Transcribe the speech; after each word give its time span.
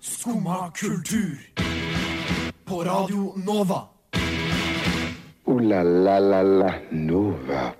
Skumma 0.00 0.70
kultur. 0.70 1.38
På 2.64 2.84
Radio 2.84 3.32
Nova. 3.36 3.88
O-la-la-la-la 5.44 6.74
Nova. 6.90 7.74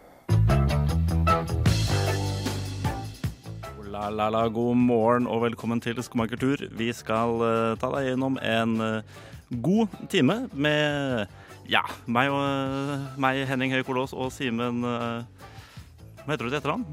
La, 3.90 4.08
la, 4.11 4.29
la, 4.29 4.48
god 4.48 4.77
morgen 4.77 5.27
og 5.27 5.42
velkommen 5.42 5.80
til 5.80 6.03
Skumma 6.03 6.27
kultur. 6.27 6.56
Vi 6.71 6.92
skal 6.92 7.40
uh, 7.40 7.78
ta 7.81 7.88
deg 7.96 8.10
gjennom 8.10 8.38
en 8.42 8.76
uh, 8.81 9.24
god 9.62 9.94
time 10.12 10.49
med 10.53 11.26
ja, 11.69 11.83
meg, 12.06 12.28
og, 12.28 12.44
eh, 12.44 13.04
meg 13.17 13.46
Henning 13.49 13.72
Høie 13.72 13.87
Kolås 13.87 14.12
og 14.12 14.28
Simen 14.35 14.85
Hva 14.85 15.24
heter 16.28 16.45
du 16.45 16.51
til 16.51 16.59
etternavn? 16.59 16.84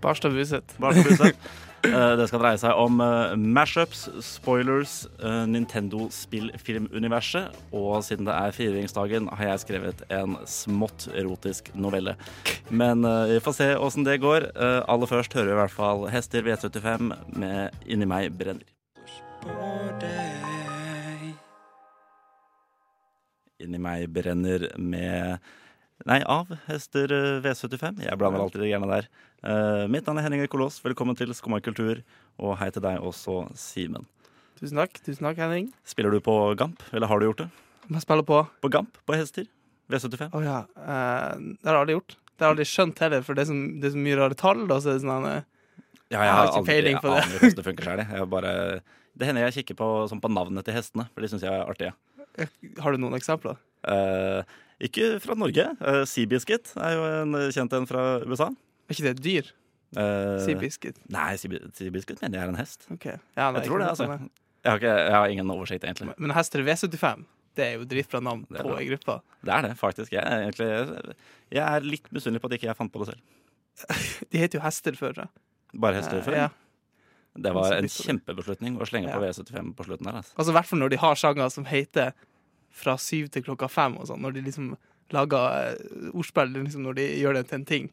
Barstad 0.00 0.32
Buseth. 0.32 0.80
Eh, 1.80 2.12
det 2.18 2.26
skal 2.28 2.42
dreie 2.42 2.58
seg 2.60 2.76
om 2.76 3.00
eh, 3.00 3.32
mashups, 3.40 4.02
spoilers, 4.24 5.06
uh, 5.22 5.46
Nintendo-spillfilmuniverset. 5.48 7.48
Og 7.72 8.04
siden 8.04 8.26
det 8.28 8.34
er 8.36 8.56
firehjulsdagen, 8.56 9.28
har 9.38 9.46
jeg 9.52 9.62
skrevet 9.64 9.98
en 10.12 10.36
smått 10.44 11.08
erotisk 11.16 11.70
novelle. 11.72 12.14
Men 12.68 13.04
eh, 13.08 13.32
vi 13.32 13.40
får 13.44 13.54
se 13.56 13.68
åssen 13.80 14.04
det 14.04 14.20
går. 14.20 14.40
Eh, 14.52 14.80
aller 14.92 15.08
først 15.08 15.32
hører 15.36 15.48
vi 15.48 15.54
i 15.56 15.60
hvert 15.62 15.78
fall 15.78 16.00
Hester 16.12 16.42
V75 16.44 17.16
med 17.40 17.60
Inni 17.88 18.06
meg 18.08 18.24
brenner. 18.36 18.68
Inni 23.60 23.78
meg 23.80 24.08
brenner 24.12 24.68
med 24.76 25.40
Nei, 26.08 26.22
av 26.24 26.48
Hester 26.64 27.12
eh, 27.12 27.40
V75. 27.44 27.98
Jeg 28.06 28.16
blander 28.20 28.40
alltid 28.40 28.62
de 28.62 28.70
greiene 28.70 28.88
der. 28.88 29.08
Eh, 29.44 29.82
mitt 29.92 30.06
navn 30.08 30.20
er 30.20 30.24
Henning 30.24 30.40
Øykolås. 30.46 30.78
Velkommen 30.80 31.16
til 31.18 31.32
Skumma 31.36 31.58
kultur. 31.60 32.00
Og 32.40 32.54
hei 32.56 32.70
til 32.72 32.80
deg 32.84 33.02
også, 33.04 33.42
Simen. 33.58 34.06
Tusen 34.56 34.80
takk, 34.80 34.96
tusen 35.04 35.28
takk, 35.28 35.36
Henning. 35.42 35.66
Spiller 35.84 36.14
du 36.16 36.22
på 36.24 36.36
Gamp, 36.56 36.80
eller 36.94 37.10
har 37.10 37.20
du 37.20 37.26
gjort 37.28 37.42
det? 37.42 37.48
Jeg 37.90 38.04
spiller 38.06 38.24
på? 38.24 38.38
På 38.64 38.70
Gamp 38.72 38.96
på 39.04 39.18
hester? 39.18 39.44
V75? 39.92 40.30
Å 40.32 40.42
ja. 40.44 40.56
eh, 40.78 41.34
det 41.60 41.68
har 41.68 41.76
jeg 41.76 41.82
aldri 41.82 41.96
gjort. 41.98 42.16
Det 42.16 42.46
har 42.46 42.48
jeg 42.48 42.56
aldri 42.56 42.68
skjønt 42.70 43.04
heller, 43.04 43.26
for 43.26 43.36
det 43.36 43.44
er 43.44 43.50
så, 43.50 43.58
det 43.82 43.90
er 43.90 43.94
så 43.98 44.02
mye 44.06 44.18
rare 44.22 44.40
tall. 44.40 44.64
Da, 44.70 44.80
så 44.80 44.94
er 44.94 45.04
sånn, 45.04 45.28
eh, 45.34 45.84
Ja, 46.14 46.24
Jeg 46.24 46.32
har 46.38 46.48
ikke 46.54 46.64
peiling 46.70 47.02
på 47.04 47.12
det. 47.12 47.20
Aner 47.26 47.36
hvordan 47.44 47.60
det 47.60 47.66
funker 47.68 48.24
bare, 48.32 48.54
det 49.20 49.28
hender 49.28 49.46
jeg 49.50 49.58
kikker 49.60 49.76
på, 49.82 49.90
sånn 50.08 50.24
på 50.24 50.32
navnet 50.32 50.64
til 50.64 50.80
hestene, 50.80 51.10
for 51.12 51.20
de 51.20 51.28
syns 51.34 51.44
jeg 51.44 51.52
er 51.52 51.68
artige. 51.68 51.92
har 52.80 52.96
du 52.96 53.02
noen 53.04 53.20
eksempler? 53.20 53.60
Eh, 53.84 54.40
ikke 54.80 55.08
fra 55.22 55.36
Norge. 55.38 55.66
Uh, 55.80 56.02
Seabiscuit 56.08 56.72
er 56.80 56.94
jo 56.96 57.06
en 57.22 57.38
kjent 57.54 57.72
en 57.76 57.86
fra 57.90 58.04
USA. 58.26 58.50
Er 58.88 58.94
ikke 58.96 59.06
det 59.08 59.14
et 59.18 59.24
dyr? 59.24 59.50
Uh, 59.90 60.38
Sea 60.44 60.54
biscuit. 60.54 60.98
Nei, 61.10 61.32
sea 61.40 61.58
Seabiscuit 61.74 62.20
mener 62.22 62.38
jeg 62.38 62.46
er 62.46 62.52
en 62.52 62.58
hest. 62.60 62.84
Okay. 62.94 63.16
Ja, 63.36 63.48
nei, 63.50 63.60
Jeg 63.62 63.68
tror 63.70 63.82
det, 63.82 63.88
altså. 63.90 64.06
Jeg 64.06 64.70
har, 64.70 64.78
ikke, 64.78 64.92
jeg 65.08 65.14
har 65.16 65.32
ingen 65.34 65.50
oversikt, 65.50 65.84
egentlig. 65.88 66.14
Men 66.20 66.30
hester 66.36 66.62
V75, 66.62 67.24
det 67.58 67.64
er 67.64 67.72
jo 67.80 67.86
dritbra 67.90 68.20
navn 68.22 68.44
på 68.52 68.76
ei 68.76 68.86
gruppe. 68.90 69.16
Det 69.42 69.54
er 69.56 69.64
det, 69.66 69.72
faktisk. 69.80 70.12
Jeg 70.14 70.22
er, 70.22 70.44
egentlig, 70.46 71.14
jeg 71.50 71.64
er 71.64 71.86
litt 71.88 72.06
misunnelig 72.14 72.42
på 72.44 72.50
at 72.52 72.56
ikke 72.58 72.68
jeg 72.70 72.78
fant 72.78 72.92
på 72.94 73.02
det 73.02 73.08
selv. 73.14 73.22
De 74.30 74.42
heter 74.42 74.60
jo 74.60 74.64
hester 74.66 74.98
før. 75.00 75.16
tror 75.16 75.26
jeg. 75.26 75.44
Bare 75.80 75.98
hester 75.98 76.20
Eh, 76.20 76.24
før. 76.28 76.36
ja. 76.44 76.48
Det 77.40 77.52
var 77.54 77.72
en 77.78 77.86
kjempebeslutning 77.90 78.78
å 78.82 78.86
slenge 78.90 79.10
på 79.14 79.20
Ja. 79.22 79.30
V75 79.32 79.74
på 79.78 79.84
slutten 79.86 80.06
der. 80.10 80.16
Altså. 80.20 80.34
Altså 80.36 80.54
hvert 80.54 80.66
fall 80.70 80.80
når 80.82 80.90
de 80.94 80.98
har 81.02 81.14
sanger 81.18 81.48
som 81.54 81.64
heter 81.70 82.12
Fra 82.70 82.94
syv 83.02 83.28
til 83.34 83.42
klokka 83.42 83.68
fem 83.68 83.96
og 83.98 84.06
sånn. 84.06 84.20
Når 84.22 84.32
de 84.36 84.42
liksom 84.46 84.76
lager 85.10 85.72
eh, 85.74 86.10
ordspill 86.14 86.52
liksom 86.54 86.84
når 86.86 86.94
de 87.00 87.06
gjør 87.20 87.34
det 87.40 87.48
til 87.50 87.58
en 87.60 87.64
ting. 87.66 87.88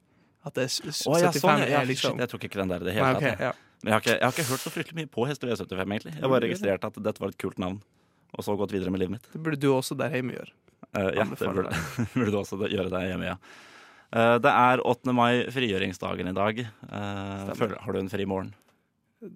At 0.45 0.53
det 0.53 0.67
er 0.67 0.69
s- 0.71 0.81
s- 0.85 1.03
75 1.07 1.63
ja, 1.67 1.79
er 1.81 1.85
liksom 1.89 2.13
shit, 2.13 2.19
Jeg 2.21 2.29
tok 2.29 2.43
ikke 2.45 2.59
den 2.61 2.69
der 2.69 2.83
i 2.85 2.87
det 2.87 2.93
hele 2.93 3.13
tatt. 3.15 3.23
Okay, 3.23 3.35
ja. 3.47 3.53
Men 3.83 3.91
jeg 3.91 3.93
har, 3.93 4.01
ikke, 4.01 4.13
jeg 4.17 4.25
har 4.25 4.35
ikke 4.37 4.49
hørt 4.51 4.61
så 4.63 4.71
fryktelig 4.73 4.95
mye 5.01 5.09
på 5.13 5.25
Hester 5.27 5.47
V75, 5.49 5.81
egentlig. 5.81 6.13
Jeg 6.15 6.21
har 6.23 6.29
bare 6.31 6.45
registrert 6.47 6.85
at 6.87 6.95
dette 7.03 7.21
var 7.21 7.29
et 7.33 7.37
kult 7.41 7.57
navn. 7.61 7.81
Og 8.37 8.43
så 8.45 8.55
gått 8.57 8.71
videre 8.73 8.89
med 8.93 8.99
livet 9.01 9.11
mitt. 9.17 9.27
Det 9.33 9.41
burde 9.43 9.59
du 9.61 9.67
også 9.73 9.97
der 9.97 10.09
hjemme 10.13 10.33
gjøre. 10.37 10.53
Uh, 10.97 11.09
ja, 11.17 11.23
det 11.25 11.37
burde, 11.41 11.73
burde 12.15 12.31
du 12.31 12.37
også 12.39 12.57
gjøre 12.69 12.89
der 12.93 13.05
hjemme, 13.09 13.25
ja. 13.33 13.35
Uh, 14.13 14.37
det 14.39 14.51
er 14.53 14.81
8. 14.87 15.13
mai, 15.13 15.43
frigjøringsdagen 15.51 16.29
i 16.31 16.33
dag. 16.37 16.61
Uh, 16.89 17.53
føler, 17.57 17.77
har 17.83 17.91
du 17.97 17.99
en 17.99 18.09
fri 18.13 18.25
morgen? 18.29 18.53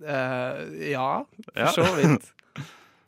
Ja, 0.06 1.24
for 1.26 1.58
Ja. 1.60 1.72
så 1.74 1.86
vidt. 1.98 2.32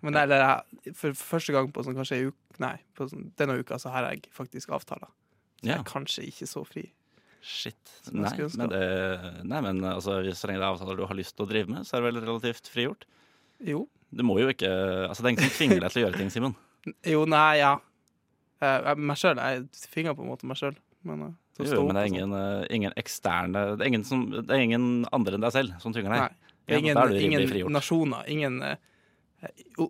Men 0.03 0.13
det 0.17 0.35
er, 0.35 0.63
for 0.99 1.15
første 1.15 1.53
gang 1.55 1.69
på 1.71 1.83
sånn 1.85 1.95
kanskje 1.95 2.17
ei 2.19 2.25
uke 2.27 2.59
Nei, 2.61 2.75
på 2.93 3.07
sånn, 3.09 3.29
denne 3.39 3.55
uka 3.57 3.79
så 3.81 3.89
har 3.89 4.05
jeg 4.11 4.27
faktisk 4.35 4.69
avtaler. 4.75 5.09
Så 5.63 5.65
jeg 5.71 5.79
er 5.79 5.85
kanskje 5.87 6.25
ikke 6.27 6.45
så 6.51 6.61
fri. 6.67 6.83
Shit. 7.41 7.79
Nei, 8.13 8.29
men, 8.59 8.69
det, 8.69 8.81
nei, 9.49 9.61
men 9.65 9.79
altså, 9.89 10.19
så 10.37 10.47
lenge 10.51 10.61
det 10.61 10.67
er 10.67 10.75
avtaler 10.75 10.99
du 10.99 11.05
har 11.09 11.17
lyst 11.17 11.33
til 11.35 11.47
å 11.47 11.49
drive 11.49 11.71
med, 11.73 11.87
så 11.87 11.97
er 11.97 12.03
det 12.03 12.11
vel 12.11 12.21
relativt 12.27 12.69
frigjort. 12.71 13.07
Jo. 13.63 13.85
Du 14.13 14.21
må 14.27 14.35
jo 14.39 14.51
ikke 14.53 14.69
Altså, 15.09 15.23
det 15.23 15.31
er 15.31 15.33
ingen 15.33 15.47
som 15.49 15.55
tvinger 15.57 15.81
deg 15.81 15.91
til 15.95 16.03
å 16.03 16.05
gjøre 16.05 16.21
ting, 16.21 16.29
Simen. 16.35 16.53
Jo, 17.15 17.23
nei, 17.31 17.57
ja. 17.63 17.73
Eh, 18.61 18.77
jeg- 18.91 18.97
meg 19.09 19.17
sjøl. 19.23 19.39
Jeg 19.41 19.65
tvinger 19.89 20.15
på 20.19 20.23
en 20.27 20.29
måte 20.29 20.45
meg 20.51 20.59
sjøl. 20.61 20.77
Men, 21.07 21.25
eh, 21.31 21.33
stå 21.63 21.73
Jo, 21.73 21.83
men 21.87 21.95
det 21.97 22.03
er 22.03 22.07
sånn. 22.07 22.15
ingen, 22.15 22.33
eh, 22.37 22.67
ingen 22.77 22.93
eksterne 22.99 23.63
det 23.77 23.81
er 23.83 23.89
ingen, 23.91 24.03
som, 24.07 24.23
det 24.29 24.45
er 24.51 24.61
ingen 24.69 24.89
andre 25.11 25.35
enn 25.39 25.43
deg 25.47 25.55
selv 25.57 25.79
som 25.81 25.95
tvinger 25.95 26.13
deg. 26.13 26.27
Nei. 26.27 26.51
Det 26.63 26.71
Ja, 26.71 26.75
er 26.77 26.79
ingen, 26.79 26.97
er 26.97 27.49
ingen 27.49 27.73
nasjoner, 27.75 28.23
ingen 28.31 28.61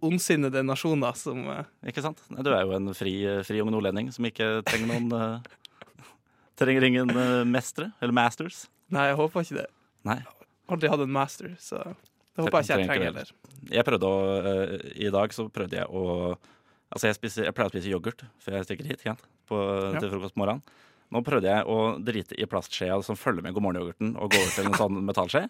ondsinnede 0.02 0.64
nasjoner 0.66 1.18
som 1.20 1.44
eh, 1.52 1.66
Ikke 1.92 2.04
sant? 2.06 2.22
Du 2.30 2.50
er 2.54 2.64
jo 2.64 2.76
en 2.78 2.94
fri, 2.98 3.16
fri 3.48 3.62
ung 3.64 3.72
nordlending 3.74 4.12
som 4.16 4.26
ikke 4.30 4.62
trenger 4.68 4.90
noen 4.94 5.12
eh, 5.18 5.52
Trenger 6.60 6.86
ingen 6.86 7.10
mestre, 7.50 7.88
eller 7.98 8.14
masters. 8.14 8.68
Nei, 8.94 9.08
jeg 9.10 9.18
håper 9.18 9.42
ikke 9.42 9.56
det. 9.58 9.70
Nei. 10.06 10.20
Aldri 10.72 10.92
hatt 10.92 11.02
en 11.02 11.12
master, 11.12 11.56
så 11.60 11.80
det 11.82 12.46
håper 12.46 12.60
jeg 12.62 12.68
ikke 12.68 12.78
jeg 12.78 12.90
Trenger 12.90 13.08
heller. 13.10 13.32
Jeg 13.74 13.86
prøvde 13.88 14.10
å 14.10 14.20
uh, 14.46 14.74
I 14.94 15.10
dag 15.14 15.34
så 15.36 15.48
prøvde 15.54 15.80
jeg 15.82 15.90
å 15.90 16.04
Altså, 16.94 17.08
jeg, 17.10 17.18
spiser, 17.18 17.48
jeg 17.48 17.56
pleier 17.58 17.72
å 17.72 17.74
spise 17.74 17.90
yoghurt 17.90 18.20
før 18.44 18.60
jeg 18.60 18.66
stikker 18.68 18.86
hit 18.92 19.02
igjen. 19.02 19.22
På, 19.50 19.58
Ja. 19.96 19.98
til 19.98 20.12
frokost 20.12 20.36
på 20.36 20.44
morgenen. 20.44 20.62
Nå 21.10 21.24
prøvde 21.26 21.50
jeg 21.50 21.66
å 21.66 21.78
drite 21.98 22.38
i 22.38 22.46
plastskjea 22.46 23.00
som 23.02 23.18
følger 23.18 23.42
med 23.42 23.56
god 23.56 23.66
morgen-yoghurten, 23.66 24.12
og 24.14 24.30
gå 24.30 24.38
over 24.38 24.52
til 24.54 24.70
en 24.70 24.78
sånn 24.78 25.00
metallskje. 25.08 25.42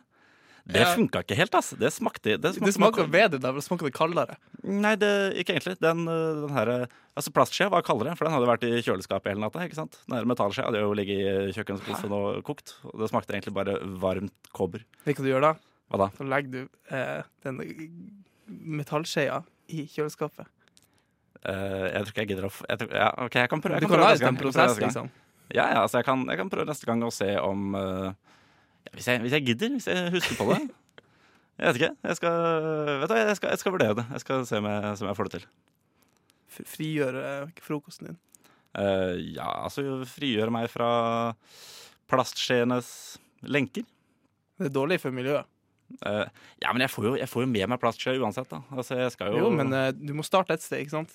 Det 0.65 0.79
Ja. 0.79 0.93
funka 0.95 1.19
ikke 1.25 1.35
helt, 1.35 1.53
ass. 1.55 1.71
Det 1.75 1.89
smakte 1.91 2.37
Det 2.39 2.53
smakte, 2.55 2.65
Det 2.65 2.73
smaker 2.73 3.07
bedre 3.11 3.39
da, 3.39 3.51
det 3.51 3.63
smaker 3.65 3.83
det 3.89 3.93
kaldere. 3.93 4.37
Nei, 4.63 4.95
det, 4.95 5.35
ikke 5.35 5.57
egentlig. 5.57 5.77
Den, 5.81 6.07
øh, 6.07 6.47
den 6.47 6.53
her, 6.55 6.67
øh, 6.71 6.85
altså 7.17 7.33
plastskje 7.35 7.67
var 7.69 7.81
kaldere, 7.83 8.15
for 8.15 8.23
den 8.25 8.33
hadde 8.33 8.47
vært 8.47 8.63
i 8.63 8.79
kjøleskapet 8.81 9.33
hele 9.33 9.41
natta. 9.43 9.59
ikke 9.59 9.75
sant? 9.75 9.97
Den 10.07 10.15
her 10.15 10.23
metallskjea 10.23 10.63
hadde 10.69 10.79
jo 10.79 10.93
ligget 10.93 11.49
i 11.49 11.51
kjøkkenskuffen 11.57 12.11
og 12.15 12.43
kokt. 12.47 12.75
Og 12.85 12.95
det 13.01 13.09
smakte 13.11 13.33
egentlig 13.35 13.53
bare 13.53 13.75
varmt 13.99 14.31
kobber. 14.53 14.85
Vet 15.03 15.17
du 15.17 15.23
hva 15.23 15.27
du 15.27 15.31
gjør 15.33 15.41
da? 15.49 15.53
Hva 15.91 15.97
da? 16.05 16.09
Så 16.15 16.23
legger 16.31 16.51
du 16.51 16.69
eh, 16.95 17.23
den 17.43 17.59
metallskjea 18.47 19.41
i 19.73 19.85
kjøleskapet. 19.91 20.47
Uh, 21.43 21.91
jeg 21.91 22.05
tror 22.05 22.11
ikke 22.13 22.21
jeg 22.23 22.27
gidder 22.31 22.45
å 22.47 22.51
jeg 22.69 22.79
tror, 22.79 22.93
ja, 22.95 23.09
OK, 23.25 23.33
jeg 23.35 23.49
kan 23.51 23.59
prøve. 23.63 23.75
Jeg 23.75 23.81
Du 23.83 23.87
kan 23.87 23.91
kan 23.91 23.97
prøve 23.97 24.05
lage 24.07 24.13
neste 24.15 24.23
gang. 24.23 24.31
en 24.31 24.37
kan 24.37 24.43
prøve 24.43 24.53
prosess, 24.53 24.69
neste 24.71 24.79
gang. 24.79 24.93
liksom. 24.93 25.09
Ja, 25.53 25.65
ja, 25.73 25.79
altså 25.83 25.97
jeg 25.99 26.05
kan, 26.07 26.25
jeg 26.31 26.37
kan 26.39 26.49
prøve 26.49 26.65
neste 26.69 26.85
gang 26.87 27.03
og 27.03 27.11
se 27.13 27.27
om 27.41 27.75
øh, 27.75 28.13
ja, 28.83 28.93
hvis, 28.97 29.07
jeg, 29.07 29.21
hvis 29.23 29.35
jeg 29.37 29.45
gidder, 29.47 29.69
hvis 29.77 29.87
jeg 29.87 30.11
husker 30.15 30.39
på 30.39 30.49
det. 30.53 30.61
Jeg 31.53 31.67
vet 31.69 31.77
ikke. 31.77 31.95
Jeg 32.09 32.17
skal, 32.17 32.37
vet 33.03 33.11
du, 33.11 33.13
jeg 33.15 33.35
skal, 33.37 33.49
jeg 33.53 33.59
skal 33.61 33.73
vurdere 33.75 33.93
det. 33.99 34.03
Jeg 34.09 34.21
skal 34.23 34.45
se 34.49 34.57
om 34.57 34.65
jeg, 34.65 34.93
se 34.97 35.03
om 35.03 35.09
jeg 35.11 35.17
får 35.19 35.27
det 35.27 35.33
til. 35.35 35.43
Frigjøre 36.65 37.25
frokosten 37.61 38.07
din. 38.09 38.15
Uh, 38.73 39.13
ja, 39.35 39.45
altså 39.67 39.83
frigjøre 40.09 40.49
meg 40.53 40.65
fra 40.73 40.87
plastskjeenes 42.09 42.89
lenker. 43.45 43.85
Det 44.57 44.71
er 44.71 44.73
dårlig 44.73 44.97
for 45.03 45.13
miljøet. 45.13 45.45
Uh, 46.01 46.25
ja, 46.63 46.71
men 46.73 46.81
jeg 46.87 46.89
får, 46.89 47.05
jo, 47.11 47.13
jeg 47.21 47.29
får 47.29 47.45
jo 47.45 47.51
med 47.53 47.69
meg 47.75 47.81
plastskje 47.81 48.15
uansett, 48.17 48.49
da. 48.49 48.63
Altså, 48.73 48.97
jeg 49.03 49.13
skal 49.13 49.35
jo 49.35 49.43
Jo, 49.45 49.53
men 49.53 49.69
uh, 49.77 49.91
du 49.93 50.15
må 50.17 50.25
starte 50.25 50.57
et 50.57 50.65
sted, 50.65 50.81
ikke 50.87 50.95
sant? 50.95 51.13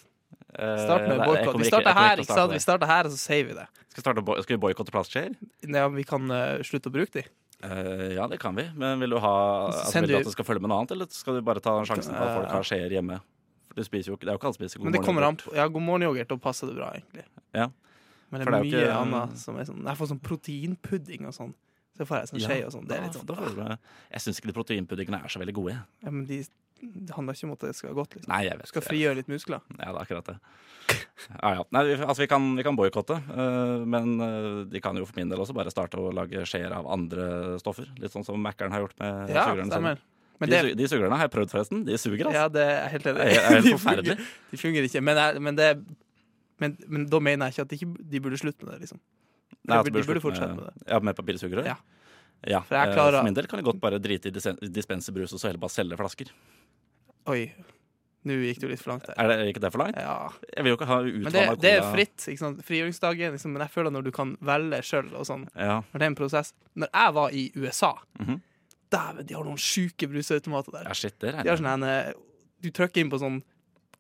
eh, 0.55 0.85
Start 0.85 1.09
med 1.11 1.25
boikott. 1.25 1.59
Vi 1.59 1.67
starter 1.67 1.99
her, 1.99 2.23
ikke 2.23 2.39
sant? 2.39 2.55
Vi 2.55 2.63
starter 2.63 2.91
her, 2.95 3.11
og 3.11 3.15
så 3.15 3.21
sier 3.25 3.51
vi 3.51 3.59
det. 3.59 3.67
Skal, 3.91 4.07
starte, 4.07 4.25
skal 4.47 4.55
vi 4.55 4.63
boikotte 4.69 4.95
plastskjeer? 4.95 5.35
Ja, 5.67 5.89
vi 5.91 6.07
kan 6.07 6.31
slutte 6.63 6.93
å 6.93 6.95
bruke 6.95 7.19
de. 7.19 7.27
Eh, 7.65 8.15
ja, 8.15 8.27
det 8.31 8.39
kan 8.39 8.55
vi. 8.55 8.69
Men 8.79 9.01
vil 9.01 9.11
du 9.11 9.19
ha 9.19 9.33
Så 9.73 9.79
altså, 9.81 10.01
Vil 10.01 10.09
du 10.13 10.17
at 10.21 10.25
det 10.29 10.33
skal 10.37 10.45
følge 10.47 10.61
med 10.63 10.71
noe 10.71 10.79
annet, 10.79 10.93
eller 10.95 11.07
skal 11.11 11.35
du 11.35 11.43
bare 11.43 11.59
ta 11.61 11.73
sjansen 11.83 12.15
på 12.15 12.23
at 12.23 12.37
folk 12.37 12.47
Eh, 12.47 12.53
har 12.55 12.63
skjeer 12.69 12.91
hjemme? 12.95 13.21
For 13.69 13.75
du 13.75 13.83
spiser 13.85 14.13
jo 14.13 14.17
ikke 14.17 14.27
Det 14.27 14.31
er 14.31 14.37
jo 14.37 14.39
ikke 14.39 14.49
alle 14.53 14.59
spiser 14.61 14.79
god 14.79 14.85
Men 14.85 14.93
det 14.95 15.03
kommer 15.05 15.23
an 15.27 15.35
morgen-yoghurt. 15.35 15.57
Ja, 15.59 15.67
god 15.69 15.83
morgen-yoghurt, 15.83 16.29
da 16.29 16.37
passer 16.37 16.67
det 16.71 16.77
bra, 16.77 16.93
egentlig. 16.95 17.25
Ja. 17.55 17.67
Men 18.31 18.41
det 18.41 18.47
er, 18.47 18.51
det 18.51 18.59
er 18.59 18.63
mye 18.63 18.85
ikke- 18.85 19.01
annet 19.03 19.39
som 19.39 19.59
er 19.59 19.65
sånn 19.65 19.83
Jeg 19.89 19.97
får 19.99 20.07
sånn 20.13 20.23
proteinpudding 20.23 21.27
og 21.27 21.35
sånn. 21.35 21.55
Så 21.99 22.07
får 22.07 22.21
jeg 22.21 22.29
sånn 22.31 22.43
skje 22.47 22.59
og 22.67 22.73
sånn. 22.73 22.87
Det 22.87 22.97
er 22.97 23.03
litt 23.03 23.17
sånn 23.19 23.27
da 23.27 23.35
får 23.35 23.55
du 23.57 23.63
Jeg 24.13 24.21
syns 24.23 24.39
ikke 24.39 24.53
de 24.53 24.57
proteinpuddingene 24.61 25.25
er 25.25 25.29
så 25.29 25.41
veldig 25.43 25.55
gode. 25.55 25.75
ja, 26.05 26.11
Men 26.11 26.27
de, 26.27 26.45
det 26.81 27.15
handler 27.17 27.35
ikke 27.37 27.47
om 27.49 27.53
at 27.57 27.65
det 27.67 27.71
skal 27.77 27.91
gå 27.93 27.99
godt, 28.01 28.15
liksom. 28.19 28.31
Nei, 28.33 28.43
jeg 28.47 28.59
vet 28.61 28.69
Skal 28.71 28.85
frigjøre 28.87 29.19
litt 29.19 29.29
muskler. 29.33 29.61
Ja, 29.79 29.89
det 29.93 29.95
er 29.97 30.03
akkurat 30.05 30.29
det. 30.33 30.37
Ja, 31.43 31.51
ja. 31.59 31.63
Nei, 31.75 31.83
vi- 31.85 31.97
altså, 32.07 32.23
vi 32.23 32.29
kan, 32.31 32.45
vi 32.57 32.63
kan 32.65 32.77
boikotte, 32.79 33.17
uh, 33.29 33.83
men 33.85 34.13
uh, 34.23 34.65
de 34.71 34.81
kan 34.81 34.97
jo 34.97 35.05
for 35.05 35.19
min 35.19 35.29
del 35.29 35.43
også 35.43 35.53
bare 35.57 35.73
starte 35.75 35.99
å 36.01 36.13
lage 36.15 36.45
skjeer 36.49 36.73
av 36.73 36.87
andre 36.95 37.59
stoffer. 37.61 37.89
Litt 38.01 38.15
sånn 38.15 38.25
som 38.25 38.39
Mækkern 38.41 38.73
har 38.73 38.85
gjort 38.87 38.95
med 39.03 39.35
Ja, 39.35 39.45
sugerørene 39.51 39.75
sine. 39.75 39.97
Men 40.39 40.53
De, 40.53 40.61
det, 40.69 40.75
de 40.79 40.87
sugerørene 40.89 41.19
har 41.19 41.27
jeg 41.27 41.35
prøvd, 41.35 41.51
forresten. 41.51 41.83
De 41.85 41.99
suger, 41.99 42.23
altså. 42.31 42.39
ja, 42.39 42.49
det 42.55 42.65
er 42.71 42.89
helt 42.95 43.09
enig. 43.11 43.19
Det 43.19 43.37
er, 43.43 43.49
helt 43.57 43.67
De 43.69 43.75
forferdelig. 43.75 44.17
fungerer- 44.17 44.53
De 44.55 44.61
fungerer 44.63 44.89
ikke. 44.89 45.03
Men, 45.11 45.21
jeg, 45.25 45.43
men, 45.49 45.59
det, 45.59 45.69
men, 46.63 46.77
men 46.87 47.07
da 47.11 47.21
mener 47.27 47.51
jeg 47.51 47.59
ikke 47.59 47.67
at 47.67 47.75
de, 47.75 48.09
de 48.15 48.21
burde 48.29 48.39
slutte 48.41 48.65
med 48.65 48.77
det, 48.77 48.81
liksom. 48.87 49.03
Nei, 49.69 49.83
de 49.83 49.91
det 49.99 50.07
burde 50.07 50.23
fortsette 50.25 50.55
med 50.55 50.65
det. 50.71 50.87
Ja, 50.95 51.01
med 51.05 51.19
papirsugerør? 51.19 51.67
Ja. 51.75 51.77
Ja, 52.47 52.61
For 52.63 52.79
eh, 52.79 52.95
for 52.95 53.25
min 53.27 53.35
del 53.35 53.49
kan 53.51 53.59
jeg 53.59 53.67
godt 53.67 53.81
bare 53.83 53.99
drite 53.99 54.31
i 54.31 54.71
dispenserbrus 54.71 55.33
og 55.35 55.41
så 55.43 55.49
heller 55.51 55.59
bare 55.61 55.75
selge 55.75 55.97
flasker. 55.99 56.31
Oi, 57.29 57.43
nå 58.29 58.37
gikk 58.43 58.61
du 58.63 58.69
litt 58.71 58.81
for 58.83 58.93
langt 58.95 59.07
der. 59.09 59.15
Er 59.21 59.29
det 59.29 59.55
ikke 59.55 59.61
det 59.63 59.71
for 59.75 59.83
langt? 59.83 59.97
Ja. 60.01 60.31
Jeg 60.57 60.65
vil 60.65 60.73
jo 60.73 60.77
ikke 60.79 60.89
ha 60.91 60.99
Men 61.03 61.23
det, 61.25 61.33
utvanna 61.33 61.61
det 61.61 61.73
er 61.79 61.87
fritt. 61.93 62.17
ikke 62.33 62.39
sant? 62.43 62.63
Frigjøringsdagen, 62.67 63.33
liksom, 63.37 63.53
men 63.55 63.63
jeg 63.67 63.71
føler 63.75 63.91
når 63.95 64.05
du 64.09 64.11
kan 64.17 64.37
velge 64.45 64.81
sjøl 64.89 65.11
og 65.15 65.27
sånn, 65.29 65.47
Ja. 65.57 65.81
når 65.93 65.99
det 65.99 66.03
er 66.03 66.13
en 66.13 66.15
prosess 66.17 66.53
Når 66.77 66.89
jeg 66.95 67.15
var 67.15 67.31
i 67.31 67.53
USA, 67.57 67.93
Mhm. 68.19 68.41
dæven, 68.91 69.27
de 69.27 69.35
har 69.35 69.45
noen 69.45 69.57
sjuke 69.61 70.09
brusautomater 70.09 70.73
der. 70.73 70.85
ja, 70.89 70.93
shit, 70.93 71.19
det 71.19 71.33
De 71.43 71.49
har 71.49 71.57
sånn 71.57 71.73
en, 71.75 71.83
eh, 71.83 72.13
Du 72.61 72.71
trykker 72.71 72.97
inn 72.99 73.11
på 73.11 73.21
sånn 73.21 73.43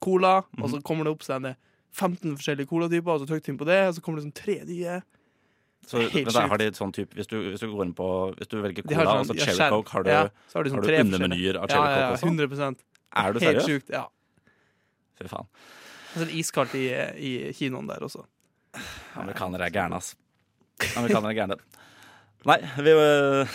cola, 0.01 0.43
Mhm. 0.57 0.63
og 0.65 0.71
så 0.71 0.83
kommer 0.83 1.05
det 1.05 1.13
opp 1.13 1.21
sånn 1.23 1.47
eh, 1.47 1.55
15 1.93 2.37
forskjellige 2.37 2.67
colatyper, 2.69 3.09
og 3.09 3.21
så 3.21 3.27
trykker 3.27 3.45
du 3.47 3.53
inn 3.53 3.59
på 3.59 3.67
det, 3.67 3.89
og 3.89 3.95
så 3.95 4.01
kommer 4.03 4.21
det 4.21 4.25
sånn 4.27 4.35
tre 4.35 4.65
nye. 4.65 5.03
Så 5.87 5.99
men 6.13 6.25
der 6.25 6.49
har 6.49 6.59
de 6.59 6.71
sånn 6.73 6.93
type 6.93 7.15
hvis 7.15 7.27
du, 7.29 7.37
hvis 7.51 7.61
du 7.61 7.69
går 7.73 7.85
inn 7.87 7.95
på 7.95 8.35
Hvis 8.37 8.49
du 8.49 8.61
velger 8.61 8.83
cola 8.83 9.23
sånn- 9.25 9.37
så 9.37 9.39
Cherry. 9.39 9.71
Coke, 9.71 9.89
har 9.91 10.03
du, 10.03 10.11
ja, 10.11 10.29
så 10.51 10.55
har 10.59 10.63
du, 10.65 10.71
sånn 10.71 10.75
har 10.75 10.83
du 10.83 10.99
undermenyer 10.99 11.57
av 11.57 11.69
cherry 11.69 11.79
coke 11.79 11.89
ja, 11.89 12.11
ja, 12.11 12.17
Coke 12.17 12.51
også? 12.51 12.77
100 13.19 13.29
Er 13.29 13.33
du 13.33 13.39
Helt 13.41 13.63
seriøs? 13.63 13.67
sjukt. 13.69 13.91
Ja. 13.95 14.05
Fy 15.19 15.27
faen. 15.31 15.49
Og 16.09 16.15
så 16.15 16.21
er 16.25 16.31
det 16.31 16.35
iskaldt 16.41 16.75
i, 16.79 16.85
i 17.19 17.53
kinoen 17.53 17.89
der 17.91 18.05
også. 18.07 18.23
Amerikanere 19.19 19.67
er 19.67 19.75
gærne, 19.75 19.97
ass. 19.99 20.15
Amerikanere 20.99 21.33
er 21.35 21.39
gærne. 21.43 21.57
Nei, 22.47 22.59
vi, 22.87 22.91
øh, 22.95 23.47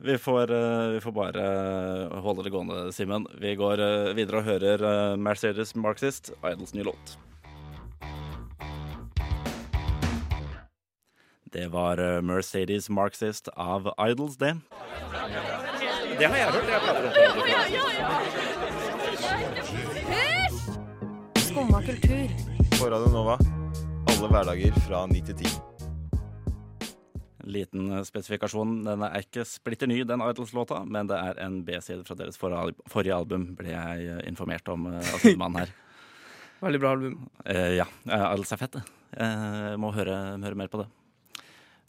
vi, 0.00 0.16
får, 0.18 0.50
øh, 0.56 0.94
vi 0.94 1.00
får 1.04 1.10
bare 1.12 1.42
øh, 1.44 2.14
holde 2.24 2.44
det 2.44 2.52
gående, 2.52 2.92
Simen. 2.92 3.26
Vi 3.38 3.54
går 3.54 3.76
videre 4.16 4.36
og 4.40 4.42
hører 4.48 5.16
Mercedes 5.16 5.76
Marxist, 5.76 6.32
Idols 6.52 6.74
nye 6.74 6.82
låt. 6.88 7.18
Det 11.52 11.66
var 11.72 12.20
Mercedes 12.22 12.90
Marxist 12.90 13.48
av 13.56 13.90
Idols, 14.08 14.36
det. 14.36 14.54
Det 16.18 16.26
har 16.28 16.36
jeg 16.36 16.52
hørt. 16.52 16.68
Jeg 16.70 16.80
prater 16.80 17.00
om 17.00 17.12
det. 17.12 18.49
Kultur. 21.90 22.28
På 22.78 22.90
Radio 22.90 23.08
Nova. 23.12 23.38
Alle 24.06 24.28
hverdager 24.30 24.76
fra 24.86 25.02
ni 25.10 25.22
til 25.26 25.36
ti. 25.40 25.50
Liten 27.50 27.90
eh, 27.90 28.04
spesifikasjon. 28.06 28.76
Den 28.86 29.02
er 29.06 29.24
ikke 29.24 29.42
splitter 29.48 29.90
ny, 29.90 30.02
den 30.06 30.22
Idols-låta, 30.22 30.84
men 30.86 31.10
det 31.10 31.18
er 31.18 31.40
en 31.42 31.60
B-side 31.66 32.04
fra 32.06 32.14
deres 32.18 32.38
forrige 32.38 33.16
album, 33.16 33.48
ble 33.58 33.72
jeg 33.72 34.06
eh, 34.06 34.22
informert 34.30 34.70
om 34.70 34.86
eh, 34.92 35.00
av 35.02 35.24
sidemannen 35.24 35.64
her. 35.64 35.74
Veldig 36.64 36.82
bra 36.82 36.94
album. 36.94 37.18
Eh, 37.42 37.80
ja, 37.80 37.88
Idols 38.06 38.54
er 38.54 38.62
fett, 38.62 38.78
det. 38.78 38.84
Eh, 39.26 39.74
må 39.80 39.90
høre, 39.96 40.20
høre 40.38 40.62
mer 40.62 40.70
på 40.70 40.84
det. 40.84 40.90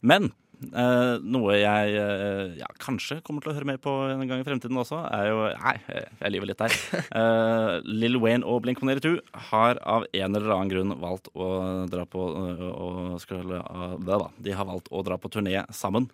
Men 0.02 0.32
noe 0.70 1.56
jeg 1.58 1.94
eh, 1.98 2.52
ja, 2.60 2.66
kanskje 2.82 3.18
kommer 3.26 3.42
til 3.42 3.50
å 3.52 3.54
høre 3.56 3.66
mer 3.68 3.78
på 3.82 3.90
en 4.12 4.22
gang 4.30 4.40
i 4.40 4.46
fremtiden 4.46 4.78
også, 4.78 5.00
er 5.10 5.26
jo 5.30 5.40
Nei, 5.58 5.74
eh, 5.90 6.06
jeg 6.20 6.32
lyver 6.36 6.50
litt 6.52 6.62
der. 6.62 6.76
Uh, 7.10 7.80
Lill 8.02 8.18
Wayne 8.22 8.46
og 8.46 8.62
Blink-182 8.64 9.16
har 9.50 9.80
av 9.82 10.06
en 10.12 10.36
eller 10.38 10.54
annen 10.54 10.70
grunn 10.72 10.94
valgt 11.02 11.28
å 11.34 11.48
dra 11.90 12.04
på 12.06 12.26
uh, 12.36 13.96
det 13.98 14.18
da. 14.18 14.28
De 14.38 14.52
har 14.56 14.68
valgt 14.68 14.88
å 14.92 15.02
dra 15.06 15.18
på 15.18 15.30
turné 15.34 15.64
sammen 15.74 16.08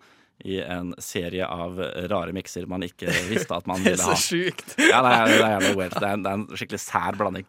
i 0.47 0.61
en 0.63 0.93
serie 1.03 1.43
av 1.51 1.75
rare 2.07 2.31
mikser 2.35 2.63
man 2.71 2.85
ikke 2.87 3.11
visste 3.27 3.57
at 3.57 3.65
man 3.67 3.81
Det 3.83 3.91
er 3.93 3.97
ville 3.97 4.05
så 4.07 4.15
ha. 4.15 4.21
sjukt. 4.23 4.75
Ja, 4.79 5.01
det 5.03 5.11
er, 5.17 5.33
det 5.35 5.49
er 5.49 5.75
weird. 5.77 5.97
Det 5.99 6.05
er, 6.07 6.13
en- 6.15 6.23
det 6.23 6.31
er 6.31 6.39
en 6.39 6.47
skikkelig 6.55 6.79
sær 6.85 7.17
blanding. 7.19 7.47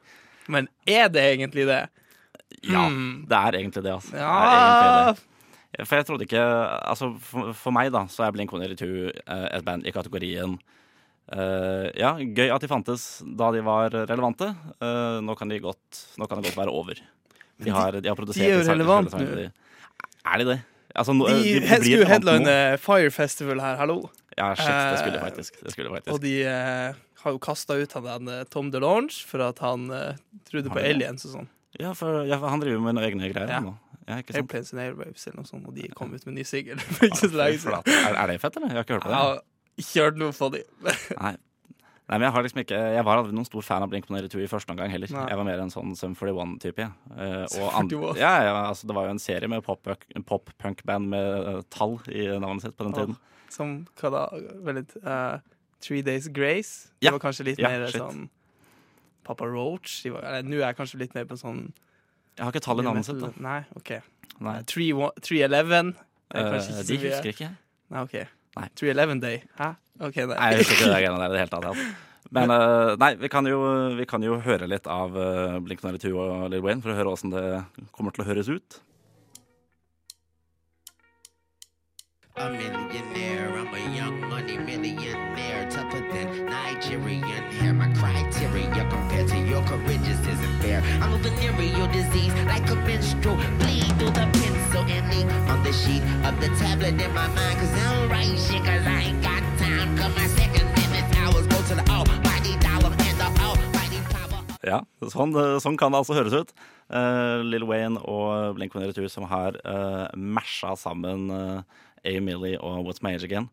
Men 0.51 0.67
er 0.91 1.09
det 1.15 1.23
egentlig 1.37 1.69
det? 1.71 1.83
Ja, 2.67 2.89
Mm. 2.91 3.27
det 3.31 3.37
er 3.39 3.57
egentlig 3.61 3.83
det, 3.87 3.93
altså. 3.95 4.11
Det 4.11 4.21
er 4.21 4.49
egentlig 4.51 4.91
Ja. 4.91 5.13
det. 5.13 5.27
For 5.87 6.01
jeg 6.01 6.07
trodde 6.09 6.27
ikke 6.27 6.43
Altså, 6.43 7.13
for, 7.25 7.53
for 7.57 7.75
meg, 7.75 7.93
da, 7.95 8.05
så 8.11 8.27
er 8.27 8.35
Blink-182 8.37 8.89
eh, 9.11 9.47
et 9.57 9.67
band 9.67 9.87
i 9.87 9.95
kategorien 9.95 10.57
uh, 10.57 11.87
Ja, 11.99 12.15
gøy 12.19 12.51
at 12.51 12.65
de 12.65 12.71
fantes 12.71 13.07
da 13.25 13.51
de 13.55 13.63
var 13.67 13.95
relevante. 13.95 14.51
Uh, 14.83 15.21
nå, 15.25 15.37
kan 15.39 15.51
de 15.51 15.61
godt, 15.63 16.05
nå 16.21 16.29
kan 16.29 16.41
det 16.41 16.51
godt 16.51 16.61
være 16.63 16.75
over. 16.75 17.01
De 17.61 17.73
har, 17.75 18.01
de 18.01 18.09
har 18.09 18.17
produsert 18.19 18.47
de 18.47 18.49
er 18.51 18.59
jo 18.59 18.67
relevante 18.71 19.21
nå. 19.21 19.51
Er 20.21 20.43
de 20.43 20.49
det? 20.49 20.59
Altså, 20.91 21.15
no, 21.15 21.29
De, 21.29 21.37
de, 21.45 21.61
de 21.63 21.77
skulle 21.85 22.09
headline. 22.09 22.57
Fire 22.83 23.13
Festival 23.15 23.63
her, 23.63 23.79
hallo. 23.79 24.01
Ja, 24.35 24.51
shit, 24.59 24.67
det 24.67 24.99
skulle 24.99 25.19
de 25.19 25.23
faktisk. 25.23 25.61
Det 25.63 25.75
skulle 25.75 25.93
faktisk. 25.95 26.15
Og 26.17 26.25
de 26.25 26.35
uh, 26.49 26.99
har 27.23 27.37
jo 27.37 27.41
kasta 27.43 27.77
ut 27.79 27.95
han 27.99 28.09
der, 28.09 28.41
eh, 28.41 28.49
Tom 28.51 28.73
DeLonge 28.75 29.23
for 29.29 29.45
at 29.45 29.61
han 29.63 29.87
trodde 30.49 30.73
på 30.73 30.83
aliens 30.83 31.29
og 31.29 31.37
sånn. 31.37 31.51
Ja, 31.79 31.93
for, 31.95 32.25
ja, 32.27 32.41
for 32.41 32.51
han 32.51 32.63
driver 32.65 32.83
med 32.83 32.97
noen 32.97 33.07
egne 33.07 33.31
greier. 33.31 33.53
Ja. 33.55 33.61
nå. 33.63 33.77
Ja, 34.11 34.17
ikke 34.23 34.35
sant? 34.35 34.43
Airplanes 34.43 34.73
and 34.75 34.83
Airwaves 34.85 35.27
eller 35.29 35.37
noe 35.41 35.49
sånt, 35.49 35.69
og 35.71 35.77
de 35.79 35.87
kom 35.97 36.11
ut 36.17 36.27
med 36.27 36.35
ny 36.41 36.45
singel. 36.49 36.81
Er, 37.01 38.17
er 38.17 38.27
det 38.33 38.41
fett, 38.43 38.57
eller? 38.59 38.73
Jeg 38.73 38.81
har 38.81 38.85
ikke 38.89 38.99
hørt 38.99 39.07
på 39.07 39.13
det. 39.13 39.15
Jeg 39.15 39.23
har 39.23 39.41
ikke 39.85 40.05
hørt 40.09 40.19
noe 40.21 40.35
fra 40.37 40.49
de. 40.57 40.63
Nei. 41.23 41.33
Nei, 42.11 42.19
men 42.19 42.25
Jeg 42.27 42.35
har 42.35 42.43
liksom 42.43 42.59
ikke 42.65 42.79
Jeg 42.97 43.05
var 43.07 43.21
aldri 43.21 43.35
noen 43.39 43.47
stor 43.47 43.63
fan 43.63 43.85
av 43.87 43.91
Blink-182 43.93 44.41
i 44.43 44.49
første 44.51 44.73
omgang 44.75 44.91
heller. 44.91 45.13
Nei. 45.15 45.27
Jeg 45.31 45.39
var 45.39 45.47
mer 45.47 45.61
en 45.63 45.71
sånn 45.71 45.93
Sum 45.95 46.17
41-type. 46.19 46.83
jeg. 46.83 46.91
Eh, 47.15 47.45
Sum 47.53 47.63
og 47.69 47.77
and- 47.79 47.93
41. 47.95 48.19
ja, 48.19 48.33
ja, 48.49 48.55
altså, 48.73 48.89
det 48.91 48.97
var 48.99 49.07
jo 49.07 49.13
en 49.15 49.23
serie 49.23 49.47
med 49.53 49.63
pop-punk- 49.63 50.09
pop-punk-band 50.27 51.07
med 51.13 51.47
eh, 51.53 51.61
tall 51.71 51.95
i 52.11 52.27
navnet 52.35 52.67
sitt 52.67 52.75
på 52.77 52.89
den 52.89 52.97
tiden. 52.99 53.15
tiden. 53.15 53.47
Som 53.55 53.77
hva 54.01 54.11
da? 54.17 54.25
Veldig, 54.67 54.83
litt 54.83 54.97
eh, 55.05 55.39
Three 55.87 56.03
Days 56.03 56.27
Grace? 56.35 56.91
Ja. 56.99 57.13
Det 57.13 57.15
var 57.21 57.23
kanskje 57.29 57.47
litt 57.53 57.63
Ja, 57.63 57.71
mer 57.77 57.87
shit. 57.87 58.03
sånn 58.03 58.27
Papa 59.31 59.47
Roach? 59.47 60.01
Nå 60.11 60.19
er 60.59 60.67
jeg 60.67 60.77
kanskje 60.83 60.99
litt 61.05 61.15
mer 61.15 61.31
på 61.31 61.39
sånn 61.39 61.69
Jeg 62.37 62.47
har 62.47 62.53
ikke 62.55 62.65
tallet 62.65 62.87
navnet 62.87 63.09
sitt. 63.09 63.21
da 63.21 63.33
Nei, 63.43 63.61
OK. 63.77 63.97
Nei. 64.41 64.59
311? 64.71 65.95
Det 66.31 66.41
er 66.41 66.55
Eh, 66.55 66.85
de 66.87 66.99
husker 67.03 67.33
ikke. 67.35 67.51
Nei, 67.91 68.05
OK. 68.05 68.15
Nei. 68.57 68.69
311 68.79 69.21
Day. 69.23 69.43
Hæ? 69.59 69.73
OK, 70.01 70.17
nei. 70.17 70.37
Nei, 70.37 70.47
jeg 70.55 70.63
husker 70.63 70.79
ikke 70.79 70.87
det 70.89 71.01
greiene 71.03 71.19
der 71.21 71.27
i 71.27 71.35
det 71.35 71.43
hele 71.43 71.53
tatt. 71.53 71.67
altså. 71.73 71.91
Men 72.37 72.53
uh, 72.55 72.93
nei, 73.01 73.15
vi 73.19 73.29
kan, 73.33 73.47
jo, 73.51 73.59
vi 73.99 74.07
kan 74.07 74.23
jo 74.23 74.37
høre 74.45 74.69
litt 74.71 74.87
av 74.87 75.17
uh, 75.19 75.57
Blink-182 75.65 76.13
og 76.15 76.45
Lil 76.53 76.63
Wayne 76.63 76.85
for 76.85 76.93
å 76.93 76.99
høre 76.99 77.11
åssen 77.11 77.33
det 77.35 77.43
kommer 77.97 78.15
til 78.15 78.23
å 78.23 78.29
høres 78.29 78.51
ut. 78.53 78.79
A 82.41 82.49
millionaire, 82.49 83.53
I'm 83.53 83.75
a 83.75 83.95
young 83.95 84.19
money 84.31 84.57
millionaire, 84.57 85.69
tougher 85.69 86.01
than 86.11 86.47
Nigerian 86.47 87.45
hair. 87.53 87.75
My 87.75 87.93
criteria 87.93 88.89
compared 88.89 89.29
to 89.29 89.39
your 89.41 89.63
courageous 89.65 90.21
isn't 90.21 90.59
fair. 90.63 90.81
I'm 91.03 91.13
a 91.13 91.19
venereal 91.19 91.87
disease, 91.89 92.33
like 92.47 92.67
a 92.71 92.77
menstrual 92.77 93.37
bleed 93.59 93.85
through 93.99 94.17
the 94.17 94.27
pencil 94.33 94.85
and 94.89 95.13
ink 95.13 95.31
on 95.51 95.63
the 95.63 95.73
sheet 95.75 96.03
of 96.25 96.41
the 96.41 96.49
tablet 96.57 96.99
in 96.99 97.13
my 97.13 97.29
mind. 97.29 97.59
Cause 97.59 97.75
I 97.75 97.95
don't 97.95 98.09
write 98.09 98.39
shit, 98.39 98.65
cause 98.65 98.87
I 98.87 99.01
ain't 99.01 99.23
got 99.23 99.43
time. 99.59 99.99
Cause 99.99 100.17
my 100.17 100.27
second 100.29 100.65
minute 100.65 101.19
hours 101.19 101.47
go 101.47 101.61
to 101.61 101.75
the 101.75 101.91
almighty. 101.91 102.31
Ja, 104.61 104.83
sånn, 105.09 105.33
eh, 105.41 105.57
sånn 105.63 105.79
kan 105.81 105.93
det 105.93 106.03
altså 106.03 106.15
høres 106.19 106.35
ut. 106.37 106.51
Uh, 106.91 107.41
Lill 107.47 107.65
Wayne 107.65 108.01
og 108.11 108.59
Blink-182 108.59 109.09
som 109.09 109.25
har 109.31 109.57
uh, 109.65 110.11
masha 110.15 110.75
sammen 110.77 111.31
uh, 111.33 111.63
A. 112.05 112.21
Millie 112.21 112.59
og 112.59 112.87
What's 112.87 113.03
My 113.05 113.15
Age 113.15 113.29
Again. 113.29 113.51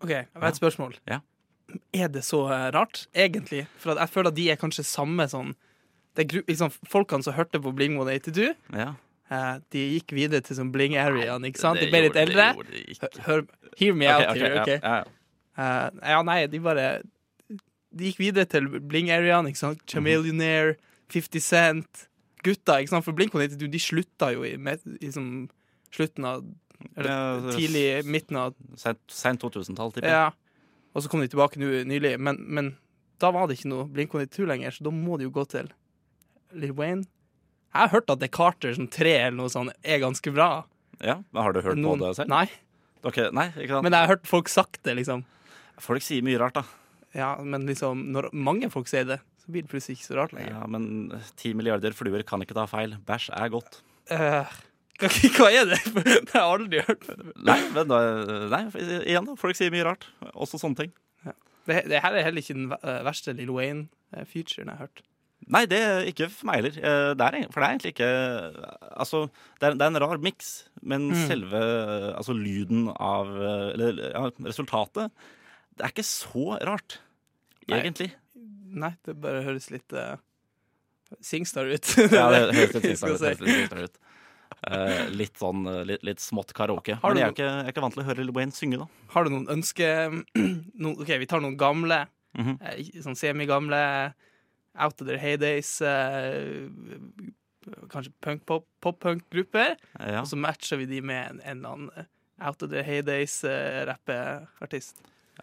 OK, 0.00 0.10
jeg 0.10 0.26
har 0.34 0.48
et 0.48 0.60
spørsmål. 0.60 0.96
Ja. 1.08 1.20
Er 1.92 2.08
det 2.08 2.24
så 2.24 2.44
eh, 2.48 2.68
rart, 2.74 3.06
egentlig? 3.14 3.66
For 3.80 3.98
jeg 3.98 4.08
føler 4.08 4.32
at 4.32 4.36
de 4.36 4.46
er 4.52 4.60
kanskje 4.60 4.86
samme 4.88 5.26
sånn 5.28 5.54
det 6.18 6.24
er 6.24 6.42
liksom, 6.48 6.72
Folkene 6.90 7.22
som 7.22 7.36
hørte 7.36 7.60
på 7.62 7.70
Bling 7.76 7.94
182, 7.94 8.48
Ja, 8.74 8.88
eh, 9.30 9.52
de 9.74 9.84
gikk 9.94 10.14
videre 10.16 10.42
til 10.42 10.58
sånn 10.58 10.72
Bling 10.74 10.96
Area, 10.98 11.36
ikke 11.46 11.62
sant? 11.62 11.78
De 11.78 11.90
ble 11.92 12.08
litt 12.08 12.18
eldre. 12.18 12.50
Hør, 13.26 13.44
hear 13.78 13.94
me 13.94 14.08
okay, 14.08 14.16
out 14.16 14.32
okay, 14.32 14.42
here, 14.42 14.56
ja, 14.56 14.64
OK? 14.64 14.72
ja, 14.74 14.96
ja. 14.98 15.14
Uh, 15.58 16.02
ja, 16.06 16.18
nei, 16.22 16.36
de 16.46 16.58
bare 16.62 16.82
De 17.50 18.06
gikk 18.06 18.20
videre 18.20 18.46
til 18.46 18.68
Bling 18.78 19.08
Area, 19.10 19.40
ikke 19.46 19.58
sant? 19.58 19.80
Mhm. 19.82 19.90
Chameleonaire, 19.90 20.76
50 21.14 21.42
Cent 21.42 22.08
Gutta, 22.44 22.78
ikke 22.78 22.92
sant? 22.92 23.06
For 23.06 23.16
Blink 23.16 23.34
182, 23.34 23.70
de 23.72 23.82
slutta 23.82 24.32
jo 24.34 24.44
i, 24.46 24.54
med, 24.60 24.82
i 25.02 25.10
sånn, 25.14 25.48
slutten 25.94 26.26
av 26.28 26.44
Eller 26.96 27.48
tidlig, 27.56 28.04
midten 28.06 28.36
av 28.38 28.54
Sent, 28.78 29.00
sent 29.10 29.42
2000-tall, 29.42 29.90
tipper 29.94 30.08
jeg. 30.08 30.14
Ja. 30.14 30.30
Og 30.94 31.02
så 31.04 31.10
kom 31.12 31.20
de 31.22 31.28
tilbake 31.30 31.58
nu, 31.60 31.66
nylig, 31.86 32.14
men, 32.22 32.38
men 32.46 32.70
da 33.22 33.30
var 33.34 33.46
det 33.50 33.58
ikke 33.58 33.70
noe 33.72 33.86
Blink 33.92 34.14
182 34.14 34.46
lenger, 34.46 34.74
så 34.76 34.86
da 34.86 34.92
må 34.94 35.18
det 35.18 35.26
jo 35.28 35.34
gå 35.34 35.44
til 35.50 35.70
Lil 36.58 36.72
Wayne. 36.78 37.04
Jeg 37.74 37.82
har 37.84 37.92
hørt 37.92 38.10
at 38.10 38.20
The 38.22 38.28
Carter 38.32 38.72
som 38.74 38.86
tre 38.88 39.12
eller 39.26 39.36
noe 39.36 39.50
sånt 39.52 39.74
er 39.84 40.00
ganske 40.02 40.32
bra. 40.32 40.64
Ja, 41.04 41.18
men 41.30 41.42
Har 41.44 41.52
du 41.52 41.60
hørt 41.62 41.76
Noen- 41.78 42.00
på 42.00 42.06
det 42.08 42.16
selv? 42.16 42.30
Nei, 42.32 42.46
Ok, 43.06 43.18
nei, 43.30 43.44
ikke 43.54 43.68
sant? 43.76 43.84
men 43.86 43.92
jeg 43.94 44.00
har 44.06 44.08
hørt 44.16 44.26
folk 44.26 44.48
sagt 44.50 44.80
det, 44.82 44.96
liksom. 44.98 45.20
Folk 45.78 46.02
sier 46.02 46.24
mye 46.26 46.38
rart, 46.40 46.56
da. 46.58 46.64
Ja, 47.14 47.36
men 47.42 47.66
liksom, 47.68 48.08
når 48.10 48.30
mange 48.34 48.66
folk 48.72 48.88
sier 48.90 49.04
det, 49.06 49.20
så 49.38 49.52
blir 49.54 49.62
det 49.62 49.70
plutselig 49.70 49.98
ikke 50.00 50.08
så 50.08 50.16
rart 50.18 50.32
lenger. 50.34 50.56
Ja, 50.56 50.66
Men 50.66 51.20
ti 51.38 51.52
milliarder 51.54 51.94
fluer 51.94 52.24
kan 52.26 52.42
ikke 52.42 52.56
ta 52.58 52.64
feil. 52.66 52.96
Bæsj 53.06 53.30
er 53.38 53.52
godt. 53.54 53.78
Eh, 54.10 54.50
hva 54.98 55.48
er 55.54 55.68
det? 55.70 55.78
Det 56.26 56.32
har 56.34 56.40
jeg 56.42 56.54
aldri 56.54 56.80
hørt. 56.88 57.04
Nei, 57.46 57.58
men 57.74 57.90
da, 57.90 57.98
nei, 58.50 58.62
igjen, 59.06 59.28
da. 59.28 59.36
Folk 59.38 59.54
sier 59.58 59.70
mye 59.74 59.84
rart. 59.86 60.08
Også 60.34 60.58
sånne 60.58 60.80
ting. 60.84 60.92
Det, 61.68 61.82
det 61.90 62.00
her 62.00 62.14
er 62.16 62.24
heller 62.24 62.40
ikke 62.42 62.56
den 62.56 62.70
eh, 62.78 63.00
verste 63.04 63.34
Lil 63.36 63.50
Wayne-featuren 63.52 64.70
jeg 64.70 64.74
har 64.78 64.86
hørt. 64.88 65.02
Nei, 65.52 65.60
det 65.70 65.78
er 65.84 66.06
ikke 66.10 66.26
for 66.32 66.48
meg 66.48 66.58
heller. 66.62 66.78
Eh, 66.80 67.10
Det 67.14 67.26
er, 67.28 67.36
for 67.52 67.60
det 67.60 67.66
er 67.66 67.74
egentlig 67.74 67.92
ikke 67.94 68.08
Altså, 68.98 69.20
det 69.60 69.68
er, 69.68 69.76
det 69.78 69.84
er 69.86 69.92
en 69.92 70.00
rar 70.02 70.18
miks, 70.24 70.48
men 70.82 71.06
Mm. 71.12 71.20
selve 71.28 71.60
altså, 72.18 72.34
lyden 72.34 72.88
av 72.96 73.30
eh, 73.36 73.66
Eller 73.76 74.00
ja, 74.10 74.24
resultatet 74.48 75.12
Det 75.76 75.84
er 75.86 75.92
ikke 75.94 76.04
så 76.08 76.56
rart, 76.66 76.98
Nei. 77.68 77.78
egentlig. 77.84 78.10
Nei, 78.68 78.90
det 79.06 79.14
bare 79.22 79.44
høres 79.46 79.70
litt 79.72 79.92
uh, 79.96 80.16
Singstar 81.24 81.68
ut. 81.70 81.86
Ja, 82.12 82.26
det 82.34 82.42
høres 82.56 82.74
litt 82.74 82.98
Singstar 83.04 83.84
ut. 83.86 83.96
Litt. 84.58 84.74
Eh, 84.74 85.08
litt 85.14 85.40
sånn 85.40 85.66
eh, 85.66 85.82
litt, 85.88 86.04
litt 86.06 86.22
smått 86.22 86.52
karaoke. 86.56 86.98
Har 87.02 87.14
Men 87.14 87.22
jeg 87.22 87.28
er, 87.28 87.34
ikke, 87.36 87.48
jeg 87.48 87.64
er 87.64 87.74
ikke 87.74 87.84
vant 87.86 87.96
til 87.96 88.02
å 88.04 88.08
høre 88.08 88.24
Lil 88.24 88.34
Wayne 88.36 88.54
synge, 88.56 88.78
da. 88.82 88.86
Har 89.14 89.26
du 89.26 89.34
noen 89.34 89.48
ønske 89.54 89.90
no, 90.82 90.94
OK, 90.94 91.12
vi 91.22 91.30
tar 91.30 91.44
noen 91.44 91.58
gamle, 91.58 92.06
Mm 92.38 92.44
-hmm. 92.44 93.02
sånn 93.02 93.16
semigamle, 93.16 94.12
out 94.78 95.00
of 95.00 95.06
their 95.06 95.18
heydays 95.18 95.80
Uh, 95.82 96.68
Kanskje 97.88 98.12
pop-punk-grupper. 98.80 99.76
Ja. 99.98 100.20
Og 100.20 100.28
så 100.28 100.36
matcher 100.36 100.76
vi 100.76 100.86
de 100.86 101.00
med 101.00 101.30
en, 101.30 101.40
eller 101.44 101.68
annen 101.68 101.90
out 102.40 102.62
of 102.62 102.70
their 102.70 102.82
heydays 102.82 103.44
uh. 103.44 103.94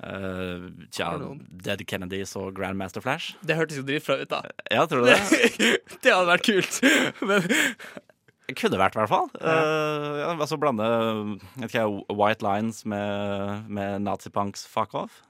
Eh, 0.03 0.63
tja? 0.91 1.35
Dead 1.63 1.85
Kennedys 1.87 2.35
og 2.35 2.55
Grandmaster 2.55 3.03
Flash. 3.03 3.37
Det 3.47 3.55
hørtes 3.55 3.79
jo 3.79 3.85
dritbra 3.87 4.17
ut, 4.19 4.29
da. 4.31 4.41
Ja, 4.71 4.83
tror 4.91 5.05
du 5.05 5.11
det? 5.13 5.19
det 6.03 6.11
hadde 6.11 6.27
vært 6.27 6.49
kult. 6.49 6.81
Men 7.29 7.47
kunne 8.53 8.77
vært, 8.77 8.93
i 8.95 8.99
hvert 9.01 9.09
fall. 9.09 9.29
Eh, 9.41 10.19
ja, 10.21 10.27
altså 10.35 10.57
blande 10.61 10.85
ikke 11.65 11.85
White 12.13 12.45
Lines 12.45 12.83
med, 12.85 13.65
med 13.73 14.03
nazipunks 14.05 14.67
fuck 14.69 14.93
off. 14.93 15.23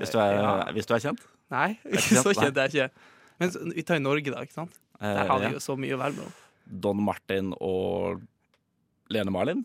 Hvis 0.00 0.10
du 0.12 0.18
er, 0.20 0.34
ja. 0.36 0.56
hvis 0.76 0.88
du 0.88 0.92
er 0.96 1.04
kjent. 1.06 1.22
Nei, 1.54 1.70
ikke 1.86 2.02
kjent, 2.02 2.24
så 2.26 2.34
kjent 2.36 2.58
er 2.60 2.68
jeg 2.74 2.88
ikke. 2.90 3.06
Men 3.38 3.54
vi 3.76 3.84
tar 3.86 4.00
i 4.00 4.04
Norge, 4.04 4.34
da. 4.34 4.42
ikke 4.44 4.56
sant? 4.58 4.74
Eh, 5.00 5.06
Der 5.14 5.30
har 5.30 5.38
vi 5.46 5.54
jo 5.54 5.62
så 5.62 5.76
mye 5.78 5.94
å 5.96 6.00
være 6.02 6.18
med 6.18 6.26
om. 6.26 6.34
Don 6.84 7.00
Martin 7.06 7.54
og 7.64 8.20
Lene 9.14 9.32
Marlin. 9.32 9.62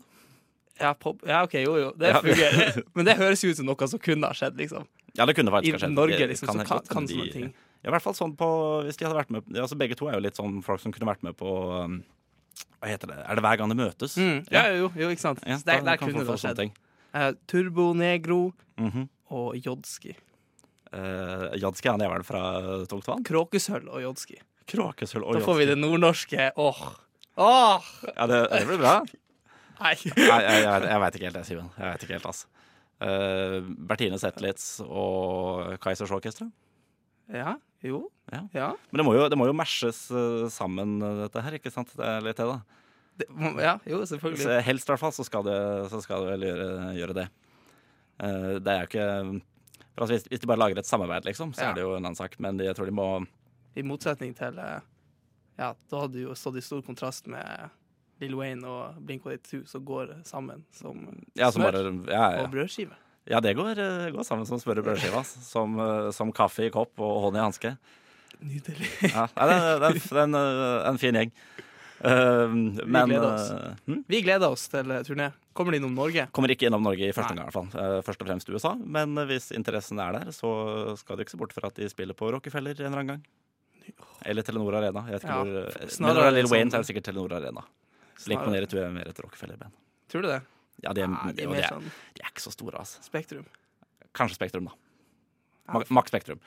Ja, 0.80 0.94
pop. 0.98 1.20
ja, 1.26 1.42
OK, 1.44 1.58
jo, 1.62 1.74
jo. 1.78 1.90
Det 1.98 2.08
Ja. 2.14 2.20
fungerer. 2.24 2.80
Men 2.96 3.04
det 3.10 3.18
høres 3.18 3.42
jo 3.44 3.50
ut 3.52 3.58
som 3.60 3.66
noe 3.68 3.88
som 3.90 4.00
kunne 4.02 4.26
ha 4.30 4.34
skjedd, 4.34 4.56
liksom. 4.58 4.86
Ja, 5.14 5.26
det 5.26 5.36
kunne 5.36 5.52
faktisk 5.54 5.76
ha 5.76 5.82
skjedd. 5.84 5.92
I 5.92 5.98
Norge, 5.98 6.26
liksom, 6.30 6.48
liksom, 6.48 6.62
så 6.62 6.66
kan, 6.70 6.88
kan 6.90 7.06
sånne 7.10 7.32
ting. 7.34 7.52
Ja, 7.84 7.90
i 7.90 7.92
hvert 7.92 8.02
fall 8.06 8.14
sånn 8.16 8.32
på 8.40 8.46
Hvis 8.86 8.96
de 8.96 9.04
hadde 9.04 9.18
vært 9.18 9.30
med 9.34 9.58
Altså 9.60 9.76
Begge 9.76 9.96
to 10.00 10.06
er 10.08 10.16
jo 10.16 10.22
litt 10.24 10.38
sånn 10.40 10.62
folk 10.64 10.80
som 10.80 10.92
kunne 10.94 11.06
vært 11.10 11.22
med 11.26 11.36
på 11.36 11.50
um, 11.84 11.98
Hva 12.80 12.88
heter 12.88 13.10
det? 13.12 13.18
Er 13.28 13.36
det 13.36 13.44
Hver 13.44 13.58
gang 13.60 13.68
det 13.74 13.76
møtes? 13.76 14.14
Mm, 14.16 14.38
ja, 14.54 14.62
jo, 14.72 14.88
jo, 14.96 15.10
ikke 15.12 15.20
sant. 15.20 15.42
Ja, 15.44 15.58
der, 15.68 15.82
der 15.84 16.00
kunne 16.00 16.24
det 16.24 16.38
skjedd. 16.40 16.62
Eh, 17.14 17.30
Turbo 17.50 17.90
Negro 17.94 18.54
Mhm. 18.80 19.04
og 19.30 19.54
Jodski. 19.62 20.16
Uh, 20.94 21.52
Jodski 21.58 21.88
han 21.92 22.02
er 22.02 22.10
vel 22.10 22.24
fra 22.26 22.40
Tungtvann? 22.90 23.22
Kråkesølv 23.26 23.86
og 23.92 24.00
Jodski. 24.02 24.40
Kråkesølv 24.70 25.26
og 25.28 25.36
Da 25.38 25.44
får 25.44 25.60
vi 25.60 25.66
det 25.68 25.76
nordnorske. 25.78 26.48
Åh! 26.56 26.80
Åh! 27.38 27.86
Ja, 28.16 28.26
det, 28.30 28.40
det 28.50 28.64
blir 28.66 28.80
bra. 28.82 28.96
Nei. 29.84 29.94
Nei, 30.16 30.40
jeg, 30.42 30.64
jeg, 30.64 30.84
jeg 30.88 31.00
veit 31.04 31.16
ikke 31.18 31.28
helt, 31.28 31.38
jeg, 31.40 31.48
Simen. 31.50 31.70
Jeg 31.78 31.92
vet 31.92 32.04
ikke 32.06 32.16
helt, 32.18 32.28
altså. 32.32 32.50
Uh, 33.04 33.56
Bertine 33.90 34.18
Zetlitz 34.22 34.68
og 34.86 35.74
Kaizers 35.82 36.12
Orkestra. 36.14 36.46
Ja, 37.32 37.54
jo. 37.84 38.10
Ja. 38.32 38.42
Ja. 38.52 38.68
Men 38.90 39.00
det 39.00 39.06
må 39.06 39.14
jo, 39.16 39.28
det 39.32 39.38
må 39.38 39.46
jo 39.48 39.56
mashes 39.56 40.06
eh, 40.12 40.46
sammen, 40.52 40.96
eh, 41.02 41.22
dette 41.24 41.44
her, 41.44 41.56
ikke 41.58 41.72
sant? 41.72 41.92
Det 41.96 42.04
er 42.04 42.24
litt 42.24 42.36
til, 42.40 42.52
da. 42.52 42.82
Det, 43.20 43.28
ja, 43.62 43.76
jo, 43.86 44.00
selvfølgelig. 44.10 44.42
Så 44.42 44.58
helst 44.66 44.88
i 44.88 44.92
hvert 44.92 45.02
fall 45.04 45.14
så 45.14 45.24
skal 45.26 45.44
det, 45.46 45.58
så 45.92 46.00
skal 46.02 46.24
det 46.24 46.34
vel 46.34 46.46
gjøre, 46.48 46.68
gjøre 46.98 47.16
det. 47.20 47.28
Uh, 48.14 48.56
det 48.62 48.70
er 48.70 48.80
jo 48.84 48.88
ikke 48.88 49.06
altså, 49.98 50.10
hvis, 50.12 50.26
hvis 50.30 50.42
de 50.42 50.48
bare 50.50 50.60
lager 50.62 50.78
et 50.78 50.86
samarbeid, 50.88 51.24
liksom, 51.26 51.54
så 51.54 51.64
Ja. 51.64 51.70
er 51.70 51.78
det 51.78 51.82
jo 51.86 51.94
en 51.94 52.02
annen 52.04 52.18
sak. 52.18 52.34
Men 52.42 52.58
de, 52.58 52.66
jeg 52.68 52.76
tror 52.78 52.90
de 52.90 52.94
må 52.94 53.06
I 53.76 53.82
motsetning 53.82 54.34
til 54.38 54.58
Ja, 54.58 55.72
da 55.90 56.00
hadde 56.00 56.22
jo 56.22 56.34
stått 56.34 56.58
i 56.58 56.62
stor 56.62 56.82
kontrast 56.82 57.26
med 57.30 57.70
Lill 58.22 58.34
Wayne 58.38 58.66
og 58.66 58.98
Blink-182 59.06 59.64
som 59.70 59.84
går 59.86 60.16
sammen 60.26 60.64
som 60.74 60.98
Ja, 61.34 61.50
som 61.50 61.62
smør 61.62 61.72
bare, 61.72 61.94
ja, 62.10 62.24
ja. 62.38 62.42
og 62.42 62.50
brødskive. 62.50 62.94
Ja 63.30 63.40
det 63.40 63.54
går, 63.56 63.78
eh, 63.80 64.06
går 64.14 64.26
sammen 64.26 64.46
som 64.48 64.60
smør 64.60 64.82
i 64.82 64.86
brødskiva. 64.86 65.24
Som, 65.52 65.78
eh, 65.80 66.10
som 66.12 66.32
kaffe 66.34 66.66
i 66.66 66.72
kopp 66.74 66.98
og 67.00 67.20
hånd 67.26 67.38
i 67.38 67.44
hanske. 67.44 67.76
Nydelig. 68.44 68.88
Ja, 69.14 69.28
det, 69.38 69.58
det, 69.80 69.92
det 70.02 70.18
er 70.18 70.24
en, 70.26 70.34
eh, 70.40 70.88
en 70.90 70.98
fin 71.00 71.16
gjeng. 71.20 71.32
Uh, 72.04 72.50
men 72.84 73.06
gleder 73.08 73.30
oss. 73.30 73.44
eh, 73.54 73.76
hm? 73.86 74.00
Vi 74.10 74.18
gleder 74.26 74.52
oss 74.52 74.66
til 74.68 74.90
turné. 75.06 75.30
Kommer 75.56 75.72
de 75.72 75.78
innom 75.78 75.94
Norge? 75.96 76.26
kommer 76.34 76.52
ikke 76.52 76.66
innom 76.68 76.82
Norge 76.84 77.06
i 77.06 77.14
første 77.14 77.32
omgang, 77.32 77.46
gang, 77.48 77.70
i 77.70 77.70
hvert 77.72 77.78
fall. 77.78 78.02
Først 78.04 78.24
og 78.24 78.28
fremst 78.28 78.50
USA. 78.50 78.74
Men 78.76 79.14
hvis 79.30 79.46
interessen 79.56 80.02
er 80.02 80.18
der, 80.18 80.34
så 80.34 80.50
skal 81.00 81.16
du 81.16 81.24
ikke 81.24 81.32
se 81.36 81.40
bort 81.40 81.54
fra 81.56 81.70
at 81.70 81.78
de 81.78 81.88
spiller 81.88 82.18
på 82.18 82.28
Rockefeller 82.34 82.74
en 82.74 82.90
eller 82.90 83.00
annen 83.04 83.12
gang. 83.14 83.24
Eller 84.24 84.42
Telenor 84.42 84.76
Arena. 84.80 85.04
Jeg 85.08 85.18
vet 85.18 85.24
ikke 85.24 85.36
Ja, 85.38 85.44
hvor, 85.44 85.68
eh, 85.84 85.88
snarere 85.88 85.98
men 85.98 86.14
når 86.14 86.20
det 86.20 86.26
er 86.26 86.34
Lil 86.34 86.44
sånn- 86.44 86.52
Wayne, 86.56 86.74
er 86.74 86.82
det 86.82 86.88
sikkert 86.90 87.04
Telenor 87.08 87.32
Arena. 87.38 87.64
Link 88.26 88.40
på 88.40 88.50
tror 88.50 88.80
jeg 88.80 88.88
er 88.88 88.94
mer 88.94 89.08
et 89.08 89.18
Rockefeller-band. 89.20 89.72
Tror 90.08 90.22
du 90.22 90.28
det? 90.28 90.42
Ja, 90.82 90.92
de 90.92 91.04
er, 91.04 91.08
Nei, 91.08 91.32
de 91.32 91.42
er 91.46 91.48
mer 91.52 91.62
er, 91.62 91.68
sånn 91.70 91.86
de 91.86 92.22
er 92.24 92.30
ikke 92.32 92.42
så 92.44 92.50
store, 92.52 92.76
altså. 92.82 93.02
Spektrum. 93.06 93.46
Kanskje 94.14 94.34
Spektrum, 94.40 94.66
da. 94.68 94.74
Ja. 95.68 95.78
Ma- 95.78 95.84
Max 96.00 96.10
Spektrum. 96.12 96.40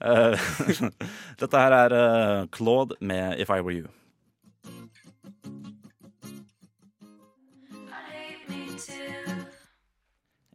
Eh, 0.00 0.50
dette 1.40 1.62
her 1.62 1.74
er 1.78 1.94
eh, 1.98 2.46
Claude 2.54 2.98
med 3.00 3.38
If 3.40 3.50
I 3.54 3.60
Were 3.62 3.74
You. 3.78 3.88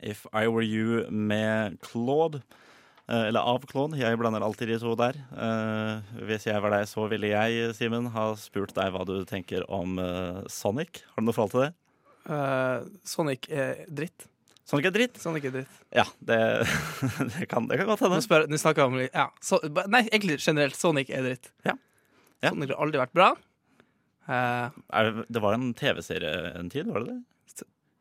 If 0.03 0.25
I 0.33 0.47
Were 0.47 0.63
You 0.65 1.09
med 1.11 1.77
Claude. 1.81 2.41
Eh, 3.07 3.27
eller 3.27 3.39
av 3.39 3.65
Claude. 3.67 3.97
Jeg 3.99 4.17
blander 4.19 4.43
alltid 4.43 4.69
de 4.73 4.79
to 4.81 4.95
der. 4.99 5.17
Eh, 5.35 6.13
hvis 6.27 6.47
jeg 6.47 6.61
var 6.63 6.75
deg, 6.75 6.87
så 6.91 7.07
ville 7.11 7.31
jeg, 7.31 7.71
Simen, 7.77 8.09
ha 8.15 8.29
spurt 8.39 8.73
deg 8.75 8.93
hva 8.95 9.05
du 9.07 9.15
tenker 9.29 9.65
om 9.71 9.97
eh, 10.01 10.41
Sonic. 10.51 11.03
Har 11.13 11.23
du 11.23 11.29
noe 11.29 11.35
forhold 11.37 11.55
til 11.55 11.65
det? 11.67 11.71
Eh, 12.29 12.85
Sonic 13.07 13.49
er 13.51 13.83
dritt. 13.91 14.27
Sonic 14.63 14.87
er 14.87 14.93
dritt? 14.95 15.17
Sonic 15.19 15.43
er 15.49 15.55
dritt. 15.57 15.79
Ja, 15.91 16.05
det, 16.23 16.37
det, 17.33 17.47
kan, 17.51 17.67
det 17.67 17.79
kan 17.81 17.89
godt 17.89 18.05
hende. 18.05 18.19
Nå, 18.21 18.23
spør, 18.25 18.45
nå 18.47 18.59
snakker 18.61 18.87
om 18.87 18.95
ja, 19.03 19.27
so, 19.43 19.59
Nei, 19.91 20.05
egentlig 20.07 20.39
generelt. 20.43 20.77
Sonic 20.79 21.11
er 21.11 21.25
dritt. 21.27 21.51
Ja. 21.67 21.75
Ja. 22.43 22.53
Sonic 22.53 22.71
har 22.73 22.79
aldri 22.85 23.01
vært 23.03 23.15
bra. 23.15 23.33
Uh, 24.23 24.71
det- 25.03 25.25
det 25.35 25.41
var 25.43 25.57
en 25.57 25.73
TV-serie 25.75 26.53
en 26.55 26.69
tid, 26.71 26.87
var 26.87 27.03
det 27.03 27.11
det? 27.11 27.21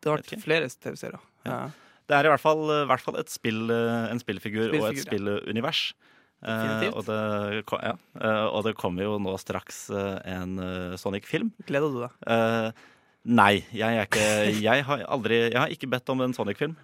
det 0.02 0.10
har 0.10 0.18
vært 0.18 0.42
flere 0.42 0.66
TV-serier. 0.70 1.18
Ja. 1.46 1.64
Eh, 1.64 1.70
Det 2.10 2.16
er 2.18 2.26
i 2.26 2.30
hvert 2.32 2.42
fall, 2.42 2.62
i 2.66 2.86
hvert 2.90 3.00
fall 3.00 3.16
et 3.20 3.30
spill, 3.30 3.70
eh, 3.70 4.08
en 4.10 4.18
spillfigur, 4.18 4.72
og 4.74 4.88
et 4.88 4.98
Spillfigur, 4.98 5.38
spillunivers. 5.38 5.82
Uh, 6.42 6.88
og, 6.90 7.04
det, 7.06 7.62
ja, 7.70 7.92
uh, 8.18 8.46
og 8.50 8.64
det 8.66 8.72
kommer 8.74 9.04
jo 9.06 9.12
nå 9.22 9.36
straks 9.38 9.84
uh, 9.94 10.18
en 10.26 10.58
Sonic-film. 10.98 11.52
gleder 11.68 11.94
du 11.94 12.00
deg? 12.02 12.74
Eh, 13.22 13.34
nei, 13.38 13.64
jeg 13.72 13.96
er 13.98 14.06
ikke 14.08 14.62
Jeg 14.62 14.84
har 14.84 15.04
aldri 15.08 15.36
Jeg 15.52 15.58
har 15.60 15.68
ikke 15.68 15.88
bedt 15.90 16.08
om 16.10 16.20
en 16.24 16.34
Sonic-film. 16.34 16.76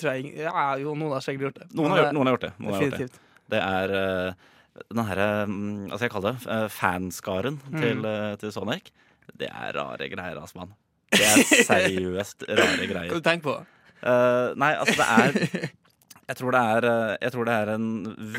Jeg 0.00 0.32
Ja, 0.38 0.74
jo, 0.80 0.94
noen 0.94 1.12
har 1.12 1.20
sikkert 1.20 1.48
gjort 1.48 1.58
det. 1.62 1.68
Noen 1.76 1.90
har 1.92 1.98
gjort, 2.04 2.12
noen 2.16 2.26
har 2.26 2.34
gjort 2.36 2.46
det. 2.48 2.52
Noen 2.58 2.74
har 2.74 2.82
gjort 2.88 2.98
det. 2.98 3.20
Det 3.54 3.60
er 3.60 3.94
eh, 4.00 4.32
den 4.90 5.04
herre 5.06 5.28
Hva 5.46 5.98
skal 5.98 6.06
jeg 6.08 6.14
kalle 6.16 6.32
det? 6.32 6.46
Eh, 6.50 6.68
fanskaren 6.68 7.60
Mm. 7.70 7.80
til, 7.80 8.04
eh, 8.06 8.36
til 8.40 8.52
Sonic. 8.52 8.90
Det 9.36 9.48
er 9.48 9.72
rare 9.76 10.08
greier, 10.08 10.40
altså, 10.40 10.58
mann. 10.58 10.74
Det 11.12 11.20
er 11.20 11.44
seriøst 11.70 12.44
rare 12.48 12.86
greier. 12.90 13.10
Hva 13.12 13.20
du 13.20 13.24
tenker 13.28 13.44
på? 13.50 13.56
Uh, 14.04 14.52
nei, 14.60 14.74
altså 14.76 14.96
det 15.00 15.06
er 15.08 15.70
jeg 16.24 16.38
tror, 16.38 16.54
det 16.56 16.60
er 16.74 16.86
eh, 16.88 17.14
jeg 17.26 17.34
tror 17.34 17.48
det 17.48 17.54
er 17.60 17.70
en 17.74 17.88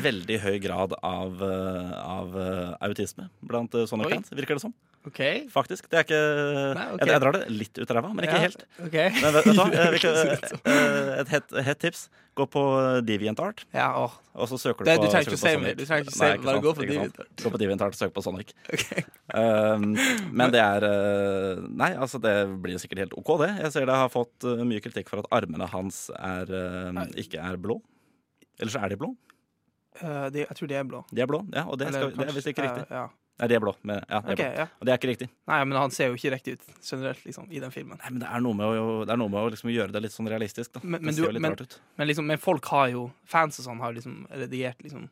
veldig 0.02 0.38
høy 0.42 0.56
grad 0.62 0.94
av, 1.06 1.42
eh, 1.46 1.92
av 2.02 2.36
eh, 2.42 2.72
autisme 2.88 3.28
blant 3.46 3.76
sånne. 3.76 3.86
Sonic-fans, 3.90 4.32
virker 4.34 4.58
det 4.58 4.64
som. 4.64 4.74
Okay. 5.06 5.44
Faktisk. 5.52 5.86
Det 5.92 6.00
er 6.00 6.06
ikke 6.08 6.18
Nei, 6.18 6.86
okay. 6.96 7.04
jeg, 7.04 7.12
jeg 7.12 7.22
drar 7.22 7.36
det 7.36 7.42
litt 7.52 7.78
ut 7.78 7.86
av 7.86 7.98
ræva, 8.00 8.10
men 8.16 8.26
ikke 8.26 8.40
Ja, 8.40 8.44
helt. 8.48 8.64
Okay. 8.88 9.12
Men 9.20 9.36
vet, 9.36 9.46
vet 9.46 9.54
du 9.54 10.56
hva? 10.66 10.78
Et 11.22 11.34
hett 11.36 11.58
hett 11.68 11.82
tips. 11.84 12.08
Gå 12.36 12.44
på 12.52 12.62
DeviantArt, 13.08 13.62
Ja, 13.72 13.86
åh. 13.96 14.12
og 14.36 14.48
så 14.50 14.58
søker 14.60 14.84
du 14.84 14.90
Det, 14.90 14.96
på 14.98 15.06
du 15.06 15.08
trenger 15.08 15.30
ikke 15.30 15.38
å 15.38 15.40
si 15.40 15.52
mer. 15.62 15.74
Du 15.78 15.84
trenger 15.88 16.04
ikke 16.04 16.12
si 16.12 16.26
Bare 16.44 16.56
du 16.60 16.66
gå 16.66 16.72
på. 16.76 16.84
DeviantArt. 16.84 17.30
Gå 17.40 17.52
på 17.54 17.60
DeviantArt 17.62 17.96
og 17.96 18.00
søk 18.02 18.12
på 18.12 18.24
Sonic. 18.26 18.52
Okay. 18.76 19.04
Um, 19.32 19.94
men 20.36 20.52
det 20.52 20.60
er 20.60 20.84
uh, 20.84 21.62
Nei, 21.66 21.90
altså, 21.96 22.20
det 22.22 22.34
blir 22.62 22.76
sikkert 22.82 23.06
helt 23.06 23.16
OK, 23.16 23.32
det. 23.40 23.48
Jeg 23.64 23.72
ser 23.72 23.88
det 23.88 23.96
har 23.96 24.12
fått 24.12 24.44
uh, 24.44 24.60
mye 24.68 24.84
kritikk 24.84 25.08
for 25.08 25.24
at 25.24 25.30
armene 25.34 25.66
hans 25.72 26.06
er, 26.18 26.52
uh, 26.52 27.02
ikke 27.16 27.40
er 27.40 27.56
blå. 27.56 27.80
Eller 28.60 28.72
så 28.72 28.84
er 28.84 28.92
de 28.92 29.00
blå. 29.00 29.14
Uh, 30.02 30.28
de, 30.28 30.44
jeg 30.44 30.56
tror 30.60 30.68
de 30.68 30.76
er 30.76 30.84
blå. 30.92 31.00
De 31.08 31.24
er 31.24 31.30
blå, 31.30 31.40
ja, 31.56 31.64
og 31.64 31.80
det, 31.80 31.88
Eller 31.88 32.10
skal, 32.10 32.18
det 32.20 32.28
er 32.28 32.36
visst 32.36 32.52
ikke 32.52 32.66
riktig. 32.68 32.84
riktig. 32.84 33.00
Ja, 33.00 33.08
Nei, 33.38 33.46
de 33.50 33.54
er 33.58 33.60
blå. 33.60 33.74
Men, 33.84 33.98
ja, 34.08 34.20
de 34.24 34.32
er 34.32 34.36
blå. 34.38 34.44
ja. 34.56 34.64
Og 34.80 34.86
det 34.88 34.92
er 34.94 34.98
ikke 35.00 35.10
riktig. 35.10 35.28
Nei, 35.50 35.58
men 35.68 35.76
han 35.76 35.90
ser 35.92 36.08
jo 36.08 36.14
ikke 36.16 36.30
riktig 36.32 36.54
ut 36.56 36.62
generelt 36.88 37.24
liksom, 37.26 37.50
i 37.52 37.60
den 37.60 37.70
filmen. 37.74 37.98
Nei, 38.00 38.10
men 38.14 38.22
det 38.22 38.30
er 38.32 38.40
noe 38.40 38.56
med 38.56 38.66
å, 38.80 38.86
det 39.04 39.16
noe 39.20 39.28
med 39.28 39.40
å 39.42 39.50
liksom 39.52 39.72
gjøre 39.74 39.92
det 39.92 40.02
litt 40.06 40.14
sånn 40.14 40.30
realistisk, 40.32 40.72
da. 40.72 40.80
Men- 40.82 41.02
men 41.04 41.14
du- 41.14 41.26
men-. 41.40 41.56
Men, 41.98 42.08
liksom, 42.08 42.26
men 42.26 42.38
folk 42.40 42.64
har 42.72 42.88
jo 42.94 43.10
Fans 43.28 43.58
og 43.60 43.66
sånn 43.68 43.80
har 43.84 43.92
liksom 43.92 44.26
redigert 44.30 44.80
liksom 44.82 45.10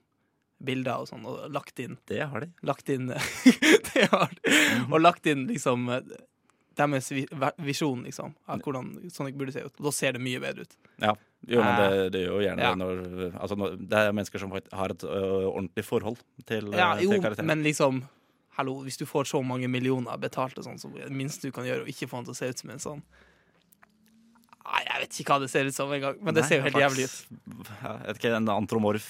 bilder 0.64 1.02
og 1.02 1.08
sånn, 1.10 1.26
og 1.28 1.50
lagt 1.52 1.78
inn 1.84 1.98
Det 2.08 2.22
har 2.30 2.40
de. 2.40 2.48
Lagt 2.62 2.88
inn 2.88 3.08
det 3.94 4.06
har, 4.10 4.30
de. 4.42 4.54
Og 4.90 5.00
lagt 5.02 5.26
inn 5.26 5.46
liksom 5.50 5.90
deres 6.74 7.10
visjon, 7.62 8.02
liksom, 8.04 8.32
av 8.48 8.62
hvordan 8.64 9.10
Sonic 9.12 9.36
burde 9.38 9.52
se 9.54 9.60
ut. 9.62 9.74
Og 9.78 9.84
da 9.84 9.92
ser 9.94 10.12
det 10.16 10.22
mye 10.24 10.40
bedre 10.42 10.64
ut. 10.64 10.72
Ja, 10.98 11.12
Jo, 11.48 11.60
men 11.60 11.74
Eh, 11.74 11.90
det, 11.90 12.12
det 12.14 12.20
gjør 12.24 12.34
jo 12.38 12.44
gjerne 12.46 12.62
ja. 12.64 12.70
det 12.72 12.78
når 12.80 13.40
Altså, 13.40 13.56
når, 13.60 13.74
det 13.90 13.98
er 14.00 14.12
mennesker 14.16 14.38
som 14.40 14.50
har 14.54 14.90
et 14.94 15.04
ø, 15.04 15.20
ordentlig 15.50 15.84
forhold 15.84 16.18
til, 16.48 16.70
Ja, 16.72 16.94
jo, 17.00 17.10
til 17.10 17.20
karakteren. 17.22 17.46
men 17.52 17.62
liksom 17.66 18.02
Hallo, 18.56 18.76
hvis 18.86 18.96
du 18.96 19.04
får 19.04 19.26
så 19.26 19.40
mange 19.42 19.66
millioner 19.68 20.16
betalt 20.22 20.56
og 20.58 20.64
sånn, 20.64 20.78
så 20.78 20.88
det 20.94 21.10
minste 21.10 21.48
du 21.48 21.52
kan 21.52 21.64
gjøre, 21.66 21.82
å 21.84 21.90
ikke 21.90 22.06
få 22.08 22.20
han 22.20 22.24
til 22.28 22.32
å 22.36 22.38
se 22.38 22.48
ut 22.52 22.58
som 22.62 22.70
en 22.70 22.78
sånn 22.78 23.02
Nei, 24.64 24.80
jeg 24.88 25.00
vet 25.02 25.18
ikke 25.20 25.34
hva 25.34 25.40
det 25.42 25.50
ser 25.52 25.68
ut 25.68 25.76
som 25.76 25.90
engang, 25.92 26.16
men 26.24 26.36
det 26.36 26.44
ser 26.48 26.60
jo 26.62 26.64
helt 26.64 26.78
jævlig 26.80 27.04
ut. 27.04 27.16
jeg 27.82 28.06
vet 28.06 28.20
ikke, 28.22 28.34
en 28.38 28.48
antromorf 28.54 29.08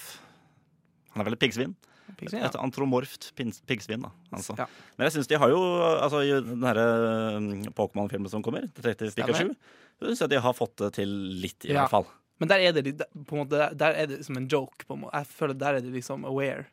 Han 1.15 1.23
er 1.23 1.29
vel 1.29 1.37
et 1.37 1.43
piggsvin? 1.45 1.77
Piggsvin, 2.19 2.41
ja. 2.43 2.49
Et 2.51 2.57
antromorft 2.61 3.31
piggsvin, 3.39 4.03
da. 4.05 4.11
Altså. 4.35 4.57
Ja. 4.59 4.67
Men 4.99 5.07
jeg 5.09 5.15
syns 5.17 5.31
de 5.31 5.39
har 5.41 5.53
jo 5.55 5.61
Altså, 5.95 6.21
i 6.27 6.35
den 6.43 7.71
Pokémon-filmen 7.77 8.29
som 8.33 8.43
kommer, 8.45 8.67
30 8.77 9.15
Pikachu, 9.17 9.55
syns 10.03 10.21
jeg 10.25 10.33
de 10.35 10.43
har 10.43 10.57
fått 10.59 10.77
det 10.83 10.91
til 10.99 11.09
litt, 11.45 11.65
i 11.65 11.73
Ja. 11.73 11.85
hvert 11.85 11.95
fall. 11.95 12.07
Men 12.45 12.53
der 12.53 12.61
er 12.69 12.77
det 12.77 12.95
på 13.25 13.37
en 13.39 13.43
måte, 13.47 13.69
der- 13.81 13.97
er 14.05 14.07
det 14.13 14.21
som 14.27 14.37
en 14.37 14.47
joke. 14.53 14.85
På 14.87 14.95
en 14.99 15.05
måte. 15.07 15.15
Jeg 15.17 15.27
føler 15.33 15.55
Der 15.59 15.75
er 15.79 15.81
det 15.81 15.93
liksom 15.95 16.25
aware. 16.29 16.67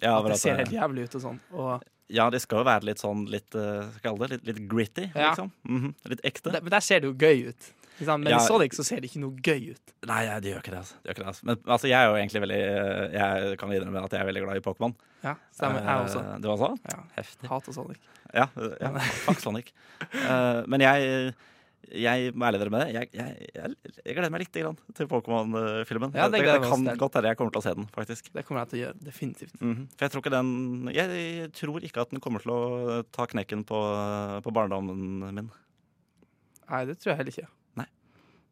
Ja, 0.00 0.18
At 0.18 0.30
det 0.32 0.38
ser 0.40 0.56
helt 0.56 0.72
jævlig 0.72 1.04
ut 1.10 1.14
og 1.18 1.22
sånn. 1.22 1.40
Og 1.52 1.82
ja, 2.08 2.30
det 2.30 2.40
skal 2.42 2.58
jo 2.62 2.64
være 2.64 2.84
litt 2.88 2.98
sånn 3.02 3.26
litt, 3.30 3.50
skal 3.50 4.16
det, 4.18 4.30
litt, 4.30 4.46
litt 4.48 4.62
gritty, 4.70 5.10
Ja. 5.14 5.30
liksom. 5.34 5.50
Mhm, 5.68 5.94
Litt 6.08 6.20
ekte. 6.24 6.50
der, 6.52 6.60
men 6.64 6.70
der 6.70 6.80
ser 6.80 7.00
det 7.00 7.06
jo 7.10 7.14
gøy 7.14 7.48
ut. 7.50 7.68
Liksom. 8.00 8.22
Men 8.24 8.32
Ja. 8.32 8.38
i 8.38 8.46
Sonic 8.46 8.72
så 8.72 8.82
ser 8.84 9.00
det 9.00 9.10
ikke 9.10 9.20
noe 9.20 9.36
gøy 9.44 9.70
ut. 9.72 9.92
Nei, 10.08 10.24
ja, 10.24 10.40
det 10.40 10.54
gjør 10.54 10.62
ikke 10.62 10.70
det. 10.72 10.78
Altså. 10.80 10.94
Det 11.02 11.04
gjør 11.04 11.14
ikke 11.14 11.24
det 11.24 11.26
altså. 11.34 11.44
Men 11.44 11.56
altså, 11.66 11.88
jeg 11.90 11.98
er 12.00 12.08
jo 12.08 12.16
egentlig 12.16 12.40
veldig 12.40 13.12
Jeg 13.12 13.58
kan 13.58 13.68
innrømme 13.70 14.04
at 14.04 14.10
jeg 14.12 14.20
er 14.20 14.26
veldig 14.32 14.42
glad 14.46 14.56
i 14.56 14.64
Pokémon. 14.64 14.94
Ja, 15.22 15.34
stemmer. 15.52 15.82
Jeg 15.84 16.06
også. 16.06 16.20
Eh, 16.34 16.38
Du 16.40 16.48
også? 16.48 16.78
Ja. 16.90 16.98
Heftig. 17.18 17.48
Hater 17.50 17.72
Sonic. 17.72 17.98
Ja, 18.34 18.46
ja 18.80 18.98
fuck 19.26 19.38
Sonic. 19.40 19.72
uh, 20.14 20.62
men 20.66 20.80
jeg 20.80 21.34
jeg 21.90 22.32
må 22.38 22.46
ærlig 22.46 22.70
med 22.70 22.82
det. 22.84 22.88
Jeg, 22.94 23.08
jeg, 23.16 23.46
jeg, 23.54 23.94
jeg 24.04 24.14
gleder 24.14 24.30
meg 24.30 24.44
litt 24.44 24.58
grann 24.60 24.76
til 24.94 25.08
Pokémon-filmen. 25.10 26.12
Ja, 26.14 26.28
det 26.30 26.42
det, 26.44 26.52
det, 26.52 26.68
kan 26.68 26.84
godt 27.00 27.16
hende 27.18 27.32
jeg 27.32 27.38
kommer 27.40 27.54
til 27.54 27.62
å 27.62 27.64
se 27.64 27.72
den, 27.78 27.88
faktisk. 27.94 28.28
Det 28.34 28.44
kommer 28.46 28.62
jeg 28.62 28.70
til 28.70 28.78
å 28.78 28.82
gjøre. 28.84 28.98
Definitivt. 29.06 29.56
Mhm. 29.60 29.86
For 29.96 30.06
jeg 30.06 30.14
tror 30.14 30.24
ikke 30.24 30.34
den 30.36 30.52
Jeg 30.94 31.50
tror 31.56 31.86
ikke 31.88 32.04
at 32.04 32.12
den 32.14 32.22
kommer 32.22 32.44
til 32.44 32.52
å 32.54 33.00
ta 33.10 33.26
knekken 33.30 33.64
på, 33.66 33.80
på 34.44 34.54
barndommen 34.54 35.34
min. 35.34 35.50
Nei, 36.70 36.84
det 36.86 37.00
tror 37.00 37.14
jeg 37.14 37.20
heller 37.22 37.34
ikke. 37.34 37.50
Nei. 37.80 37.88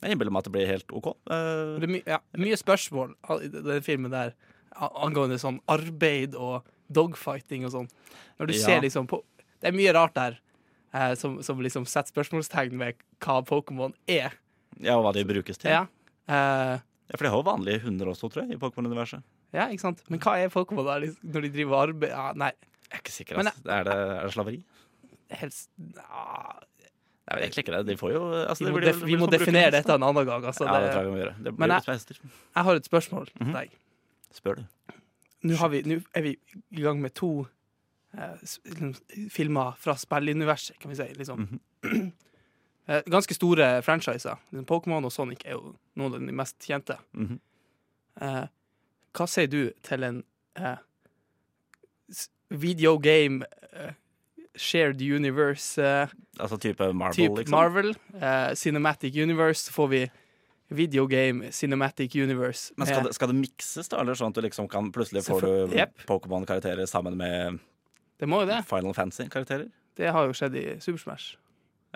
Jeg 0.03 0.17
innbiller 0.17 0.35
meg 0.35 0.43
at 0.43 0.51
det 0.51 0.55
blir 0.57 0.73
helt 0.73 0.97
OK. 0.99 1.13
Uh, 1.31 1.79
Det 1.79 1.87
er 1.87 1.95
my 1.95 2.03
ja, 2.07 2.19
mye 2.43 2.59
spørsmål 2.59 3.15
i 3.45 3.53
den 3.55 3.87
filmen 3.87 4.15
der 4.15 4.35
angående 4.79 5.39
sånn 5.41 5.63
arbeid 5.71 6.35
og 6.39 6.67
dogfighting 6.91 7.67
og 7.69 7.75
sånn. 7.75 7.89
Når 8.39 8.51
du 8.51 8.55
Ja. 8.55 8.65
ser 8.65 8.83
liksom 8.83 9.07
på 9.07 9.23
Det 9.61 9.73
er 9.73 9.75
mye 9.75 9.93
rart 9.93 10.15
der 10.15 10.37
eh, 10.95 11.15
som, 11.15 11.43
som 11.43 11.61
liksom 11.61 11.87
setter 11.87 12.13
spørsmålstegn 12.13 12.79
ved 12.79 12.95
hva 13.21 13.41
Pokémon 13.45 13.95
er. 14.09 14.33
ja, 14.81 14.97
og 14.97 15.05
hva 15.05 15.13
de 15.15 15.25
brukes 15.25 15.59
til. 15.59 15.71
Ja. 15.71 15.87
Eh, 16.29 16.79
Ja, 17.09 17.17
For 17.17 17.25
de 17.25 17.31
har 17.33 17.39
jo 17.41 17.45
vanlige 17.47 17.81
hunder 17.87 18.07
også, 18.13 18.29
tror 18.29 18.43
jeg, 18.45 18.53
i 18.53 18.61
Pokémon-universet. 18.61 19.23
ja, 19.57 19.69
ikke 19.73 19.81
sant? 19.81 20.03
Men 20.11 20.21
hva 20.21 20.35
er 20.45 20.49
Pokémon 20.53 20.85
da, 20.85 20.99
liksom, 21.01 21.31
når 21.33 21.41
de 21.47 21.51
driver 21.55 21.77
arbeid? 21.89 22.11
Ja, 22.11 22.33
nei, 22.37 22.51
Jeg 22.91 22.99
er 22.99 23.01
ikke 23.01 23.13
sikker. 23.15 23.37
Men 23.37 23.47
Altså. 23.49 23.63
Er, 23.69 23.85
det, 23.85 23.95
er 23.95 24.23
det 24.27 24.33
slaveri? 24.35 24.59
helst 25.31 25.69
ja, 25.79 26.61
Det 26.69 27.33
er 27.33 27.37
vel 27.37 27.43
egentlig 27.45 27.65
ikke 27.65 27.73
det. 27.77 27.87
De 27.87 27.97
får 28.01 28.13
jo 28.13 28.21
altså, 28.49 28.65
Vi 28.65 28.71
må, 28.73 28.81
def 28.81 29.03
vi 29.05 29.17
må 29.21 29.27
definere 29.33 29.71
dette 29.73 29.93
en 29.97 30.03
annen 30.03 30.25
gang. 30.29 30.45
Altså, 30.45 30.65
Ja, 30.69 30.79
det 30.81 30.93
tror 30.93 31.03
jeg 31.03 31.09
vi 31.11 31.17
må 31.17 31.21
gjøre. 31.25 31.35
Det 31.45 31.59
Men 31.59 31.71
jeg- 31.71 32.17
jeg 32.57 32.65
har 32.65 32.75
et 32.75 32.85
spørsmål 32.91 33.27
til 33.33 33.47
Mhm. 33.47 33.53
deg. 33.53 33.71
Spør 34.35 34.57
du. 34.57 34.65
Nå, 35.45 35.57
har 35.57 35.69
vi, 35.69 35.83
nå 35.83 36.03
er 36.15 36.23
vi 36.23 36.37
i 36.73 36.81
gang 36.83 37.01
med 37.01 37.15
to 37.15 37.47
filmer 39.31 39.75
fra 39.79 39.95
spilluniverset, 39.97 40.79
kan 40.79 40.91
vi 40.91 40.97
si. 40.97 41.09
Liksom. 41.15 41.61
Mhm. 41.83 42.13
Eh, 42.89 43.03
Ganske 43.05 43.35
store 43.37 43.83
franchiser. 43.85 44.39
Liksom, 44.49 44.65
Pokémon 44.65 45.05
og 45.05 45.13
Sonic 45.13 45.43
er 45.45 45.59
jo 45.59 45.75
noen 46.01 46.15
av 46.17 46.23
de 46.25 46.33
mest 46.33 46.57
kjente. 46.65 46.95
Mhm. 47.13 47.35
Eh, 48.25 48.47
hva 49.13 49.27
sier 49.29 49.47
du 49.53 49.59
til 49.85 50.07
en 50.09 50.23
eh, 50.57 50.79
video 52.49 52.97
game 52.99 53.45
eh, 53.73 53.93
shared 54.57 55.03
universe 55.03 55.77
eh, 55.83 56.09
Altså 56.41 56.57
type 56.57 56.81
Marvel, 56.95 57.15
type 57.29 57.43
liksom? 57.43 57.53
Marvel? 57.59 57.93
eh, 58.15 58.55
Cinematic 58.55 59.15
Universe, 59.21 59.67
så 59.69 59.73
får 59.77 59.89
vi 59.89 60.03
video 60.71 61.07
game 61.07 61.53
Cinematic 61.53 62.15
Universe. 62.17 62.73
Men 62.77 62.87
skal 62.87 63.05
det, 63.05 63.15
skal 63.15 63.29
det 63.29 63.37
mikses, 63.37 63.89
da? 63.89 64.01
Eller 64.01 64.15
sånn 64.17 64.33
at 64.33 64.41
du 64.41 64.45
liksom 64.49 64.69
kan 64.69 64.89
plutselig 64.93 65.25
får 65.29 65.41
du 65.45 65.77
yep. 65.77 65.93
Pokémon-karakterer 66.09 66.87
sammen 66.89 67.17
med 67.21 67.59
det 68.21 68.29
må 68.29 68.41
jo 68.43 68.49
det. 68.51 68.63
Final 68.69 68.95
Fantasy-karakterer? 68.97 69.69
Det 69.99 70.13
har 70.15 70.27
jo 70.29 70.35
skjedd 70.37 70.55
i 70.59 70.65
Super 70.83 70.99
Smash. 71.03 71.37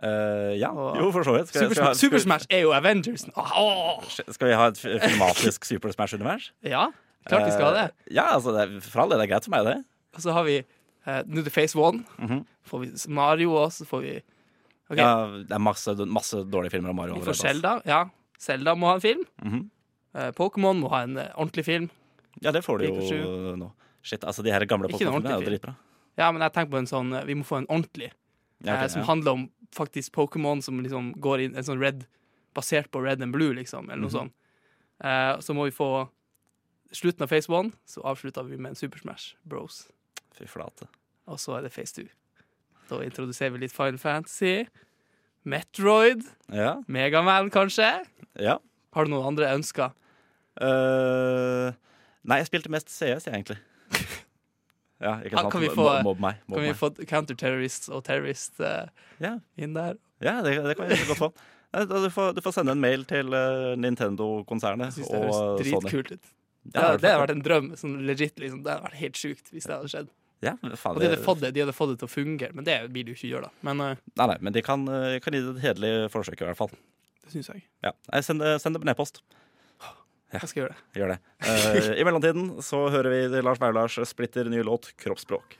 Uh, 0.03 0.55
ja, 0.57 0.71
Og- 0.73 0.97
jo, 0.97 1.11
for 1.13 1.23
så 1.27 1.35
vidt. 1.37 1.49
Skal, 1.53 1.67
Super, 1.69 1.75
skal, 1.75 1.85
Smash, 1.85 2.01
Super 2.01 2.19
Smash 2.25 2.47
er 2.51 2.63
jo 2.65 2.73
Avengers. 2.73 3.27
Oh! 3.37 4.01
skal, 4.09 4.49
vi 4.49 4.55
ha 4.57 4.69
et 4.73 4.79
filmatisk 4.81 5.65
Super 5.69 5.93
Smash-univers? 5.93 6.51
Ja, 6.65 6.87
klart 7.29 7.47
vi 7.47 7.53
skal 7.55 7.67
ha 7.69 7.73
det. 7.77 7.85
Uh, 7.93 8.15
ja, 8.17 8.25
altså, 8.35 8.55
det 8.57 8.83
for 8.87 9.05
all 9.05 9.13
del, 9.13 9.21
det 9.21 9.29
er 9.29 9.35
greit 9.35 9.45
for 9.49 9.55
meg, 9.55 9.69
det. 9.69 9.77
Og 10.17 10.25
så 10.25 10.33
har 10.33 10.47
vi 10.49 10.57
uh, 10.63 11.21
New 11.27 11.43
The 11.45 11.53
Face 11.53 11.77
One. 11.79 12.05
Mhm. 12.19 12.43
Får 12.71 12.81
vi 12.85 12.91
Mario 13.13 13.53
også, 13.59 13.83
så 13.83 13.91
får 13.91 14.03
vi 14.07 14.15
okay. 14.89 15.03
Ja, 15.03 15.27
det 15.43 15.51
er 15.53 15.63
masse, 15.63 15.95
masse 16.07 16.43
dårlige 16.47 16.71
filmer 16.77 16.91
om 16.95 16.97
Mario. 16.97 17.15
Vi 17.19 17.27
får 17.27 17.39
Selda. 17.43 17.77
Zelda. 17.83 17.91
Ja, 17.91 18.03
Zelda 18.39 18.75
må 18.79 18.91
ha 18.91 18.99
en 18.99 19.05
film. 19.05 19.25
Mhm. 19.43 19.63
Eh, 20.15 20.31
Pokémon 20.37 20.79
må 20.79 20.91
ha 20.93 21.03
en 21.07 21.17
eh, 21.17 21.31
ordentlig 21.37 21.65
film. 21.65 21.89
Ja, 22.45 22.53
det 22.53 22.61
får 22.65 22.79
du 22.83 22.85
jo 22.87 23.55
nå. 23.57 23.71
Shit, 24.03 24.25
altså, 24.25 24.43
de 24.45 24.53
her 24.53 24.65
gamle 24.69 24.89
Pokémon-filmene 24.93 25.31
er 25.37 25.41
jo 25.41 25.49
dritbra. 25.51 25.75
Ja, 26.19 26.31
men 26.33 26.43
jeg 26.45 26.53
tenker 26.53 26.71
på 26.75 26.79
en 26.83 26.87
sånn 26.91 27.13
eh, 27.17 27.25
Vi 27.25 27.35
må 27.35 27.45
få 27.49 27.57
en 27.63 27.67
ordentlig. 27.73 28.11
Ja, 28.63 28.75
okay, 28.75 28.85
eh, 28.85 28.89
som 28.93 29.01
ja. 29.03 29.07
handler 29.09 29.33
om 29.39 29.45
faktisk 29.73 30.13
Pokémon 30.13 30.61
som 30.63 30.81
liksom 30.85 31.13
går 31.25 31.41
inn 31.47 31.55
En 31.57 31.65
sånn 31.65 31.81
red 31.81 32.05
basert 32.55 32.91
på 32.93 33.01
red 33.03 33.23
and 33.25 33.33
blue, 33.33 33.55
liksom, 33.57 33.87
eller 33.89 34.03
noe 34.03 34.11
Mhm. 34.11 34.19
sånt. 34.19 34.33
Eh, 35.03 35.39
så 35.41 35.55
må 35.57 35.65
vi 35.65 35.71
få 35.73 36.09
slutten 36.93 37.23
av 37.25 37.29
Face 37.33 37.49
One, 37.49 37.73
så 37.89 38.03
avslutter 38.05 38.45
vi 38.45 38.59
med 38.59 38.71
en 38.71 38.75
Super 38.77 38.99
Smash 38.99 39.35
Bros. 39.49 39.89
Fy 40.37 40.45
flate. 40.45 40.87
Og 41.27 41.39
så 41.39 41.57
er 41.57 41.63
det 41.63 41.73
Face 41.73 41.95
2. 41.97 42.05
Da 42.91 42.99
introduserer 43.01 43.53
vi 43.53 43.59
litt 43.65 43.73
Final 43.73 43.97
Fantasy. 43.99 44.67
Metroid. 45.45 46.23
Ja. 46.53 46.83
Megaman, 46.87 47.51
kanskje. 47.51 48.05
ja. 48.39 48.59
Har 48.93 49.05
du 49.05 49.11
noen 49.11 49.25
andre 49.33 49.47
ønsker? 49.57 49.95
Uh, 50.61 51.73
nei, 52.29 52.37
jeg 52.43 52.51
spilte 52.51 52.69
mest 52.69 52.91
CS, 52.93 53.25
jeg, 53.25 53.33
egentlig. 53.33 53.57
Ja, 55.03 55.17
ikke 55.27 55.35
sant? 55.39 55.53
kan 55.53 55.65
vi 55.65 55.69
få- 55.75 56.03
Mobb 56.07 56.21
meg. 56.23 56.39
Mobb 56.47 56.61
Kan 56.61 56.69
vi 56.69 56.75
få 56.79 56.91
counterterrorists 57.11 57.91
og 57.91 58.05
terrorist 58.07 58.61
uh, 58.63 58.87
yeah. 59.21 59.41
inn 59.59 59.75
der? 59.75 59.99
ja 60.23 60.37
det, 60.47 60.55
det 60.63 60.77
kan 60.79 60.89
vi 60.93 61.01
godt 61.11 61.19
få. 61.19 61.33
Du 61.73 62.11
får, 62.13 62.35
du 62.37 62.41
får 62.45 62.53
sende 62.53 62.75
en 62.77 62.81
mail 62.85 63.03
til 63.09 63.33
eh, 63.33 63.71
Nintendo-konsernet 63.81 64.93
det 64.93 65.07
høres 65.09 65.39
dritkult 65.63 66.11
ut. 66.13 66.27
Ja, 66.75 66.93
det 67.01 67.09
hadde 67.09 67.23
vært 67.23 67.33
en 67.33 67.41
drøm. 67.43 67.71
Sånn 67.81 67.95
legit, 68.07 68.37
liksom. 68.39 68.61
Det 68.63 68.75
hadde 68.75 68.85
vært 68.85 68.99
helt 69.01 69.17
sjukt 69.19 69.49
hvis 69.55 69.65
det 69.67 69.73
hadde 69.79 69.89
skjedd. 69.91 70.11
Ja, 70.45 70.53
faen, 70.77 70.99
de 70.99 71.07
hadde 71.07 71.17
det- 71.17 71.25
fått 71.25 71.41
det, 71.41 71.53
de 71.57 71.63
hadde 71.65 71.73
fått 71.75 71.95
det 71.95 71.99
til 72.03 72.11
å 72.11 72.13
fungere, 72.13 72.53
men 72.53 72.67
det 72.69 72.77
vil 72.93 73.07
de 73.07 73.15
jo 73.15 73.17
ikke 73.17 73.31
gjøre, 73.31 73.49
da. 73.49 73.51
Men 73.65 73.81
uh, 73.81 73.95
Nei, 74.21 74.27
nei, 74.35 74.37
men 74.43 74.53
de 74.53 74.63
kan, 74.67 74.85
eh, 74.89 75.19
kan 75.25 75.33
gi 75.33 75.41
det 75.41 75.55
et 75.57 75.63
hederlig 75.65 75.93
forsøk, 76.13 76.37
i 76.37 76.45
hvert 76.51 76.61
fall. 76.61 76.71
det 77.25 77.33
syns 77.33 77.49
jeg. 77.55 77.65
Ja. 77.83 77.93
Send, 78.21 78.45
send 78.61 78.77
det 78.77 78.83
på 78.85 78.91
nedpost. 78.91 79.23
Jeg 80.33 80.49
skal 80.49 80.63
gjøre 80.63 80.73
det. 80.73 80.85
Gjør 80.97 81.13
det. 81.13 81.19
Uh, 81.45 81.91
I 82.01 82.05
mellomtiden 82.09 82.47
så 82.65 82.87
hører 82.93 83.13
vi 83.13 83.43
Lars 83.45 83.61
Maulars 83.61 83.99
splitter 84.09 84.49
nye 84.49 84.65
låt 84.65 84.93
'Kroppsspråk'. 84.97 85.59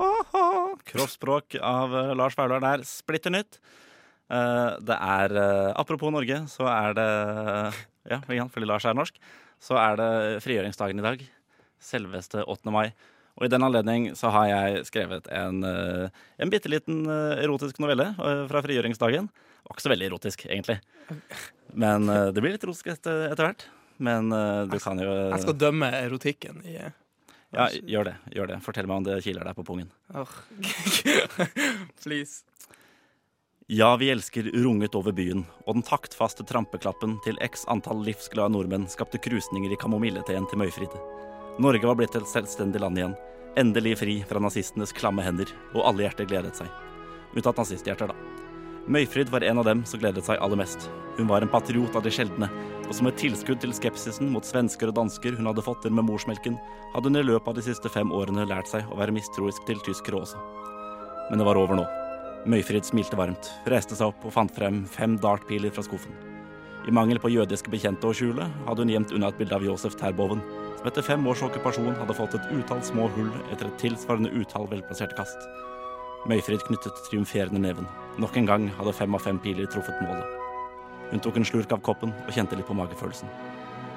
Åhå. 0.00 0.78
Kroppsspråk 0.86 1.58
av 1.60 1.92
eh, 1.96 2.14
Lars 2.16 2.36
Vaular 2.38 2.62
der. 2.62 2.84
Splitter 2.88 3.34
nytt. 3.34 3.58
Eh, 4.30 4.78
det 4.80 4.96
er 4.96 5.34
Apropos 5.76 6.12
Norge, 6.14 6.38
så 6.48 6.70
er 6.70 6.96
det 6.96 7.10
Ja, 8.08 8.20
fordi 8.22 8.64
Lars 8.68 8.86
er 8.86 8.96
norsk. 8.96 9.18
Så 9.60 9.76
er 9.76 9.98
det 10.00 10.10
frigjøringsdagen 10.44 11.02
i 11.02 11.04
dag. 11.04 11.24
Selveste 11.80 12.46
8. 12.46 12.72
mai. 12.72 12.92
Og 13.40 13.48
i 13.48 13.50
den 13.50 13.64
anledning 13.64 14.10
så 14.18 14.28
har 14.34 14.48
jeg 14.50 14.84
skrevet 14.90 15.28
en, 15.32 15.64
eh, 15.64 16.24
en 16.36 16.50
bitte 16.52 16.68
liten 16.68 17.06
eh, 17.08 17.40
erotisk 17.40 17.80
novelle 17.80 18.10
eh, 18.12 18.42
fra 18.50 18.60
frigjøringsdagen. 18.66 19.30
Det 19.32 19.64
var 19.70 19.76
ikke 19.78 19.86
så 19.86 19.92
veldig 19.94 20.08
erotisk, 20.10 20.44
egentlig. 20.48 20.76
Men 21.72 22.08
det 22.08 22.40
blir 22.40 22.54
litt 22.54 22.64
erotisk 22.64 22.90
etter, 22.92 23.26
etter 23.30 23.46
hvert. 23.46 23.64
Men 24.00 24.32
du 24.32 24.72
du 24.72 24.78
kan 24.80 24.98
jo 24.98 25.10
Jeg 25.12 25.42
skal 25.44 25.58
dømme 25.60 25.90
erotikken 25.92 26.62
i 26.64 26.78
Ja, 27.52 27.68
gjør 27.68 28.08
det. 28.08 28.14
gjør 28.32 28.48
det. 28.48 28.60
Fortell 28.64 28.88
meg 28.88 28.96
om 28.96 29.04
det 29.04 29.18
kiler 29.24 29.44
deg 29.44 29.56
på 29.56 29.64
pungen. 29.68 29.90
åh. 30.14 30.32
Please. 32.02 32.42
Ja, 33.68 33.94
vi 33.96 34.10
elsker 34.10 34.48
runget 34.64 34.96
over 34.98 35.12
byen, 35.12 35.44
og 35.66 35.76
den 35.76 35.86
taktfaste 35.86 36.42
trampeklappen 36.42 37.20
til 37.22 37.38
x 37.44 37.68
antall 37.68 38.02
livsglade 38.02 38.50
nordmenn 38.56 38.88
skapte 38.90 39.20
krusninger 39.22 39.70
i 39.70 39.78
kamomilleteen 39.78 40.48
til 40.50 40.58
Møyfrid. 40.58 40.96
Norge 41.58 41.86
var 41.86 41.98
blitt 41.98 42.14
et 42.16 42.28
selvstendig 42.28 42.80
land 42.80 42.98
igjen, 42.98 43.16
endelig 43.58 43.98
fri 43.98 44.20
fra 44.28 44.40
nazistenes 44.42 44.94
klamme 44.96 45.24
hender, 45.26 45.50
og 45.74 45.84
alle 45.88 46.06
hjerter 46.06 46.28
gledet 46.30 46.60
seg. 46.60 46.70
Unntatt 47.34 47.58
nazisthjerter, 47.60 48.12
da. 48.12 48.40
Møyfrid 48.90 49.28
var 49.30 49.44
en 49.44 49.60
av 49.60 49.66
dem 49.68 49.82
som 49.86 50.00
gledet 50.00 50.24
seg 50.26 50.40
aller 50.42 50.58
mest. 50.58 50.88
Hun 51.18 51.28
var 51.28 51.44
en 51.44 51.50
patriot 51.52 51.94
av 51.98 52.02
de 52.06 52.12
sjeldne, 52.14 52.48
og 52.86 52.94
som 52.96 53.10
et 53.10 53.18
tilskudd 53.20 53.60
til 53.62 53.74
skepsisen 53.76 54.30
mot 54.32 54.46
svensker 54.46 54.90
og 54.90 54.96
dansker 54.96 55.36
hun 55.38 55.50
hadde 55.50 55.62
fått 55.66 55.84
til 55.84 55.94
med 55.94 56.08
morsmelken, 56.08 56.56
hadde 56.94 57.12
hun 57.12 57.20
i 57.20 57.26
løpet 57.26 57.52
av 57.52 57.58
de 57.58 57.66
siste 57.68 57.92
fem 57.92 58.10
årene 58.14 58.48
lært 58.48 58.70
seg 58.70 58.88
å 58.90 58.98
være 58.98 59.14
mistroisk 59.14 59.66
til 59.68 59.82
tyskere 59.86 60.22
også. 60.24 60.40
Men 61.28 61.38
det 61.38 61.46
var 61.46 61.60
over 61.60 61.78
nå. 61.78 61.86
Møyfrid 62.50 62.88
smilte 62.88 63.18
varmt, 63.20 63.52
reiste 63.68 63.98
seg 63.98 64.10
opp 64.10 64.24
og 64.24 64.34
fant 64.34 64.54
frem 64.56 64.82
fem 64.88 65.20
dartpiler 65.20 65.74
fra 65.74 65.84
skuffen. 65.86 66.29
I 66.88 66.92
mangel 66.96 67.18
på 67.20 67.28
jødiske 67.28 67.68
bekjente 67.72 68.08
å 68.08 68.14
skjule, 68.16 68.46
hadde 68.64 68.84
hun 68.84 68.90
gjemt 68.92 69.10
unna 69.12 69.28
et 69.28 69.36
bilde 69.36 69.52
av 69.52 69.64
Josef 69.64 69.98
Terboven, 70.00 70.40
som 70.78 70.86
etter 70.88 71.04
fem 71.04 71.26
års 71.28 71.42
okkupasjon 71.44 71.98
hadde 71.98 72.16
fått 72.16 72.36
et 72.38 72.52
utall 72.56 72.80
små 72.86 73.08
hull 73.16 73.28
etter 73.52 73.68
et 73.68 73.76
tilsvarende 73.82 74.32
utall 74.32 74.64
velplasserte 74.70 75.18
kast. 75.18 75.44
Møyfrid 76.30 76.64
knyttet 76.64 77.02
triumferende 77.06 77.60
neven. 77.60 77.88
Nok 78.20 78.38
en 78.40 78.48
gang 78.48 78.68
hadde 78.78 78.94
fem 78.96 79.16
av 79.16 79.24
fem 79.24 79.40
piler 79.40 79.68
truffet 79.68 80.00
målet. 80.04 80.36
Hun 81.10 81.20
tok 81.20 81.36
en 81.36 81.48
slurk 81.48 81.72
av 81.76 81.82
koppen 81.84 82.14
og 82.24 82.32
kjente 82.32 82.56
litt 82.56 82.68
på 82.68 82.76
magefølelsen. 82.78 83.28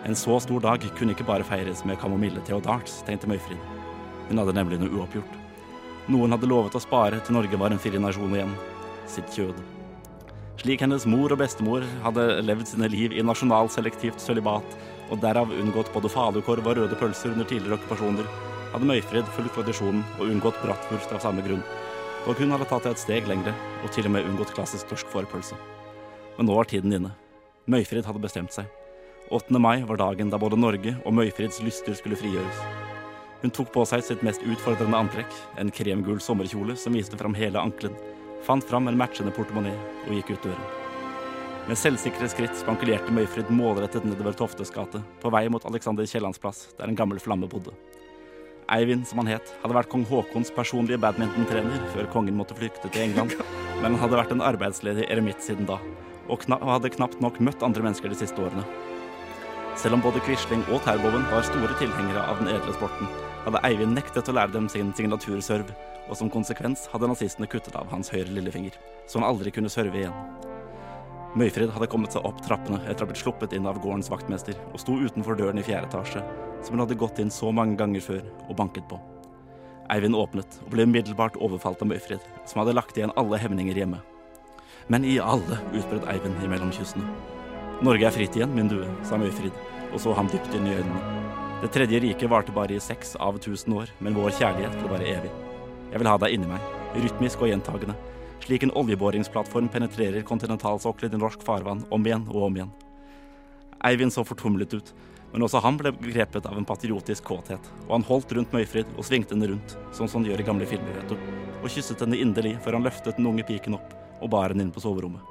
En 0.04 0.18
så 0.20 0.36
stor 0.44 0.64
dag 0.64 0.84
kunne 0.98 1.16
ikke 1.16 1.28
bare 1.28 1.48
feires 1.48 1.86
med 1.88 2.00
kamomille, 2.02 2.44
te 2.44 2.56
og 2.56 2.66
darts, 2.66 3.00
tenkte 3.08 3.30
Møyfrid. 3.32 3.60
Hun 4.28 4.42
hadde 4.42 4.56
nemlig 4.58 4.82
noe 4.82 4.92
uoppgjort. 5.00 5.40
Noen 6.12 6.36
hadde 6.36 6.52
lovet 6.52 6.76
å 6.76 6.84
spare 6.84 7.22
til 7.24 7.38
Norge 7.38 7.60
var 7.60 7.72
en 7.72 7.80
fri 7.80 7.96
nasjon 7.96 8.36
igjen. 8.36 8.52
Sitt 9.08 9.32
kjød. 9.32 9.64
Slik 10.62 10.84
hennes 10.84 11.06
mor 11.10 11.34
og 11.34 11.40
bestemor 11.42 11.84
hadde 12.04 12.24
levd 12.46 12.70
sine 12.70 12.88
liv 12.92 13.14
i 13.16 13.24
nasjonalselektivt 13.26 14.22
sølibat, 14.22 14.76
og 15.12 15.20
derav 15.24 15.52
unngått 15.52 15.90
både 15.94 16.12
falukorv 16.12 16.68
og 16.70 16.78
røde 16.78 17.00
pølser 17.00 17.34
under 17.34 17.48
tidligere 17.50 17.80
okkupasjoner, 17.80 18.30
hadde 18.74 18.90
Møyfrid 18.90 19.28
fulgt 19.36 19.58
tradisjonen 19.58 20.06
og 20.20 20.30
unngått 20.30 20.62
bratwurst 20.64 21.12
av 21.14 21.22
samme 21.26 21.44
grunn. 21.46 21.66
Dog 22.24 22.40
hun 22.40 22.54
hadde 22.56 22.70
tatt 22.70 22.86
det 22.88 22.94
et 22.94 23.02
steg 23.02 23.28
lengre, 23.28 23.52
og 23.84 23.92
til 23.92 24.08
og 24.08 24.16
med 24.16 24.30
unngått 24.30 24.54
klassisk 24.56 24.88
torsk 24.94 25.10
fårepølse. 25.12 25.58
Men 26.38 26.48
nå 26.50 26.56
var 26.56 26.70
tiden 26.70 26.94
inne. 26.96 27.12
Møyfrid 27.70 28.08
hadde 28.08 28.24
bestemt 28.24 28.56
seg. 28.56 28.70
8. 29.34 29.60
mai 29.60 29.84
var 29.90 30.00
dagen 30.00 30.32
da 30.32 30.40
både 30.40 30.60
Norge 30.60 30.96
og 31.04 31.16
Møyfrids 31.18 31.62
lyster 31.66 31.98
skulle 31.98 32.18
frigjøres. 32.20 32.64
Hun 33.44 33.52
tok 33.52 33.74
på 33.76 33.84
seg 33.90 34.06
sitt 34.06 34.24
mest 34.24 34.44
utfordrende 34.48 34.96
antrekk, 34.96 35.32
en 35.60 35.72
kremgul 35.74 36.22
sommerkjole 36.24 36.78
som 36.80 36.96
viste 36.96 37.20
fram 37.20 37.36
hele 37.36 37.60
ankelen, 37.60 37.98
fant 38.44 38.64
fram 38.64 38.88
en 38.88 38.98
matchende 39.00 39.34
portemonee 39.36 39.76
og 40.06 40.16
gikk 40.18 40.34
ut 40.36 40.48
døren. 40.50 40.72
Med 41.64 41.80
selvsikre 41.80 42.28
skritt 42.28 42.58
spankulerte 42.60 43.14
Møyfrid 43.16 43.48
målrettet 43.56 44.04
nedover 44.04 44.36
Toftes 44.36 44.72
gate, 44.74 45.00
på 45.24 45.32
vei 45.32 45.46
mot 45.48 45.64
Alexander 45.70 46.04
Kiellands 46.04 46.42
plass, 46.44 46.66
der 46.76 46.92
en 46.92 46.98
gammel 47.00 47.22
flamme 47.24 47.48
bodde. 47.48 47.72
Eivind, 48.74 49.06
som 49.08 49.22
han 49.22 49.32
het, 49.32 49.52
hadde 49.62 49.76
vært 49.76 49.92
kong 49.92 50.04
Haakons 50.10 50.52
personlige 50.56 51.00
badmintontrener 51.00 51.86
før 51.94 52.10
kongen 52.12 52.36
måtte 52.36 52.58
flykte 52.58 52.92
til 52.92 53.06
England, 53.06 53.38
men 53.82 53.94
han 53.94 54.02
hadde 54.02 54.20
vært 54.20 54.36
en 54.36 54.44
arbeidsledig 54.44 55.08
eremitt 55.08 55.44
siden 55.44 55.70
da, 55.70 55.80
og 56.28 56.44
kna 56.44 56.60
hadde 56.68 56.92
knapt 56.98 57.24
nok 57.24 57.40
møtt 57.44 57.64
andre 57.64 57.88
mennesker 57.88 58.12
de 58.12 58.20
siste 58.20 58.44
årene. 58.44 58.68
Selv 59.80 59.96
om 59.98 60.04
både 60.04 60.22
Quisling 60.28 60.68
og 60.68 60.84
Terboven 60.86 61.24
var 61.32 61.48
store 61.48 61.80
tilhengere 61.80 62.28
av 62.28 62.44
den 62.44 62.52
edle 62.52 62.76
sporten, 62.76 63.08
hadde 63.48 63.64
Eivind 63.68 63.96
nektet 63.96 64.28
å 64.28 64.36
lære 64.36 64.52
dem 64.54 64.68
sin 64.72 64.92
signaturserv, 65.00 65.72
og 66.10 66.18
som 66.20 66.32
konsekvens 66.32 66.88
hadde 66.92 67.10
nazistene 67.10 67.48
kuttet 67.50 67.76
av 67.80 67.90
hans 67.94 68.12
høyre 68.14 68.32
lillefinger, 68.32 68.76
så 69.08 69.20
han 69.20 69.28
aldri 69.30 69.54
kunne 69.56 69.72
serve 69.72 70.02
igjen. 70.02 70.18
Møyfrid 71.34 71.72
hadde 71.74 71.90
kommet 71.90 72.14
seg 72.14 72.26
opp 72.30 72.44
trappene 72.46 72.78
etter 72.84 73.02
å 73.02 73.08
ha 73.08 73.10
blitt 73.10 73.24
sluppet 73.24 73.56
inn 73.58 73.66
av 73.66 73.80
gårdens 73.82 74.12
vaktmester, 74.14 74.58
og 74.70 74.82
sto 74.82 75.00
utenfor 75.00 75.40
døren 75.40 75.58
i 75.58 75.66
fjerde 75.66 75.90
etasje, 75.90 76.22
som 76.62 76.76
hun 76.76 76.84
hadde 76.84 77.00
gått 77.02 77.22
inn 77.24 77.34
så 77.34 77.50
mange 77.50 77.78
ganger 77.80 78.06
før 78.06 78.22
og 78.46 78.58
banket 78.60 78.86
på. 78.92 79.00
Eivind 79.94 80.16
åpnet 80.16 80.60
og 80.64 80.70
ble 80.76 80.86
umiddelbart 80.86 81.40
overfalt 81.42 81.82
av 81.82 81.90
Møyfrid, 81.90 82.22
som 82.46 82.62
hadde 82.62 82.76
lagt 82.78 83.00
igjen 83.00 83.14
alle 83.20 83.40
hemninger 83.42 83.82
hjemme. 83.82 84.00
Men 84.94 85.08
i 85.08 85.18
alle, 85.24 85.58
utbrøt 85.74 86.06
Eivind 86.12 86.44
imellom 86.46 86.72
kyssene. 86.76 87.08
Norge 87.84 88.08
er 88.08 88.16
fritt 88.16 88.38
igjen, 88.38 88.54
min 88.54 88.70
due, 88.72 88.88
sa 89.08 89.18
Møyfrid, 89.20 89.58
og 89.90 90.00
så 90.06 90.14
ham 90.16 90.30
dypt 90.32 90.54
inn 90.54 90.70
i 90.70 90.78
øynene. 90.78 91.02
Det 91.64 91.72
tredje 91.74 92.04
riket 92.04 92.30
varte 92.30 92.54
bare 92.54 92.78
i 92.78 92.84
seks 92.84 93.16
av 93.24 93.42
tusen 93.42 93.74
år, 93.80 93.92
men 94.04 94.16
vår 94.18 94.36
kjærlighet 94.38 94.78
ble 94.82 94.94
bare 94.94 95.10
evig. 95.16 95.34
Jeg 95.94 96.02
vil 96.02 96.10
ha 96.10 96.18
deg 96.18 96.34
inni 96.34 96.48
meg, 96.50 96.64
rytmisk 96.98 97.44
og 97.46 97.52
gjentagende, 97.52 97.94
slik 98.42 98.64
en 98.66 98.74
oljeboringsplattform 98.82 99.68
penetrerer 99.70 100.24
kontinentalsokkelen 100.26 101.14
i 101.14 101.22
norsk 101.22 101.44
farvann 101.46 101.84
om 101.94 102.08
igjen 102.08 102.24
og 102.32 102.48
om 102.48 102.56
igjen. 102.58 102.72
Eivind 103.86 104.16
så 104.16 104.24
fortumlet 104.26 104.74
ut, 104.74 104.90
men 105.36 105.46
også 105.46 105.62
han 105.62 105.78
ble 105.78 105.92
grepet 106.00 106.48
av 106.50 106.58
en 106.58 106.66
patriotisk 106.66 107.28
kåthet, 107.30 107.70
og 107.86 107.94
han 107.94 108.08
holdt 108.08 108.34
rundt 108.34 108.56
Møyfrid 108.58 108.90
og 108.98 109.06
svingte 109.06 109.38
henne 109.38 109.52
rundt, 109.52 109.76
sånn 109.94 110.10
som 110.10 110.24
han 110.24 110.32
gjør 110.32 110.42
i 110.42 110.48
gamle 110.48 110.70
filmer, 110.72 110.98
vet 110.98 111.14
du, 111.14 111.30
og 111.62 111.70
kysset 111.70 112.02
henne 112.02 112.18
inderlig 112.18 112.56
før 112.66 112.80
han 112.80 112.90
løftet 112.90 113.22
den 113.22 113.30
unge 113.30 113.46
piken 113.46 113.78
opp 113.78 113.94
og 114.18 114.34
bar 114.34 114.50
henne 114.50 114.66
inn 114.66 114.74
på 114.74 114.82
soverommet. 114.82 115.22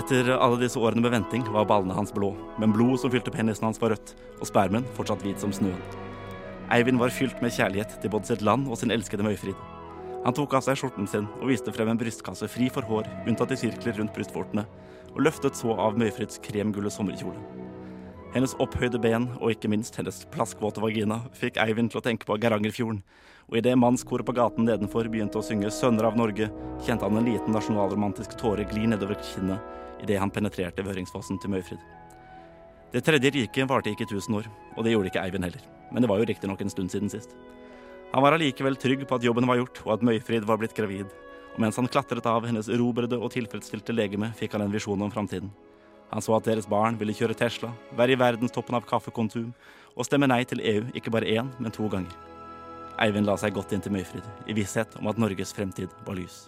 Etter 0.00 0.32
alle 0.32 0.62
disse 0.64 0.80
årene 0.80 1.04
med 1.04 1.12
venting 1.12 1.44
var 1.52 1.68
ballene 1.68 1.94
hans 1.94 2.16
blå, 2.16 2.32
men 2.56 2.72
blodet 2.72 3.04
som 3.04 3.12
fylte 3.12 3.36
penisen 3.36 3.68
hans 3.68 3.84
var 3.84 3.92
rødt, 3.92 4.16
og 4.40 4.48
spermen 4.48 4.88
fortsatt 4.96 5.22
hvit 5.28 5.44
som 5.44 5.52
snøen. 5.52 5.84
Eivind 6.72 6.98
var 6.98 7.12
fylt 7.12 7.42
med 7.44 7.52
kjærlighet 7.52 7.98
til 8.00 8.12
både 8.12 8.30
sitt 8.30 8.42
land 8.44 8.70
og 8.70 8.78
sin 8.80 8.92
elskede 8.94 9.24
Møyfrid. 9.26 9.56
Han 10.24 10.32
tok 10.32 10.54
av 10.56 10.64
seg 10.64 10.78
skjorten 10.80 11.08
sin 11.10 11.26
og 11.36 11.50
viste 11.50 11.72
frem 11.74 11.90
en 11.92 12.00
brystkasse 12.00 12.48
fri 12.48 12.70
for 12.72 12.86
hår, 12.88 13.10
unntatt 13.28 13.52
i 13.52 13.58
sirkler 13.60 13.98
rundt 13.98 14.14
brystvortene, 14.16 14.64
og 15.12 15.20
løftet 15.26 15.58
så 15.58 15.76
av 15.76 15.98
Møyfrids 16.00 16.40
kremgulle 16.44 16.92
sommerkjole. 16.92 17.42
Hennes 18.34 18.56
opphøyde 18.58 18.98
ben, 18.98 19.28
og 19.38 19.52
ikke 19.52 19.68
minst 19.70 19.94
hennes 20.00 20.24
plaskvåte 20.32 20.82
vagina, 20.82 21.20
fikk 21.36 21.60
Eivind 21.62 21.92
til 21.92 22.00
å 22.00 22.04
tenke 22.08 22.26
på 22.26 22.38
Garangerfjorden, 22.40 23.04
og 23.44 23.60
idet 23.60 23.76
mannskoret 23.78 24.26
på 24.26 24.34
gaten 24.34 24.64
nedenfor 24.66 25.06
begynte 25.12 25.38
å 25.38 25.44
synge 25.44 25.70
'Sønner 25.70 26.08
av 26.08 26.16
Norge', 26.16 26.50
kjente 26.80 27.04
han 27.04 27.20
en 27.20 27.28
liten 27.28 27.52
nasjonalromantisk 27.52 28.34
tåre 28.40 28.64
gli 28.64 28.86
nedover 28.88 29.20
kinnet 29.20 29.60
idet 30.02 30.18
han 30.18 30.30
penetrerte 30.30 30.82
Vøringsfossen 30.82 31.38
til 31.38 31.50
Møyfrid. 31.50 31.78
Det 32.92 33.04
tredje 33.04 33.30
riket 33.30 33.68
varte 33.68 33.90
ikke 33.90 34.08
tusen 34.08 34.34
år, 34.34 34.48
og 34.76 34.84
det 34.84 34.92
gjorde 34.92 35.12
ikke 35.12 35.22
Eivind 35.22 35.44
heller, 35.44 35.62
men 35.90 36.02
det 36.02 36.10
var 36.10 36.20
jo 36.20 36.28
riktignok 36.30 36.62
en 36.64 36.72
stund 36.72 36.92
siden 36.92 37.12
sist. 37.12 37.34
Han 38.14 38.22
var 38.22 38.36
allikevel 38.36 38.76
trygg 38.78 39.04
på 39.08 39.16
at 39.18 39.24
jobben 39.26 39.46
var 39.50 39.58
gjort, 39.58 39.80
og 39.84 39.96
at 39.96 40.04
Møyfrid 40.06 40.46
var 40.46 40.60
blitt 40.60 40.76
gravid, 40.76 41.10
og 41.54 41.60
mens 41.62 41.78
han 41.80 41.90
klatret 41.90 42.26
av 42.30 42.46
hennes 42.46 42.68
erobrede 42.70 43.18
og 43.18 43.32
tilfredsstilte 43.34 43.94
legeme, 43.94 44.30
fikk 44.38 44.54
han 44.54 44.66
en 44.66 44.74
visjon 44.74 45.02
om 45.02 45.10
framtiden. 45.10 45.50
Han 46.14 46.22
så 46.22 46.36
at 46.36 46.46
deres 46.46 46.68
barn 46.70 46.98
ville 47.00 47.14
kjøre 47.16 47.34
Tesla, 47.34 47.72
være 47.98 48.14
i 48.14 48.20
verdenstoppen 48.20 48.78
av 48.78 48.86
kaffekontum 48.86 49.50
og 49.94 50.06
stemme 50.06 50.30
nei 50.30 50.44
til 50.46 50.62
EU 50.62 50.86
ikke 50.94 51.10
bare 51.14 51.30
én, 51.30 51.50
men 51.58 51.74
to 51.74 51.90
ganger. 51.90 52.14
Eivind 53.02 53.26
la 53.26 53.34
seg 53.40 53.54
godt 53.56 53.74
inn 53.74 53.82
til 53.82 53.94
Møyfrid, 53.94 54.26
i 54.46 54.54
visshet 54.54 54.94
om 55.00 55.10
at 55.10 55.18
Norges 55.18 55.54
fremtid 55.54 55.90
var 56.06 56.18
lys. 56.18 56.44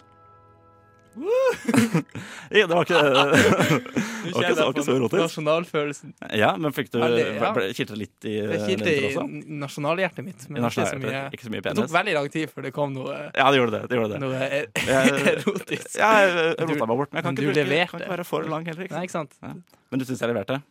ja, 2.57 2.65
det 2.67 2.75
var 2.75 2.85
ikke, 2.85 2.99
det 3.03 3.13
var 3.17 3.31
ikke, 3.37 4.51
ikke 4.51 4.83
så 4.85 4.93
erotisk. 4.95 5.21
Nasjonalfølelsen. 5.23 6.13
Ja, 6.37 6.51
men 6.61 6.73
fikk 6.75 6.91
du 6.93 6.99
Ja, 7.01 7.07
ja. 7.09 7.51
kilte 7.77 7.95
det 7.95 7.99
litt 8.03 8.27
i 8.29 8.33
Det 8.41 8.57
eh, 8.59 8.65
kilte 8.69 8.93
i 8.93 9.51
nasjonalhjertet 9.63 10.25
mitt, 10.27 10.45
men 10.49 10.61
I 10.61 10.69
ikke 10.69 10.85
så 10.91 10.99
mye. 11.01 11.23
ikke 11.33 11.47
så 11.47 11.53
mye 11.53 11.63
Det 11.65 11.75
tok 11.79 11.91
veldig 11.95 12.15
lang 12.19 12.29
tid 12.33 12.53
før 12.53 12.67
det 12.67 12.73
kom 12.75 12.93
noe, 12.95 13.17
Ja, 13.35 13.47
det 13.51 13.59
gjorde 13.61 13.73
det. 13.77 13.81
det, 13.89 13.99
gjorde 14.01 14.13
det. 14.13 14.21
noe 14.23 14.35
er- 14.45 14.69
Jeg- 14.93 15.33
erotisk. 15.33 15.97
Ja, 15.99 16.11
jeg 16.23 16.55
rota 16.61 16.85
meg 16.91 16.97
bort, 17.01 17.11
men 17.13 17.21
jeg 17.21 17.27
kan 17.27 17.33
men 17.33 17.43
ikke, 17.43 17.53
bruke, 17.53 17.87
kan 17.93 18.01
ikke 18.05 18.13
være 18.17 18.27
for 18.33 18.49
lang 18.53 18.65
heller. 18.69 18.83
Ikke? 18.87 18.95
Nei, 18.99 19.03
ikke 19.09 19.17
sant? 19.17 19.33
Ja. 19.43 19.53
Men 19.91 19.99
du 19.99 20.05
syns 20.09 20.21
jeg 20.23 20.31
leverte? 20.33 20.61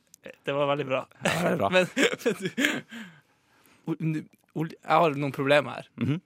Det 0.47 0.55
var 0.55 0.67
veldig 0.73 0.87
bra. 0.89 1.03
Ja, 1.23 1.35
det 1.43 1.53
er 1.53 1.61
bra. 1.61 1.69
Men, 1.71 1.85
men 4.01 4.13
du 4.17 4.23
Ol- 4.57 4.65
ol- 4.65 4.73
Jeg 4.75 4.91
har 4.99 5.15
noen 5.21 5.35
problemer 5.37 5.79
her. 5.81 5.87
Mhm. 6.03 6.17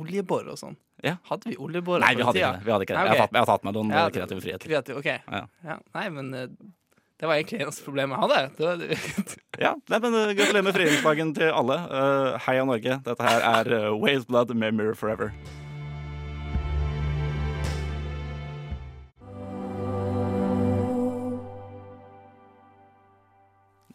Oljebor 0.00 0.46
og 0.48 0.56
sånn. 0.56 0.76
Ja. 1.02 1.16
Hadde 1.30 1.48
vi 1.48 1.56
oljebor? 1.56 2.00
Nei, 2.02 2.14
vi 2.14 2.22
hadde 2.26 2.40
ikke 2.40 2.52
det. 2.52 2.64
Vi 2.64 2.72
hadde 2.74 2.86
ikke 2.86 2.94
det. 2.94 3.00
Nei, 3.00 3.06
Jeg, 3.06 3.20
har 3.20 3.26
tatt, 3.26 3.36
jeg 3.36 3.44
har 3.44 3.50
tatt 3.50 3.64
meg 3.64 3.76
noen 3.76 3.94
Ja, 3.94 4.02
eh, 4.04 4.12
kreative 4.14 4.44
friheter. 4.44 4.68
Kreativ, 4.68 5.00
ok. 5.00 5.08
Ja. 5.08 5.42
Ja, 5.64 5.76
nei, 5.96 6.04
men 6.16 6.34
eh, 6.36 6.50
det 7.20 7.28
var 7.28 7.36
egentlig 7.36 7.62
eneste 7.64 7.86
problemet 7.86 8.16
jeg 8.16 8.26
hadde. 8.26 8.42
Det 8.58 8.68
var, 8.68 8.84
Ja, 9.64 9.72
nei, 9.92 10.02
men 10.04 10.18
eh, 10.18 10.34
Gratulerer 10.36 10.66
med 10.68 10.76
frigjøringsdagen 10.76 11.32
til 11.36 11.54
alle. 11.62 11.78
Uh, 11.88 12.36
heia 12.46 12.66
Norge. 12.68 13.00
Dette 13.08 13.30
her 13.30 13.48
er 13.54 13.72
uh, 13.76 13.88
Waves 13.96 14.28
Blood 14.28 14.54
med 14.56 14.76
Mirror 14.76 14.96
Forever. 15.00 15.32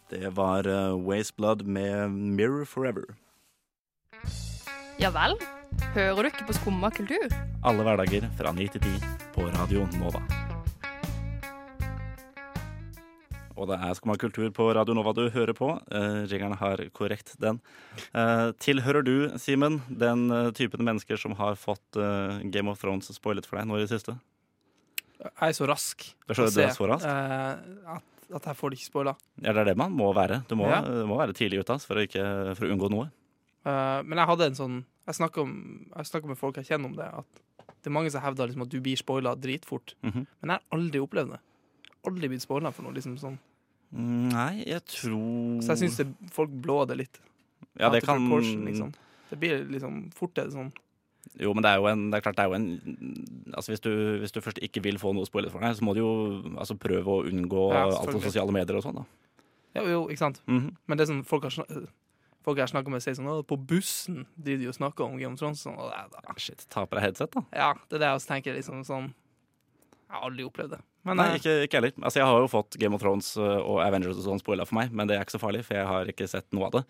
Det 0.09 0.29
var 0.37 0.67
uh, 0.69 1.07
Waste 1.07 1.33
Blood 1.35 1.65
med 1.65 2.09
Mirror 2.09 2.65
Forever. 2.65 3.03
Ja 5.01 5.09
vel? 5.11 5.33
Hører 5.95 6.23
du 6.25 6.29
ikke 6.29 6.45
på 6.47 6.55
Skumma 6.55 6.89
kultur? 6.93 7.25
Alle 7.65 7.83
hverdager 7.85 8.27
fra 8.37 8.51
9 8.55 8.67
til 8.75 8.83
10 8.83 9.13
på 9.35 9.45
Radio 9.55 9.85
Nova. 9.99 10.21
Og 13.55 13.69
det 13.71 13.77
er 13.79 13.93
Skumma 13.95 14.17
kultur 14.19 14.49
på 14.55 14.67
Radio 14.75 14.95
Nova 14.97 15.13
du 15.15 15.23
hører 15.31 15.55
på. 15.55 15.69
Uh, 15.87 16.23
Ringerne 16.27 16.57
har 16.59 16.81
korrekt 16.95 17.35
den. 17.39 17.61
Uh, 18.11 18.51
tilhører 18.59 19.05
du, 19.07 19.13
Simen, 19.39 19.79
den 19.87 20.25
eh, 20.35 20.49
typen 20.57 20.83
mennesker 20.83 21.19
som 21.19 21.37
har 21.39 21.55
fått 21.59 21.99
uh, 21.99 22.41
Game 22.51 22.67
of 22.71 22.81
Thrones 22.83 23.07
spoilet 23.15 23.47
for 23.47 23.59
deg 23.61 23.69
nå 23.69 23.79
i 23.79 23.85
det 23.85 23.91
siste? 23.95 24.17
jeg 25.25 25.55
er 25.55 25.55
så 25.57 25.65
rask 25.65 26.03
Det 26.27 26.35
er 26.35 26.35
så- 26.51 26.85
er 26.85 26.89
rask? 26.91 27.05
eh, 27.07 27.95
at, 27.95 28.03
at 28.35 28.45
her 28.45 28.53
får 28.59 28.69
du 28.69 28.75
ikke 28.75 28.89
spoila. 28.91 29.13
Ja, 29.41 29.53
det 29.55 29.61
er 29.63 29.69
det 29.71 29.77
man 29.79 29.95
må 29.95 30.11
være. 30.13 30.43
Du 30.49 30.55
må, 30.59 30.67
Ja. 30.69 30.81
du 30.83 31.05
må 31.07 31.17
være 31.17 31.33
tidlig 31.33 31.63
ute 31.63 31.79
for, 31.79 31.95
for 32.59 32.65
å 32.67 32.71
unngå 32.75 32.89
noe. 32.91 33.07
Eh, 33.65 34.01
men 34.05 34.17
jeg 34.21 34.27
hadde 34.29 34.45
en 34.51 34.55
sånn 34.59 34.75
Jeg 35.07 35.15
snakka 35.19 36.25
med 36.27 36.37
folk 36.37 36.55
jeg 36.57 36.65
kjenner 36.65 36.85
om 36.89 36.95
det, 36.97 37.05
at 37.13 37.41
det 37.81 37.91
er 37.91 37.93
mange 37.93 38.09
som 38.09 38.21
hevder 38.21 38.47
liksom, 38.49 38.63
at 38.65 38.69
du 38.73 38.79
blir 38.81 38.97
spoila 38.97 39.35
dritfort. 39.37 39.93
Mhm. 40.01 40.25
Men 40.41 40.49
jeg 40.49 40.57
har 40.57 40.77
aldri 40.79 40.99
opplevd 41.01 41.31
det. 41.35 41.39
Aldri 42.07 42.29
blitt 42.29 42.41
spoila 42.41 42.71
for 42.73 42.83
noe. 42.83 42.93
liksom 42.93 43.17
sånn 43.17 43.37
Mm, 43.93 44.31
Nei, 44.33 44.63
jeg 44.65 44.81
tror 44.89 45.61
Så 45.61 45.75
jeg 45.75 45.89
syns 45.89 46.31
folk 46.33 46.49
blåer 46.49 46.87
det 46.87 46.97
litt. 46.97 47.19
ja, 47.79 47.89
det 47.89 48.01
kan, 48.03 48.19
liksom. 48.65 48.93
Det 49.29 49.39
blir 49.39 49.63
liksom 49.69 50.11
fort 50.11 50.37
er 50.37 50.45
det 50.49 50.53
sånn 50.53 50.71
Jo, 51.39 51.53
men 51.53 51.61
det 51.63 51.69
er 51.71 51.77
jo 51.77 51.85
en 51.87 52.09
Det 52.11 52.17
er 52.17 52.21
klart 52.25 52.35
det 52.35 52.43
er 52.45 52.49
jo 52.49 52.55
en 52.55 53.53
Altså 53.53 53.71
hvis 53.71 53.79
du, 53.81 54.19
hvis 54.19 54.31
du 54.33 54.41
først 54.41 54.59
ikke 54.61 54.81
vil 54.83 54.97
få 54.97 55.13
noe 55.13 55.25
spoilet 55.25 55.51
for 55.51 55.59
deg, 55.61 55.75
så 55.77 55.83
må 55.85 55.93
du 55.93 56.01
jo 56.01 56.11
altså 56.57 56.75
prøve 56.77 57.05
å 57.05 57.23
unngå 57.29 57.71
Ja, 57.73 57.85
alt 57.85 58.09
på 58.09 58.21
sosiale 58.21 58.51
medier 58.51 58.75
og 58.75 58.83
sånn, 58.83 58.95
da. 58.95 59.05
Jo, 59.75 59.85
jo, 59.87 60.01
ikke 60.09 60.17
sant? 60.25 60.41
Mhm. 60.47 60.75
Men 60.87 60.97
det 60.97 61.07
er 61.07 61.13
sånn 61.13 61.23
folk 61.25 61.43
har 61.43 61.51
Folk 62.45 62.61
jeg 62.61 62.69
snakker 62.69 62.93
med, 62.93 63.01
sier 63.01 63.15
sånn 63.17 63.29
På 63.49 63.57
bussen 63.57 64.25
de 64.37 64.57
jo 64.61 64.73
snakker 64.75 65.07
om 65.07 65.17
Game 65.17 65.33
of 65.33 65.41
Thrones. 65.41 65.63
Sånn, 65.65 65.77
og 65.81 65.89
det 65.89 66.03
da. 66.13 66.35
Shit, 66.41 66.65
ta 66.69 66.85
på 66.85 66.97
deg 66.97 67.07
headset, 67.07 67.33
da. 67.33 67.45
Ja, 67.55 67.71
det 67.89 67.97
er 67.97 68.03
det 68.03 68.11
jeg 68.11 68.21
også 68.21 68.33
tenker. 68.35 68.57
liksom 68.57 68.83
sånn 68.87 69.09
Jeg 69.09 70.13
har 70.13 70.27
aldri 70.29 70.45
opplevd 70.45 70.77
det. 70.77 70.81
Men 71.05 71.19
Nei, 71.21 71.29
eh, 71.33 71.39
ikke, 71.39 71.55
ikke 71.67 71.79
heller. 71.79 71.95
Altså, 72.01 72.19
jeg 72.21 72.29
har 72.31 72.41
jo 72.41 72.49
fått 72.49 72.77
Game 72.81 72.97
of 72.97 73.03
Thrones 73.03 73.31
uh, 73.37 73.59
og 73.61 73.79
Avengers 73.85 74.17
og 74.17 74.25
sånn 74.25 74.41
spoila 74.41 74.65
for 74.65 74.79
meg, 74.79 74.93
men 74.93 75.09
det 75.09 75.17
er 75.17 75.25
ikke 75.25 75.37
så 75.37 75.41
farlig, 75.41 75.61
for 75.67 75.77
jeg 75.77 75.89
har 75.89 76.11
ikke 76.11 76.27
sett 76.29 76.47
noe 76.55 76.69
av 76.69 76.79
det. 76.79 76.83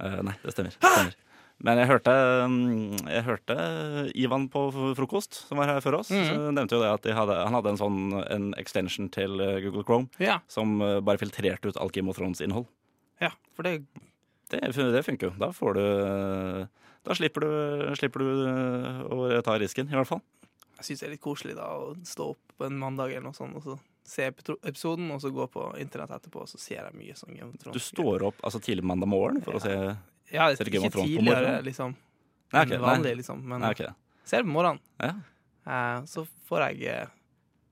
Uh, 0.00 0.20
nei, 0.28 0.36
det 0.44 0.54
stemmer. 0.56 0.76
det 0.76 0.92
stemmer. 0.92 1.18
Men 1.60 1.76
jeg 1.76 1.90
hørte, 1.90 2.12
mm, 2.48 3.00
jeg 3.04 3.24
hørte 3.26 3.56
Ivan 4.16 4.46
på 4.52 4.62
frokost, 4.96 5.42
som 5.44 5.60
var 5.60 5.68
her 5.68 5.82
før 5.84 5.98
oss, 5.98 6.08
mm. 6.08 6.54
nevnte 6.56 6.78
jo 6.78 6.80
det 6.80 6.92
at 6.92 7.04
de 7.04 7.16
hadde, 7.16 7.36
han 7.36 7.56
hadde 7.58 7.74
en 7.74 7.80
sånn 7.80 7.98
en 8.22 8.46
extension 8.60 9.10
til 9.12 9.36
Google 9.66 9.84
Chrome 9.84 10.24
ja, 10.24 10.38
som 10.48 10.78
bare 10.80 11.20
filtrerte 11.20 11.68
ut 11.68 11.76
alt 11.76 11.92
Game 11.92 12.08
of 12.08 12.16
Thrones-innhold. 12.16 12.64
ja, 13.20 13.34
for 13.52 13.68
det 13.68 13.82
Det, 14.50 14.60
det 14.74 15.02
funker 15.06 15.30
jo. 15.30 15.32
Da 15.38 15.52
får 15.54 15.78
du 15.78 15.84
Da 17.06 17.16
slipper 17.16 17.46
du, 17.46 17.52
slipper 17.96 18.24
du 18.24 18.30
uh, 18.44 19.04
å 19.08 19.42
ta 19.46 19.54
risken, 19.60 19.88
i 19.88 19.96
hvert 19.96 20.08
fall. 20.08 20.20
Jeg 20.80 20.88
syns 20.88 21.02
det 21.02 21.06
er 21.06 21.14
litt 21.14 21.24
koselig 21.24 21.54
da 21.56 21.68
å 21.76 21.94
stå 22.08 22.26
opp 22.34 22.54
på 22.58 22.66
en 22.66 22.76
mandag 22.80 23.12
eller 23.12 23.30
noe 23.30 23.36
sånt, 23.36 23.56
og 23.56 23.64
så 23.64 23.76
se 24.10 24.26
episoden, 24.26 25.10
og 25.14 25.20
så 25.22 25.30
gå 25.32 25.46
på 25.52 25.64
internett 25.80 26.12
etterpå, 26.16 26.42
og 26.44 26.50
så 26.50 26.58
ser 26.58 26.80
jeg 26.82 26.96
mye 26.98 27.16
sånn 27.16 27.36
Game 27.36 27.50
of 27.52 27.60
Thrones. 27.60 27.76
Du 27.76 27.84
står 27.84 28.24
opp 28.30 28.40
altså 28.42 28.60
tidlig 28.64 28.84
mandag 28.88 29.10
morgen 29.12 29.42
for 29.44 29.58
å 29.58 29.62
se 29.62 29.74
ja, 29.76 30.48
det, 30.50 30.66
Game 30.66 30.88
ikke 30.88 30.90
of 30.90 30.96
Thrones 30.96 31.12
på 31.12 31.20
tidligere, 31.20 31.42
morgenen? 31.44 31.66
liksom. 31.68 31.96
Nei, 32.50 32.62
enn 32.64 32.74
ok, 32.74 32.82
vanlig, 32.82 33.12
nei. 33.12 33.18
liksom. 33.20 33.42
Men 33.52 33.62
Nei, 33.62 33.70
okay. 33.76 33.92
ser 34.26 34.46
på 34.46 34.54
morgenen. 34.56 34.82
Ja. 34.98 35.12
Eh, 35.70 35.98
så 36.10 36.24
får 36.48 36.66
jeg 36.66 37.10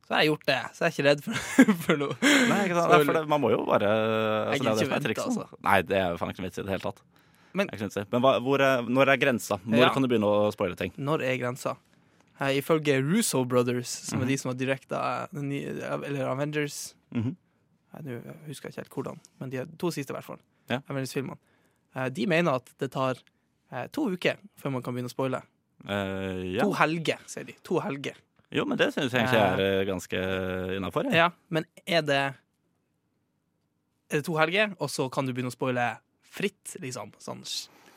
eh, 0.08 0.10
Så 0.10 0.14
har 0.14 0.22
jeg 0.24 0.30
gjort 0.32 0.46
det. 0.48 0.58
Så 0.74 0.84
jeg 0.84 0.88
er 0.88 0.94
ikke 0.96 1.06
redd 1.08 1.22
for, 1.24 1.74
for 1.84 2.00
noe. 2.00 2.16
Nei, 2.22 2.60
ikke 2.64 2.76
sant? 2.78 2.90
Nei, 2.92 3.04
for 3.04 3.12
det, 3.18 3.22
man 3.28 3.40
må 3.44 3.50
jo 3.52 3.60
bare 3.68 3.88
altså, 3.92 4.52
Jeg 4.56 4.88
gidder 4.88 5.12
ikke 5.14 5.24
vente, 5.24 5.24
altså. 5.28 5.48
Nei, 5.68 5.82
det 5.82 5.98
er 6.00 6.16
faen 6.20 6.30
ikke 6.32 6.42
noe 6.42 6.48
vits 6.48 6.58
i 6.58 6.64
det 6.64 6.72
hele 6.74 6.84
tatt. 6.86 7.02
Men- 7.58 7.68
Jeg 7.72 7.78
kan. 7.80 8.06
Men 8.12 8.22
hva, 8.24 8.32
er, 8.60 8.88
når 8.88 9.12
er 9.12 9.20
grensa? 9.20 9.58
Når 9.64 9.78
Ja. 9.84 9.90
kan 9.92 10.02
du 10.02 10.08
begynne 10.08 10.28
å 10.28 10.48
spoile 10.52 10.76
ting? 10.76 10.92
Når 10.96 11.22
er 11.24 11.36
grensa? 11.38 11.76
Her, 12.38 12.54
ifølge 12.54 13.00
Russo 13.02 13.44
Brothers, 13.44 13.88
som 13.88 14.20
Mhm. 14.20 14.22
er 14.24 14.28
de 14.28 14.36
som 14.38 14.48
har 14.50 14.54
direkta 14.58 15.28
Eller 15.34 16.28
Avengers 16.28 16.94
mm 17.12 17.22
-hmm. 17.22 17.36
Nå 18.04 18.20
husker 18.46 18.68
jeg 18.68 18.72
ikke 18.72 18.80
helt 18.82 18.90
hvordan, 18.94 19.20
men 19.40 19.50
de 19.50 19.66
to 19.78 19.90
siste, 19.90 20.12
i 20.12 20.14
hvert 20.14 20.24
fall. 20.24 20.38
Ja. 20.68 20.80
Avengers-filmene. 20.88 21.36
Eh, 21.96 22.08
de 22.08 22.26
mener 22.26 22.54
at 22.54 22.70
det 22.78 22.90
tar 22.92 23.16
eh, 23.72 23.86
to 23.88 24.10
uker 24.10 24.36
før 24.60 24.70
man 24.72 24.82
kan 24.82 24.94
begynne 24.94 25.08
å 25.08 25.14
spoile. 25.14 25.42
Uh, 25.88 26.54
ja. 26.56 26.64
To 26.64 26.72
helger, 26.72 27.18
sier 27.26 27.44
de. 27.44 27.54
To 27.64 27.78
helger. 27.80 28.14
Jo, 28.54 28.64
men 28.64 28.78
det 28.80 28.90
syns 28.94 29.12
jeg 29.12 29.26
egentlig 29.26 29.40
er 29.44 29.62
eh, 29.64 29.86
ganske 29.88 30.20
innafor. 30.78 31.08
Ja, 31.12 31.30
men 31.52 31.66
er 31.84 32.04
det 32.06 32.20
Er 34.08 34.20
det 34.22 34.24
to 34.24 34.38
helger, 34.40 34.72
og 34.80 34.88
så 34.88 35.08
kan 35.12 35.26
du 35.28 35.34
begynne 35.34 35.52
å 35.52 35.56
spoile 35.56 35.88
fritt, 36.24 36.76
liksom? 36.80 37.12
Sånn, 37.20 37.42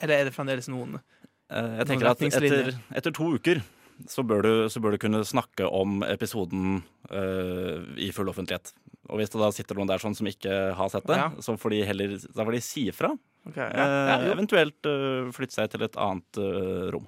eller 0.01 0.17
er 0.17 0.27
det 0.27 0.35
fremdeles 0.35 0.67
noen 0.71 0.97
Jeg 0.97 1.55
jeg 1.55 1.77
Noen 1.77 1.87
tenker 1.87 2.09
at 2.11 2.25
etter, 2.27 2.73
etter 2.95 3.15
to 3.15 3.29
uker 3.35 3.61
så 4.09 4.23
bør, 4.25 4.41
du, 4.41 4.69
så 4.71 4.81
bør 4.81 4.95
du 4.95 5.01
kunne 5.03 5.19
snakke 5.27 5.67
om 5.67 5.99
episoden 6.07 6.79
uh, 7.11 7.83
i 8.01 8.07
full 8.15 8.31
offentlighet. 8.31 8.71
Og 9.11 9.19
hvis 9.19 9.29
det 9.33 9.41
da 9.41 9.49
sitter 9.53 9.77
noen 9.77 9.89
der 9.91 10.01
sånn 10.01 10.15
som 10.17 10.29
ikke 10.29 10.55
har 10.77 10.89
sett 10.93 11.05
det, 11.09 11.17
Ja. 11.19 11.27
så 11.43 11.53
får 11.59 11.73
de 11.75 11.81
heller 11.85 12.15
da 12.23 12.45
får 12.47 12.55
de 12.55 12.61
si 12.65 12.87
ifra. 12.89 13.11
Okay, 13.47 13.61
ja, 13.61 13.85
Eh, 13.85 14.09
ja, 14.09 14.31
eventuelt 14.33 14.89
uh, 14.89 15.29
flytte 15.33 15.57
seg 15.57 15.71
til 15.73 15.85
et 15.85 15.97
annet 15.97 16.41
uh, 16.41 16.89
rom. 16.93 17.07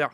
ja, 0.00 0.08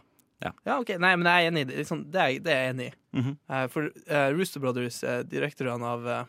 ok. 0.81 0.97
Nei, 0.99 1.15
men 1.17 1.29
jeg 1.31 1.45
er 1.45 1.53
enig 1.53 1.65
i 1.65 1.69
det. 1.71 1.77
Liksom, 1.83 2.07
det, 2.13 2.21
er, 2.21 2.41
det 2.45 2.53
er 2.53 2.63
jeg 2.63 2.75
enig 2.75 2.87
i. 2.87 2.95
Mm 3.15 3.23
-hmm. 3.23 3.37
uh, 3.51 3.67
for 3.71 3.83
uh, 4.11 4.31
Rooster 4.39 4.61
Brothers, 4.61 5.05
uh, 5.05 5.21
direktørene 5.23 5.87
av 5.87 6.07
uh, 6.07 6.25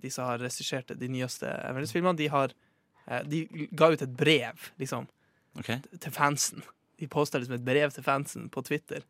de 0.00 0.10
som 0.10 0.28
har 0.28 0.38
regissert 0.42 0.92
de 0.98 1.08
nyeste 1.10 1.48
Avengers-filmene, 1.48 2.16
de 2.18 2.30
har 2.32 2.54
eh, 3.06 3.22
De 3.28 3.68
ga 3.70 3.90
ut 3.92 4.02
et 4.02 4.16
brev, 4.16 4.70
liksom, 4.80 5.06
okay. 5.58 5.80
til 6.00 6.14
fansen. 6.14 6.64
De 7.00 7.08
posta 7.08 7.40
liksom 7.40 7.58
et 7.58 7.66
brev 7.66 7.92
til 7.94 8.06
fansen 8.06 8.48
på 8.52 8.62
Twitter 8.66 9.04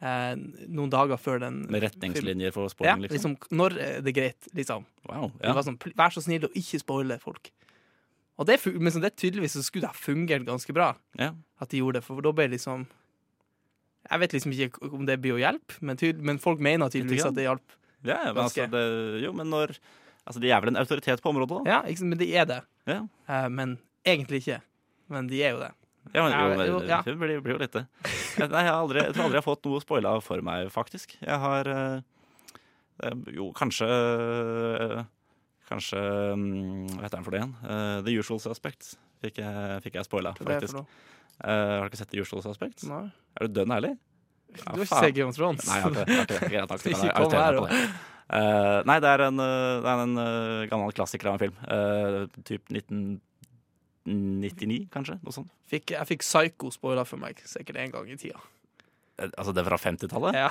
eh, 0.00 0.34
noen 0.66 0.92
dager 0.92 1.20
før 1.20 1.42
den 1.44 1.62
Med 1.72 1.84
retningslinjer 1.86 2.54
for 2.54 2.72
Ja, 2.84 2.96
liksom. 2.96 3.14
liksom, 3.36 3.36
når 3.58 3.78
er 3.84 4.02
det 4.04 4.14
greit, 4.16 4.50
liksom. 4.56 4.86
Wow. 5.08 5.30
Ja. 5.42 5.54
var 5.56 5.66
sånn, 5.66 5.80
Vær 5.98 6.14
så 6.14 6.24
snill 6.24 6.48
å 6.48 6.54
ikke 6.56 6.82
spoile 6.82 7.18
folk. 7.22 7.52
Og 8.38 8.46
det, 8.46 8.60
men 8.70 8.92
så 8.94 9.02
det 9.02 9.16
tydeligvis 9.18 9.56
så 9.58 9.64
skulle 9.66 9.88
det 9.88 9.96
ha 9.96 9.98
fungert 9.98 10.46
ganske 10.46 10.72
bra 10.74 10.92
ja. 11.18 11.32
at 11.58 11.72
de 11.72 11.80
gjorde 11.80 11.98
det, 11.98 12.06
for 12.06 12.22
da 12.22 12.32
ble 12.34 12.46
liksom 12.52 12.86
Jeg 14.08 14.22
vet 14.22 14.34
liksom 14.36 14.54
ikke 14.54 14.88
om 14.88 15.06
det 15.08 15.18
blir 15.20 15.36
å 15.36 15.40
hjelpe, 15.40 15.78
men, 15.84 15.98
men 16.24 16.40
folk 16.42 16.62
mener 16.64 16.92
tydeligvis 16.92 17.28
at 17.28 17.36
det 17.36 17.48
hjalp. 17.48 17.74
Ja, 18.06 18.20
men 18.30 18.44
altså, 18.44 18.68
det, 18.70 18.84
jo, 19.24 19.32
men 19.36 19.50
når 19.52 19.78
Altså, 20.28 20.42
de 20.44 20.50
er 20.52 20.60
vel 20.60 20.74
en 20.74 20.76
autoritet 20.76 21.22
på 21.24 21.30
området, 21.30 21.56
da? 21.64 21.70
Ja, 21.70 21.76
ikke 21.88 22.04
men 22.04 22.18
de 22.20 22.26
er 22.36 22.44
det. 22.44 22.58
Ja. 22.84 22.98
Uh, 23.30 23.46
men 23.48 23.78
egentlig 24.04 24.42
ikke. 24.42 24.58
Men 25.08 25.30
de 25.30 25.38
er 25.40 25.54
jo 25.54 25.62
det. 25.62 25.70
Ja, 26.12 26.24
men, 26.24 26.34
jo, 26.34 26.50
men, 26.52 26.68
jo, 26.68 26.80
ja. 26.88 26.98
Det 27.04 27.14
blir, 27.16 27.38
blir 27.44 27.54
jo 27.56 27.60
litt 27.62 27.72
det. 27.72 27.86
Jeg- 28.36 28.50
Nei, 28.52 28.60
jeg, 28.64 28.72
har 28.72 28.82
aldri, 28.82 29.00
jeg 29.06 29.14
tror 29.16 29.24
aldri 29.24 29.38
jeg 29.38 29.44
har 29.44 29.48
fått 29.48 29.68
noe 29.68 29.80
spoila 29.80 30.12
for 30.24 30.44
meg, 30.44 30.68
faktisk. 30.72 31.16
Jeg 31.20 31.40
har 31.42 31.68
eh, 31.72 31.96
eh, 33.08 33.16
Jo, 33.34 33.48
kanskje 33.56 33.88
uh, 33.88 35.00
Kanskje 35.68 36.00
um, 36.32 36.44
Hva 36.94 37.02
heter 37.04 37.18
den 37.18 37.26
for 37.26 37.34
det 37.34 37.40
igjen? 37.42 37.56
Eh, 37.64 37.96
The 38.06 38.14
Usual 38.20 38.40
Suspects 38.40 38.94
fikk 39.24 39.40
jeg, 39.42 39.80
fikk 39.84 39.98
jeg 39.98 40.06
spoila, 40.06 40.32
faktisk. 40.38 40.78
Eh, 41.44 41.74
har 41.78 41.84
du 41.86 41.90
ikke 41.92 42.02
sett 42.02 42.12
The 42.12 42.20
Usual 42.24 42.40
Suspects? 42.42 42.82
Nei. 42.90 43.06
Er 43.38 43.40
du 43.46 43.50
dønn 43.60 43.74
ærlig? 43.74 43.92
Ja, 44.56 44.72
Du 44.72 44.78
har 44.80 44.86
ikke 44.86 45.02
sett 45.04 45.14
Game 45.14 45.30
of 45.30 45.36
Thrones? 45.36 45.64
Nei, 45.68 45.76
jeg 45.78 45.84
har 45.84 45.90
ikke. 45.92 46.04
Jeg 46.08 46.16
har 46.60 46.66
ikke 46.78 46.90
jeg 47.04 47.12
kan 47.14 47.24
Ikke. 47.64 47.78
Eh, 48.28 48.84
nei, 48.84 48.98
det 49.00 49.08
er 49.08 49.22
en, 49.24 49.40
eh, 49.40 49.80
det 49.80 49.88
er 49.88 50.00
en 50.04 50.18
uh, 50.20 50.66
gammel 50.68 50.92
klassiker 50.96 51.28
av 51.30 51.34
en 51.38 51.44
film. 51.46 51.56
Uh, 51.64 52.28
typ 52.44 52.60
1999, 52.74 54.88
kanskje? 54.92 55.16
Noe 55.24 55.32
sånt. 55.32 55.48
Fikk, 55.70 55.90
jeg 55.94 56.06
fikk 56.10 56.22
Psycho 56.26 56.70
spoila 56.74 57.04
for 57.08 57.18
meg 57.22 57.34
sikkert 57.48 57.76
en 57.84 57.92
gang 57.94 58.06
i 58.12 58.16
tida. 58.20 58.38
Altså, 59.18 59.50
det 59.54 59.60
er 59.62 59.68
fra 59.70 59.78
50-tallet? 59.80 60.32
Ja. 60.36 60.50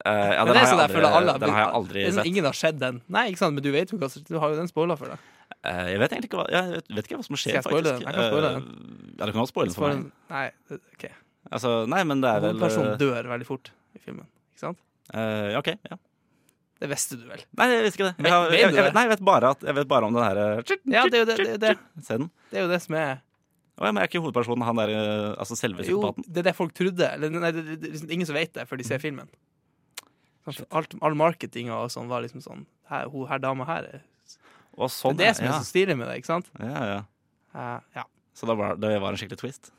Uh, 0.00 0.08
ja, 0.08 0.44
den, 0.44 0.56
har 0.56 0.64
jeg 0.64 0.72
aldri, 0.80 1.00
den 1.42 1.50
har 1.52 1.60
jeg 1.60 1.72
aldri 1.76 2.00
sett. 2.08 2.26
Ingen 2.28 2.44
har 2.48 2.56
sett 2.56 2.78
den. 2.80 2.96
Nei, 3.12 3.24
ikke 3.32 3.42
sant, 3.42 3.54
men 3.56 3.64
du 3.64 3.70
vet 3.74 3.88
jo 3.92 3.96
hva 4.00 4.08
Du 4.08 4.38
har 4.40 4.48
jo 4.52 4.56
den 4.60 4.70
spoila 4.70 4.94
for 5.00 5.06
deg. 5.12 5.18
Eh, 5.60 5.86
jeg 5.92 6.00
vet 6.00 6.12
egentlig 6.14 6.30
ikke 6.30 6.38
hva, 6.40 6.46
jeg 6.54 6.70
vet, 6.74 6.86
vet 6.96 7.08
ikke 7.08 7.18
hva 7.20 7.24
som 7.26 7.36
skjer, 7.36 7.58
Skal 7.58 7.58
jeg 7.58 7.64
faktisk. 7.66 7.88
den? 7.90 8.04
Jeg 8.06 8.16
kan 8.16 8.28
spoile 8.30 8.52
den. 8.54 8.68
Eh, 8.70 9.16
ja, 9.20 9.26
du 9.26 9.32
kan 9.34 9.42
også 9.42 9.52
spoile 9.52 9.72
den 9.72 9.76
for 9.76 9.88
meg. 9.92 10.06
nei, 10.32 10.78
OK. 10.96 11.04
Altså, 11.50 11.72
nei, 11.90 12.00
men 12.08 12.22
det 12.24 12.30
er 12.30 12.40
vel 12.44 12.54
Hovedpersonen 12.54 12.92
eh, 12.94 13.00
dør 13.02 13.28
veldig 13.34 13.48
fort 13.48 13.72
i 13.96 14.00
filmen. 14.00 14.28
Ikke 14.54 14.62
sant? 14.64 14.80
eh, 15.12 15.58
OK. 15.58 15.68
Ja. 15.90 15.98
Det 16.80 16.88
visste 16.88 17.18
du 17.20 17.26
vel? 17.28 17.42
Nei, 17.60 17.66
jeg 17.74 17.82
visste 17.84 17.98
ikke 18.00 18.06
det. 18.08 18.24
Jeg, 18.24 18.32
har, 18.32 18.46
vet 18.48 18.56
jeg, 18.62 18.70
du 18.72 18.76
jeg, 18.78 18.84
det? 18.86 18.94
nei, 18.96 19.02
jeg 19.04 19.12
vet 19.12 19.24
bare, 19.28 19.50
at, 19.52 19.64
jeg 19.68 19.76
vet 19.76 19.88
bare 19.90 20.06
om 20.08 20.14
den 20.16 20.24
her 20.24 20.38
Ja, 20.40 21.02
det 21.12 21.18
er 21.18 21.20
jo 21.20 21.26
det, 21.28 21.36
det, 21.36 21.44
er 21.44 21.50
jo 21.52 21.60
det. 21.66 21.74
scenen. 22.06 22.30
det, 22.48 22.56
er 22.56 22.64
jo 22.64 22.70
det 22.72 22.78
som 22.86 22.96
er 22.96 23.10
Å 23.20 23.84
ja, 23.84 23.90
men 23.92 24.00
er 24.00 24.08
ikke 24.08 24.22
hovedpersonen 24.24 24.64
han 24.64 24.80
der 24.80 24.92
eh, 24.96 25.26
Altså 25.44 25.58
selve 25.60 25.84
Jo, 25.84 25.98
psykopaten? 26.00 26.24
det 26.32 26.40
er 26.40 26.46
det 26.48 26.54
folk 26.56 26.72
trodde. 26.76 27.10
Eller, 27.18 27.36
nei, 27.36 27.50
det, 27.52 27.66
det, 27.68 27.76
det 27.82 27.90
er 27.90 27.96
liksom 27.98 28.14
ingen 28.16 28.30
som 28.30 28.38
vet 28.40 28.54
det 28.56 28.64
før 28.70 28.80
de 28.80 28.86
ser 28.88 29.02
filmen. 29.02 29.28
Sånn, 30.48 30.64
Alt, 30.72 30.96
all 31.04 31.18
marketinga 31.20 31.76
og 31.84 31.92
sånn 31.92 32.08
var 32.08 32.24
liksom 32.24 32.40
sånn 32.44 32.64
her, 32.88 33.12
Hun 33.12 33.28
her 33.28 33.42
dama 33.44 33.68
her 33.68 33.90
er 33.90 34.00
sånn, 34.88 35.16
Det 35.16 35.26
er 35.26 35.32
det 35.32 35.36
som 35.36 35.46
er 35.46 35.52
så 35.58 35.66
stilig 35.68 35.96
med 35.98 36.08
det, 36.08 36.16
ikke 36.22 36.26
sant? 36.26 36.46
ja, 36.58 36.84
ja. 36.94 37.04
Uh, 37.54 37.80
ja. 37.96 38.04
Så 38.34 38.46
det 38.46 38.56
var, 38.56 38.76
det 38.76 39.00
var 39.00 39.10
en 39.12 39.16
skikkelig 39.18 39.38
twist? 39.38 39.72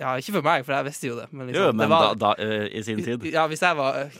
ja, 0.00 0.14
ikke 0.16 0.32
for 0.32 0.42
meg, 0.42 0.64
for 0.64 0.72
jeg 0.74 0.84
visste 0.84 1.06
jo 1.08 1.16
det. 1.18 1.32
Men, 1.32 1.46
liksom, 1.48 1.62
Jo, 1.64 1.72
men 1.72 1.78
det 1.84 1.88
var, 1.90 2.14
da, 2.14 2.34
da 2.34 2.42
eh, 2.42 2.68
i 2.78 2.82
sin 2.82 3.02
tid. 3.04 3.24
Ja, 3.32 3.46
hvis 3.46 3.60
jeg 3.62 3.76
var 3.76 3.98
eh, 4.04 4.10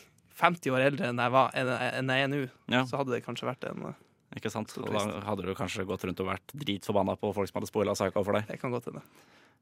50 0.40 0.70
år 0.74 0.80
eldre 0.90 1.08
enn 1.08 1.18
jeg, 1.22 1.30
var, 1.30 1.50
enn, 1.54 2.10
jeg 2.10 2.22
er 2.22 2.28
nå, 2.28 2.40
Ja, 2.70 2.84
så 2.86 2.98
hadde 2.98 3.14
det 3.14 3.24
kanskje 3.24 3.46
vært 3.48 3.64
en 3.70 3.86
eh, 3.90 3.94
ikke 4.36 4.50
sant? 4.50 4.72
Og 4.78 4.90
da 4.90 5.04
hadde 5.28 5.46
du 5.46 5.54
kanskje 5.54 5.84
gått 5.86 6.04
rundt 6.04 6.20
og 6.20 6.26
vært 6.26 6.54
dritforbanna 6.58 7.14
på 7.16 7.30
folk 7.34 7.48
som 7.48 7.60
hadde 7.60 7.70
spoila 7.70 7.94
saka 7.94 8.22
for 8.26 8.34
deg. 8.34 8.46
Det 8.50 8.58
kan 8.60 8.70
godt 8.74 8.90
hende. 8.90 9.02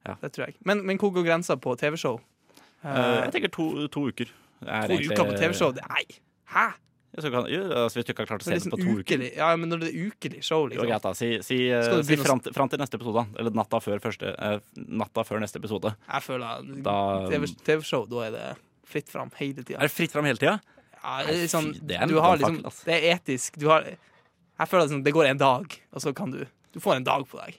Ja. 0.08 0.16
Det 0.22 0.32
tror 0.32 0.46
jeg. 0.48 0.56
Men, 0.64 0.80
men 0.88 0.96
hvor 0.98 1.12
går 1.12 1.26
grensa 1.28 1.56
på 1.60 1.76
TV-show? 1.78 2.18
Eh, 2.18 2.88
Eh, 2.88 3.18
jeg 3.28 3.32
tenker 3.36 3.52
to, 3.54 3.86
to 3.92 4.08
uker. 4.08 4.26
er 4.66 4.88
to 4.88 4.94
egentlig- 4.96 5.12
uker 5.12 5.28
på 5.28 5.36
TV-show? 5.38 5.70
Nei! 5.76 6.02
Hæ? 6.50 6.72
Ja, 7.12 7.20
så 7.20 7.30
kan, 7.30 7.44
jo, 7.52 7.60
altså, 7.68 7.98
hvis 7.98 8.06
du 8.08 8.12
ikke 8.14 8.22
har 8.24 8.28
klart 8.30 8.40
å 8.40 8.46
se 8.46 8.50
det 8.54 8.58
liksom 8.62 8.72
på 8.72 8.78
to 8.80 8.92
uker. 9.02 9.22
Ja, 9.36 9.50
men 9.60 9.68
når 9.68 9.82
det 9.82 9.88
er 9.92 10.06
ukelig 10.08 10.38
show, 10.46 10.62
Jo, 10.62 10.68
liksom. 10.72 10.86
greit, 10.88 11.02
da. 11.04 11.12
Si, 11.18 11.28
si, 11.44 11.58
eh, 11.68 12.02
si 12.08 12.16
fram, 12.16 12.40
fram 12.40 12.70
til 12.72 12.80
neste 12.80 12.96
episode. 12.96 13.26
Eller 13.38 13.52
natta 13.58 13.80
før, 13.84 14.00
første, 14.00 14.30
eh, 14.32 14.58
natta 14.88 15.24
før 15.28 15.42
neste 15.44 15.60
episode. 15.60 15.92
Jeg 16.08 16.22
føler 16.24 16.62
Da- 16.82 17.28
TV 17.28 17.50
TV-show, 17.68 18.06
da 18.08 18.22
er 18.26 18.30
det 18.38 18.46
fritt 18.88 19.08
fram 19.12 19.30
hele 19.36 19.60
tida. 19.62 19.76
Er 19.76 19.88
det 19.88 19.92
fritt 19.92 20.10
fram 20.16 20.24
hele 20.24 20.40
tida? 20.40 20.56
Ja, 21.02 21.18
det 21.26 21.34
er 21.36 21.48
sånn, 21.52 21.72
det 21.86 21.96
er 22.00 22.06
du 22.06 22.16
har 22.20 22.38
liksom, 22.38 22.62
det 22.86 22.94
er 22.96 23.16
etisk. 23.18 23.58
Du 23.58 23.68
har, 23.68 23.82
jeg 23.84 24.68
føler 24.70 24.84
at 24.84 24.90
sånn, 24.94 25.04
det 25.04 25.12
går 25.12 25.26
en 25.34 25.36
dag, 25.38 25.78
og 25.92 26.00
så 26.00 26.14
kan 26.14 26.30
du 26.30 26.46
Du 26.72 26.80
får 26.80 26.96
en 26.96 27.04
dag 27.04 27.26
på 27.28 27.36
deg. 27.44 27.58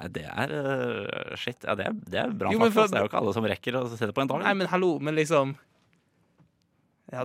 Nei, 0.00 0.08
det 0.08 0.22
er 0.24 0.52
uh, 0.56 1.36
Shit. 1.36 1.58
Ja, 1.66 1.74
det 1.74 1.84
er, 1.84 1.92
det 2.08 2.14
er 2.22 2.30
bra. 2.30 2.48
Jo, 2.54 2.58
faktisk, 2.60 2.72
for- 2.72 2.88
Det 2.88 2.96
er 2.96 3.02
jo 3.04 3.08
ikke 3.10 3.18
alle 3.20 3.32
som 3.34 3.44
rekker 3.44 3.72
å 3.76 3.82
se 3.98 4.06
det 4.06 4.14
på 4.14 4.22
en 4.22 4.28
dag. 4.30 4.40
Nei, 4.46 4.54
men 4.54 4.66
hallo, 4.68 4.98
men 4.98 5.14
liksom 5.16 5.56
ja, 7.12 7.24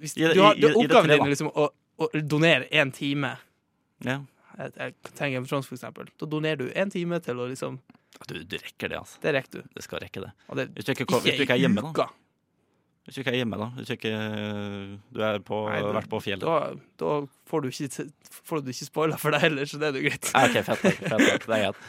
hvis, 0.00 0.16
I 0.16 0.30
du 0.34 0.40
har, 0.42 0.54
du, 0.58 0.66
i- 0.68 0.74
Oppgaven 0.84 1.10
din 1.12 1.24
er 1.24 1.32
liksom 1.32 1.50
å, 1.52 1.68
å 2.00 2.08
donere 2.24 2.68
én 2.72 2.92
time. 2.96 3.34
Ja. 4.04 4.18
Jeg, 4.58 4.72
jeg 4.76 5.14
trenger 5.16 5.44
Thrones, 5.48 5.68
for 5.68 5.76
eksempel. 5.78 6.08
Da 6.20 6.26
donerer 6.28 6.58
du 6.60 6.70
én 6.72 6.90
time 6.92 7.20
til 7.24 7.38
å 7.40 7.46
liksom 7.50 7.78
Du, 8.28 8.34
du 8.44 8.56
rekker 8.58 8.90
det, 8.92 8.98
altså. 8.98 9.20
Det 9.22 9.32
rekker 9.36 9.62
du. 9.62 9.68
Det 9.76 9.84
skal 9.86 10.02
rekke 10.02 10.20
det. 10.24 10.32
Det 10.58 10.66
Hvis 10.76 10.88
du 10.88 10.92
ikke, 10.92 11.06
ikke 11.06 11.20
hvis 11.24 11.38
du 11.38 11.44
ikke 11.46 11.56
er 11.56 11.62
hjemme, 11.62 11.80
hjemme, 11.84 11.94
da. 11.96 12.08
Hvis 13.06 13.16
du 13.16 13.20
ikke 13.22 13.32
er 13.32 13.38
hjemme, 13.40 13.56
da. 13.62 13.68
Hvis 13.78 13.88
du 13.88 13.94
ikke 13.94 14.12
du 15.16 15.22
er 15.24 15.38
på, 15.46 15.60
Nei, 15.70 15.78
du, 15.80 15.88
vært 15.96 16.10
på 16.12 16.20
fjellet. 16.24 16.44
Da, 16.44 16.58
da 17.00 17.14
får 17.48 17.64
du 17.64 17.70
ikke, 17.72 18.04
får 18.50 18.60
du 18.66 18.70
ikke 18.74 18.88
spoila 18.90 19.16
for 19.22 19.32
deg 19.36 19.46
heller, 19.46 19.70
så 19.70 19.80
det 19.80 19.88
er 19.88 20.00
jo 20.00 20.04
greit. 20.10 20.28
Ja, 20.34 20.44
OK, 20.50 20.58
fett. 20.68 20.84
fett, 20.84 21.00
fett 21.00 21.46
Det 21.46 21.56
er 21.56 21.64
greit. 21.70 21.80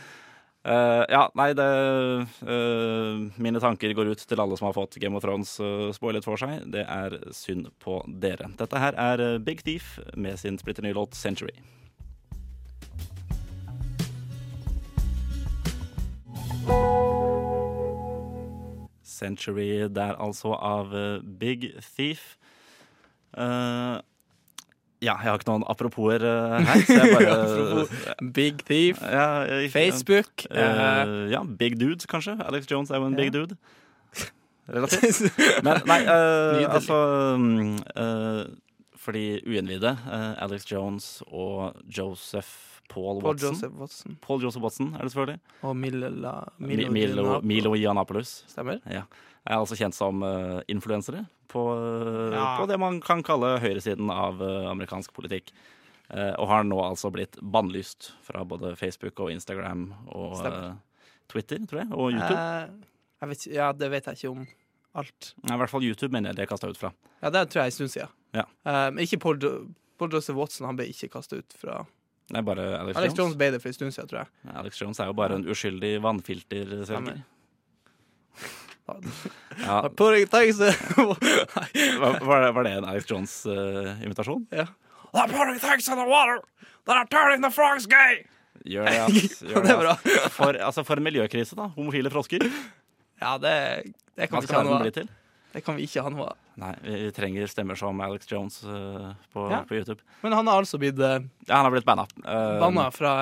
Eh, 0.62 1.04
ja, 1.10 1.24
nei, 1.34 1.47
det 1.58 1.65
uh, 1.65 3.21
Mine 3.41 3.62
tanker 3.63 3.95
går 3.97 4.12
ut 4.13 4.21
til 4.30 4.41
alle 4.43 4.58
som 4.60 4.67
har 4.67 4.76
fått 4.78 5.00
Game 5.02 5.17
of 5.17 5.24
Thrones 5.26 5.56
uh, 5.58 5.89
spoilet 5.95 6.28
for 6.28 6.38
seg. 6.38 6.67
Det 6.74 6.86
er 6.86 7.17
synd 7.34 7.71
på 7.82 7.97
dere. 8.21 8.52
Dette 8.60 8.82
her 8.82 8.97
er 9.00 9.39
Big 9.41 9.63
Thief 9.65 9.95
med 10.13 10.38
sin 10.41 10.62
splitter 10.62 10.86
nye 10.86 10.97
låt 10.97 11.17
'Century'. 11.17 11.58
Century 19.04 19.88
der 19.89 20.15
altså 20.17 20.54
av 20.58 20.93
Big 21.39 21.74
Thief. 21.95 22.38
Eh, 23.38 23.97
ja, 25.02 25.16
jeg 25.18 25.32
har 25.32 25.40
ikke 25.40 25.50
noen 25.50 25.64
aproposer 25.72 26.24
uh, 26.28 26.58
her, 26.62 26.82
så 26.86 26.98
jeg 27.00 27.14
bare 27.18 27.86
Big 28.38 28.60
Thief, 28.68 29.02
ja, 29.02 29.28
jeg- 29.50 29.72
Facebook 29.74 30.46
Eh, 30.52 31.32
ja, 31.34 31.42
Big 31.60 31.80
Dudes, 31.82 32.06
kanskje. 32.06 32.36
Alex 32.46 32.70
Jones 32.72 32.92
er 32.92 33.02
jo 33.02 33.08
en 33.10 33.16
big 33.18 33.32
dude. 33.34 33.56
Relativt. 34.76 35.24
Men 35.66 35.82
nei, 35.90 36.02
uh, 36.06 36.68
altså 36.76 36.98
mm, 37.38 37.80
eh, 39.02 39.06
Fordi 39.06 39.26
uinnvidde, 39.48 39.96
eh, 39.98 40.44
Alex 40.44 40.68
Jones 40.72 41.24
og 41.28 41.82
Joseph 41.90 42.72
Paul 42.92 43.22
Paul 43.22 43.32
Watson 43.32 43.54
Joseph 43.56 43.76
Watson 43.80 44.18
Paul 44.22 44.42
Joseph 44.44 44.64
Watson 44.64 44.94
er 44.96 45.04
det 45.04 45.12
selvfølgelig. 45.14 45.40
og 45.64 45.76
Milo, 45.76 46.10
Milo, 46.60 46.84
Milo, 46.92 47.42
Milo 47.42 47.76
Yiannopoulos. 47.76 48.44
Stemmer? 48.52 48.82
Ja. 48.86 49.06
Er 49.48 49.58
altså 49.58 49.78
kjent 49.80 49.96
som 49.96 50.22
uh, 50.22 50.62
influensere 50.70 51.26
på, 51.50 51.64
eh, 51.74 52.36
Ja. 52.36 52.58
på 52.60 52.68
det 52.68 52.78
man 52.80 53.00
kan 53.02 53.24
kalle 53.24 53.60
høyresiden 53.60 54.12
av 54.12 54.42
uh, 54.42 54.70
amerikansk 54.70 55.14
politikk. 55.14 55.52
Uh, 56.12 56.36
og 56.38 56.48
har 56.48 56.64
nå 56.68 56.78
altså 56.84 57.10
blitt 57.10 57.40
bannlyst 57.42 58.12
fra 58.22 58.44
både 58.44 58.76
Facebook 58.76 59.20
og 59.20 59.32
Instagram 59.32 59.94
og 60.12 60.44
Twitter, 61.32 61.64
tror 61.66 61.80
jeg, 61.86 61.92
og 61.96 62.12
YouTube. 62.12 62.82
Jeg 63.22 63.30
vet, 63.30 63.48
ja, 63.48 63.72
det 63.72 63.90
vet 63.94 64.06
jeg 64.06 64.20
ikke 64.20 64.30
om 64.34 64.48
alt. 65.00 65.34
Nei, 65.46 65.56
I 65.56 65.62
hvert 65.62 65.72
fall 65.72 65.86
YouTube 65.88 66.12
mener 66.12 66.32
jeg 66.32 66.42
det 66.42 66.44
er 66.44 66.52
kasta 66.52 66.68
ut 66.68 66.78
fra. 66.80 66.92
Ja, 67.22 67.32
det 67.32 67.48
tror 67.50 67.64
jeg 67.64 67.72
en 67.72 67.78
stund 67.78 67.94
siden. 67.94 68.12
Ja. 68.36 68.46
Eh, 68.65 68.88
men 68.94 69.04
ikke 69.06 69.20
Paul, 69.24 69.41
Paul 70.00 70.13
Joseph 70.13 70.38
Watson. 70.39 70.67
Han 70.70 70.80
ble 70.80 70.89
ikke 70.91 71.12
kasta 71.12 71.41
ut 71.41 71.58
fra 71.58 71.82
er 72.32 72.41
bare 72.48 72.63
Alex, 72.80 72.98
Alex 72.98 73.10
Jones. 73.12 73.20
Jones 73.20 73.36
ble 73.39 73.52
det 73.52 73.60
for 73.60 73.67
en 73.72 73.76
stund 73.76 73.94
siden, 73.96 74.08
tror 74.08 74.20
jeg. 74.22 74.28
Alex 74.56 74.82
Jones 74.82 75.00
er 75.00 75.10
jo 75.10 75.15
bare 75.17 75.36
en 75.36 75.48
uskyldig 75.52 75.91
vannfilterselger. 76.04 76.86
Stemmer. 76.88 77.24
Ja, 79.60 79.82
var, 82.02 82.54
var, 82.54 82.63
det, 82.63 82.72
en 82.72 82.86
Alex 82.86 83.12
Jones-invitasjon? 83.12 84.46
Ja. 84.52 84.67
They're 85.12 85.28
putting 85.28 85.60
things 85.60 85.88
in 85.88 85.98
the 85.98 86.08
water 86.08 86.39
that 86.86 86.96
are 86.96 87.08
turning 87.08 87.41
the 87.44 87.52
frogs 87.52 87.86
gay. 87.86 88.24
Gjør 88.65 88.86
det, 88.86 89.00
ass. 89.00 89.41
Gjør 89.50 89.63
det 89.65 89.76
ass. 89.91 90.02
For, 90.36 90.56
altså, 90.56 90.84
for 90.88 91.02
en 91.02 91.04
miljøkrise, 91.04 91.56
da. 91.58 91.67
Homofile 91.76 92.12
frosker. 92.13 92.48
Ja, 93.22 93.38
det, 93.41 93.56
det 94.15 94.30
kan 94.30 94.39
Hva 94.39 94.46
skal 94.46 94.63
verden 94.63 94.86
bli 94.86 94.94
til? 95.02 95.10
Det 95.52 95.65
kan 95.65 95.76
vi 95.76 95.84
ikke 95.89 96.04
ha 96.06 96.12
noe 96.13 96.32
av. 96.32 96.38
Nei, 96.62 96.71
vi 96.86 97.12
trenger 97.15 97.50
stemmer 97.50 97.76
som 97.80 98.00
Alex 98.06 98.30
Jones 98.32 98.60
uh, 98.63 99.12
på, 99.34 99.47
Ja. 99.52 99.63
på 99.67 99.80
YouTube. 99.80 100.02
Men 100.21 100.36
han 100.38 100.47
har 100.52 100.62
altså 100.62 100.78
blitt 100.82 101.00
uh, 101.02 101.17
Ja, 101.47 101.56
han 101.58 101.65
har 101.65 101.74
blitt 101.74 101.88
banna. 101.88 102.06
Uh, 102.21 102.60
banna 102.62 102.89
fra 102.93 103.13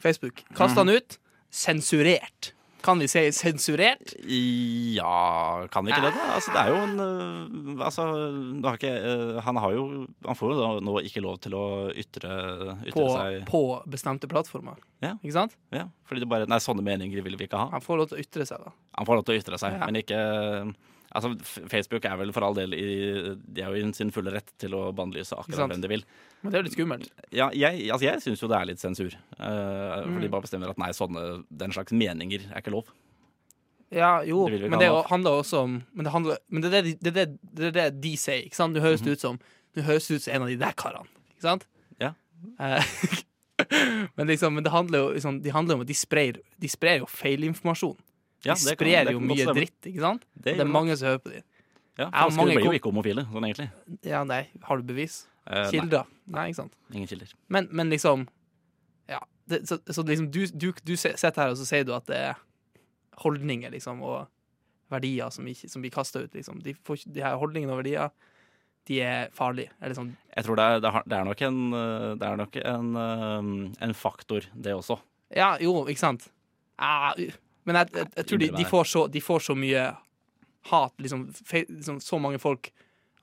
Facebook. 0.00 0.44
Kasta 0.54 0.84
han 0.84 0.94
ut. 0.94 1.18
Sensurert. 1.50 2.52
Kan 2.84 2.98
vi 3.00 3.06
si 3.08 3.20
sensurert? 3.32 4.12
Ja 4.92 5.66
Kan 5.72 5.86
vi 5.86 5.92
ikke 5.94 6.02
det, 6.04 6.10
da? 6.12 6.24
Altså, 6.34 6.52
det 6.52 6.60
er 6.60 6.68
jo 6.68 6.80
en 6.84 7.80
Altså, 7.80 8.04
har 8.66 8.76
ikke, 8.76 8.90
han 9.46 9.60
har 9.62 9.72
jo 9.72 9.84
Han 10.26 10.36
får 10.36 10.52
jo 10.52 10.66
nå 10.84 10.98
ikke 11.08 11.22
lov 11.24 11.38
til 11.46 11.56
å 11.56 11.64
ytre, 11.96 12.34
ytre 12.84 12.92
På, 12.92 13.06
seg 13.14 13.38
på 13.48 13.62
bestemte 13.88 14.28
plattformer. 14.28 14.76
Ja. 15.00 15.14
Ikke 15.22 15.36
sant? 15.38 15.56
ja, 15.72 15.86
Fordi 16.04 16.26
det 16.26 16.28
bare 16.28 16.50
Nei, 16.50 16.60
sånne 16.60 16.84
meninger 16.84 17.24
vil 17.24 17.38
vi 17.40 17.48
ikke 17.48 17.62
ha. 17.62 17.70
Han 17.72 17.84
får 17.84 18.02
lov 18.02 18.12
til 18.12 18.20
å 18.20 18.26
ytre 18.26 18.46
seg, 18.52 18.66
da. 18.68 18.74
Han 19.00 19.08
får 19.08 19.20
lov 19.20 19.24
til 19.30 19.34
å 19.38 19.40
ytre 19.40 19.60
seg, 19.64 19.78
Ja. 19.78 19.86
men 19.88 20.02
ikke 20.04 20.20
Altså, 21.14 21.30
Facebook 21.70 22.04
er 22.04 22.16
vel 22.18 22.32
for 22.34 22.42
all 22.42 22.56
del 22.58 22.74
i 22.74 22.84
De 23.38 23.62
er 23.62 23.70
jo 23.70 23.78
i 23.78 23.92
sin 23.94 24.10
fulle 24.10 24.32
rett 24.34 24.48
til 24.58 24.74
å 24.74 24.88
bannlyse 24.96 25.36
akkurat 25.38 25.70
hvem 25.70 25.84
de 25.84 25.90
vil. 25.92 26.04
Men 26.42 26.50
det 26.50 26.58
er 26.58 26.62
jo 26.62 26.66
litt 26.66 26.74
skummelt. 26.76 27.12
Ja, 27.30 27.46
jeg, 27.54 27.86
altså, 27.94 28.08
jeg 28.08 28.22
syns 28.24 28.42
jo 28.42 28.48
det 28.50 28.58
er 28.58 28.68
litt 28.72 28.82
sensur. 28.82 29.14
For 29.38 30.10
Mm. 30.10 30.20
de 30.20 30.28
bare 30.28 30.42
bestemmer 30.42 30.70
at 30.70 30.78
nei, 30.78 30.90
sånne 30.90 31.44
Den 31.50 31.72
slags 31.72 31.92
meninger 31.94 32.50
er 32.50 32.60
ikke 32.60 32.74
lov. 32.74 32.90
Ja, 33.94 34.22
jo, 34.26 34.48
Det 34.48 34.68
men 34.70 34.80
det 34.80 34.88
handler 35.06 35.30
også 35.38 35.62
om 35.62 35.84
Men 35.92 36.04
det, 36.04 36.12
handler, 36.12 36.36
men 36.48 36.62
det, 36.62 36.72
er 36.72 36.82
det, 36.82 37.00
de- 37.00 37.10
det, 37.10 37.14
det, 37.14 37.38
det 37.54 37.66
er 37.68 37.90
det 37.90 38.00
de 38.02 38.16
sier, 38.16 38.42
ikke 38.44 38.56
sant? 38.56 38.74
Du 38.74 38.80
høres 38.80 39.00
mm 39.02 39.08
-hmm. 39.08 39.12
ut 39.12 39.20
som 39.20 39.38
Du 39.74 39.82
høres 39.82 40.10
ut 40.10 40.22
som 40.22 40.34
en 40.34 40.42
av 40.42 40.48
de 40.48 40.56
der 40.56 40.72
karene, 40.72 41.06
ikke 41.30 41.42
sant? 41.42 41.66
Ja. 42.00 42.12
Uh, 42.58 42.82
men 44.16 44.26
liksom, 44.26 44.52
men 44.54 44.64
det 44.64 44.72
handler 44.72 44.98
jo 44.98 45.12
liksom, 45.12 45.42
de 45.42 45.50
handler 45.50 45.74
om 45.74 45.80
at 45.80 45.86
de 45.86 45.94
sprer, 45.94 46.36
de 46.60 46.68
sprer 46.68 46.98
jo 46.98 47.06
feilinformasjon. 47.06 47.96
De 48.44 48.48
Ja, 48.50 48.54
det 48.54 48.64
kan- 48.64 48.76
sprer 48.76 49.04
det 49.08 49.12
jo 49.14 49.18
kan 49.18 49.28
godt 49.28 49.36
mye 49.38 49.44
stemme. 49.46 49.54
dritt, 49.60 49.80
ikke 49.90 50.00
sant? 50.04 50.24
Det, 50.36 50.44
Det 50.56 50.60
er 50.60 50.64
mange 50.68 50.96
som 51.00 51.08
hører 51.08 51.22
på 51.24 51.30
dem. 51.32 51.42
Ja, 51.98 52.08
for 52.10 52.30
mange 52.36 52.54
blir 52.58 52.64
jo 52.66 52.72
ikke 52.76 52.90
homofile, 52.92 53.24
sånn 53.30 53.44
egentlig. 53.48 53.70
Ja, 54.04 54.24
nei, 54.24 54.48
har 54.62 54.76
du 54.76 54.82
bevis? 54.82 55.26
Eh, 55.46 55.70
Kilder? 55.70 56.04
Nei, 56.26 56.48
ikke 56.50 56.56
sant? 56.56 56.72
ingen 56.92 57.06
kilder. 57.08 57.32
Men, 57.48 57.68
men 57.70 57.90
liksom 57.90 58.28
Ja. 59.08 59.20
Det, 59.46 59.62
så, 59.68 59.76
så 59.92 60.02
liksom 60.04 60.30
du, 60.30 60.46
du, 60.46 60.72
du 60.84 60.96
se- 60.96 61.16
sitter 61.16 61.42
her 61.42 61.50
og 61.50 61.56
så 61.60 61.66
sier 61.68 61.84
du 61.84 61.92
at 61.94 62.06
det 62.06 62.16
er 62.16 62.34
holdninger, 63.20 63.70
liksom, 63.70 64.00
og 64.02 64.26
verdier 64.90 65.30
som, 65.32 65.44
ikke, 65.46 65.68
som 65.70 65.82
blir 65.84 65.92
kasta 65.92 66.22
ut, 66.24 66.32
liksom. 66.34 66.62
De, 66.64 66.74
får, 66.74 66.96
ikke- 67.02 67.12
de 67.14 67.20
her 67.22 67.36
holdningene 67.36 67.70
og 67.72 67.82
verdier, 67.82 68.10
de 68.86 69.00
er 69.00 69.28
farlige. 69.32 69.70
Eller 69.82 69.94
sånn 69.94 70.16
Jeg 70.36 70.44
tror 70.44 70.56
det 70.56 70.64
er, 70.64 70.80
det 70.80 70.92
har- 70.92 71.04
det 71.06 71.18
er 71.18 71.24
nok, 71.24 71.42
en, 71.42 71.70
det 72.18 72.22
er 72.28 72.36
nok 72.36 72.56
en, 72.56 72.96
øh, 72.96 73.72
en 73.80 73.94
faktor, 73.94 74.40
det 74.60 74.72
også. 74.74 74.98
Ja, 75.34 75.56
jo, 75.60 75.84
ikke 75.86 75.98
sant? 75.98 76.28
Ah, 76.78 77.12
u- 77.18 77.30
men 77.64 77.76
jeg, 77.80 77.90
jeg, 77.96 78.08
jeg 78.16 78.26
tror 78.30 78.38
de, 78.44 78.48
de, 78.58 78.64
får 78.68 78.84
så, 78.90 79.02
de 79.12 79.20
får 79.24 79.44
så 79.50 79.56
mye 79.56 79.84
hat, 80.70 80.94
liksom, 81.00 81.26
fe, 81.34 81.64
liksom 81.68 81.98
Så 82.00 82.20
mange 82.20 82.38
folk 82.40 82.70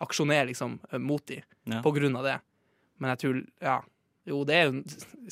aksjonerer 0.02 0.50
liksom 0.52 0.80
eh, 0.92 1.00
mot 1.00 1.26
dem 1.30 1.42
Ja. 1.70 1.82
på 1.86 1.92
grunn 1.94 2.16
av 2.18 2.24
det. 2.26 2.40
Men 3.00 3.14
jeg 3.16 3.20
tror 3.26 3.42
Ja. 3.62 3.80
Jo, 4.26 4.44
det 4.46 4.54
er 4.56 4.68
jo 4.70 4.84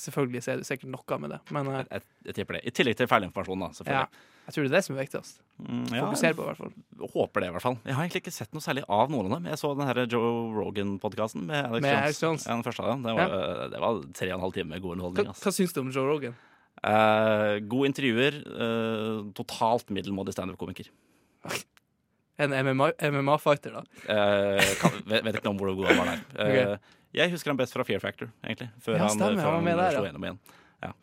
Selvfølgelig 0.02 0.42
er 0.50 0.58
det 0.62 0.66
sikkert 0.66 0.90
noe 0.90 1.18
med 1.22 1.30
det, 1.36 1.40
men 1.54 1.66
jeg, 1.70 1.86
Jeg, 1.92 2.02
jeg 2.26 2.36
tipper 2.40 2.58
det. 2.58 2.62
I 2.66 2.72
tillegg 2.74 2.98
til 2.98 3.08
feilinformasjon, 3.10 3.60
da. 3.60 3.92
ja, 3.92 4.06
jeg 4.50 4.54
tror 4.56 4.64
det 4.66 4.70
er 4.72 4.76
det 4.80 4.84
som 4.86 4.96
er 4.96 5.04
viktigst. 5.04 5.42
Mm, 5.60 5.84
ja, 5.94 6.02
Fokusere 6.08 6.34
på, 6.34 6.42
i 6.42 6.48
hvert 6.50 6.58
fall. 6.58 6.72
håper 7.14 7.44
det, 7.44 7.48
i 7.50 7.54
hvert 7.54 7.62
fall. 7.68 7.76
Jeg 7.86 7.94
har 7.98 8.06
egentlig 8.08 8.22
ikke 8.24 8.34
sett 8.34 8.54
noe 8.58 8.64
særlig 8.66 8.82
av 8.90 9.12
noen 9.14 9.28
av 9.28 9.36
dem. 9.36 9.46
Jeg 9.52 9.60
så 9.62 9.74
den 9.78 9.86
her 9.86 10.00
Joe 10.10 10.32
Rogan-podkasten 10.58 11.44
med 11.46 11.68
Alex 11.68 11.84
Med 11.86 11.94
Jones. 12.00 12.22
Jones. 12.24 12.46
Ja, 12.48 12.56
den 12.56 12.64
første 12.66 12.82
av 12.86 12.90
dem. 12.96 13.04
Det 13.06 13.14
var, 13.20 13.36
det 13.76 13.82
var 13.84 14.00
tre 14.18 14.32
og 14.32 14.38
en 14.40 14.46
halv 14.48 14.56
time 14.58 14.74
med 14.74 14.82
god 14.82 14.96
underholdning. 14.98 15.30
Hva, 15.30 15.36
hva 15.44 15.54
syns 15.54 15.76
du 15.76 15.82
om 15.84 15.92
Joe 15.94 16.08
Rogan? 16.10 16.34
Eh, 16.84 17.60
god 17.68 17.86
intervjuer. 17.90 18.38
eh, 18.48 19.32
totalt 19.36 19.90
middelmådig 19.92 20.34
standup-komiker. 20.34 20.88
En 22.40 22.54
MMA-fighter, 22.56 23.74
da. 23.74 23.84
Eh, 24.08 24.64
kan- 24.80 25.02
vet, 25.06 25.24
vet 25.26 25.36
ikke 25.42 25.50
om 25.52 25.58
hvor 25.60 25.76
god 25.76 25.88
han 25.92 25.98
var 25.98 26.06
der. 26.06 26.22
Eh, 26.40 26.78
Jeg 27.12 27.32
husker 27.32 27.50
han 27.50 27.58
best 27.58 27.74
fra 27.74 27.84
Fear 27.84 28.00
Factor, 28.00 28.30
egentlig. 28.46 28.70
Før 28.86 28.94
Ja, 28.96 29.00
han, 29.08 29.10
stemmer, 29.10 29.42
før 29.42 29.56
han 29.58 29.64
var 29.66 29.72
han 29.72 29.80
der, 29.82 29.92
slo 29.98 30.04
gjennom 30.06 30.24
igjen. 30.28 30.40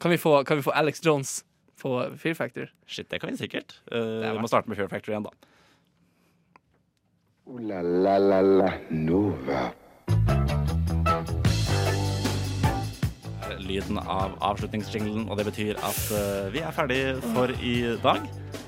Kan 0.01 0.11
vi 0.12 0.17
få, 0.23 0.45
kan 0.47 0.57
vi 0.57 0.62
få 0.62 0.73
Alex 0.73 1.01
Jones 1.05 1.45
på 1.83 2.17
Fear 2.17 2.35
Factor? 2.39 2.71
Shit, 2.87 3.09
det 3.11 3.19
kan 3.21 3.29
vi 3.31 3.37
sikkert. 3.37 3.75
Vi 3.91 4.39
må 4.39 4.47
starte 4.49 4.69
med 4.71 4.79
Fear 4.79 4.89
Factor 4.89 5.12
igjen, 5.12 5.27
da. 5.27 5.35
Uh, 7.47 7.59
la 7.61 7.81
la 7.83 8.17
la 8.19 8.41
la 8.41 8.71
Nova. 8.91 9.73
Lyden 13.68 14.00
av 14.02 14.37
avslutningsjinglen, 14.44 15.26
og 15.31 15.40
det 15.40 15.48
betyr 15.50 15.83
at 15.83 16.00
uh, 16.14 16.46
vi 16.55 16.62
er 16.64 16.74
ferdig 16.76 17.02
for 17.35 17.52
i 17.61 17.76
dag. 18.02 18.24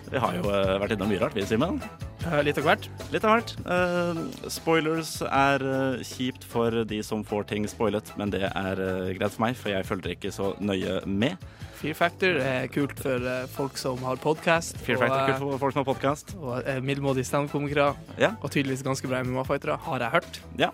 Vi 0.08 0.20
har 0.22 0.36
jo 0.38 0.50
uh, 0.50 0.76
vært 0.82 0.96
innom 0.96 1.10
mye 1.12 1.22
rart, 1.22 1.36
vi, 1.36 1.46
Simen. 1.48 1.80
Uh, 2.24 2.40
litt 2.42 2.58
av 2.58 2.66
hvert. 2.66 2.88
Litt 3.14 3.24
av 3.24 3.36
hvert. 3.36 3.52
Uh, 3.62 4.18
spoilers 4.50 5.18
er 5.24 5.62
uh, 5.62 6.00
kjipt 6.04 6.44
for 6.48 6.74
de 6.88 6.98
som 7.06 7.22
får 7.26 7.46
ting 7.52 7.68
spoilet, 7.70 8.10
men 8.18 8.32
det 8.34 8.42
er 8.48 8.82
uh, 8.82 9.12
greit 9.14 9.36
for 9.36 9.44
meg, 9.46 9.54
for 9.58 9.72
jeg 9.72 9.86
følger 9.86 10.16
ikke 10.16 10.32
så 10.34 10.50
nøye 10.58 10.98
med. 11.06 11.38
Fear 11.78 11.94
Factor 11.94 12.40
er 12.42 12.66
kult 12.74 12.98
for 12.98 13.22
folk 13.54 13.78
som 13.78 14.02
har 14.02 14.18
podkast. 14.18 14.80
Fear 14.82 14.98
Factor 14.98 15.20
er 15.20 15.36
kult 15.36 15.44
for 15.44 15.62
folk 15.62 15.76
som 15.76 15.84
har 15.84 15.88
podkast. 15.92 16.34
Og 16.42 16.58
er 16.66 16.82
middelmådige 16.82 17.28
standup-komikere. 17.28 17.92
Ja. 18.18 18.32
Og 18.42 18.50
tydeligvis 18.50 18.82
ganske 18.82 19.06
bra 19.06 19.22
MMA-fightere, 19.22 19.78
har 19.86 20.02
jeg 20.02 20.16
hørt. 20.16 20.42
Ja, 20.58 20.72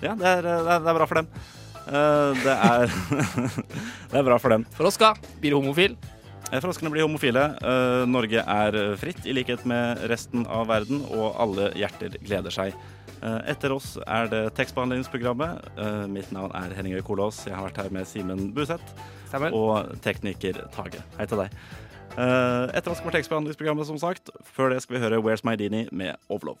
ja 0.00 0.16
det, 0.16 0.32
er, 0.32 0.42
det, 0.48 0.56
er, 0.64 0.80
det 0.80 0.94
er 0.94 1.00
bra 1.02 1.10
for 1.10 1.20
dem. 1.20 1.28
Eh, 1.86 2.42
det 2.42 2.54
er 2.56 2.90
Det 4.10 4.18
er 4.18 4.26
bra 4.26 4.38
for 4.42 4.50
dem. 4.54 4.64
Froska 4.76 5.12
blir 5.42 5.54
homofil. 5.54 5.96
Eh, 6.52 6.60
Froskene 6.62 6.90
blir 6.94 7.06
homofile. 7.06 7.44
Eh, 7.62 8.02
Norge 8.10 8.42
er 8.42 8.78
fritt, 9.00 9.24
i 9.26 9.34
likhet 9.34 9.64
med 9.66 10.02
resten 10.10 10.46
av 10.46 10.66
verden, 10.70 11.02
og 11.14 11.34
alle 11.42 11.70
hjerter 11.78 12.18
gleder 12.26 12.54
seg. 12.54 12.76
Etter 13.48 13.72
oss 13.72 13.94
er 14.04 14.28
det 14.30 14.42
tekstbehandlingsprogrammet. 14.58 15.64
Eh, 15.80 16.02
mitt 16.12 16.28
navn 16.36 16.52
er 16.54 16.74
Henning 16.76 16.94
Øy 16.98 17.02
Kolås. 17.02 17.40
Jeg 17.48 17.56
har 17.56 17.64
vært 17.64 17.80
her 17.80 17.88
med 17.90 18.06
Simen 18.06 18.50
Buseth 18.54 18.92
Stemmer. 19.30 19.54
og 19.56 19.96
tekniker 20.04 20.60
Tage. 20.74 21.00
Hei 21.16 21.26
til 21.26 21.40
deg. 21.40 21.56
Etter 22.16 22.92
oss 22.92 23.00
kommer 23.00 23.16
tekstbehandlingsprogrammet, 23.16 23.88
som 23.88 23.98
sagt. 23.98 24.30
Før 24.54 24.74
det 24.74 24.82
skal 24.84 24.98
vi 24.98 25.04
høre 25.06 25.22
Where's 25.24 25.42
My 25.48 25.56
Dini 25.56 25.86
med 25.92 26.14
Overlove. 26.28 26.60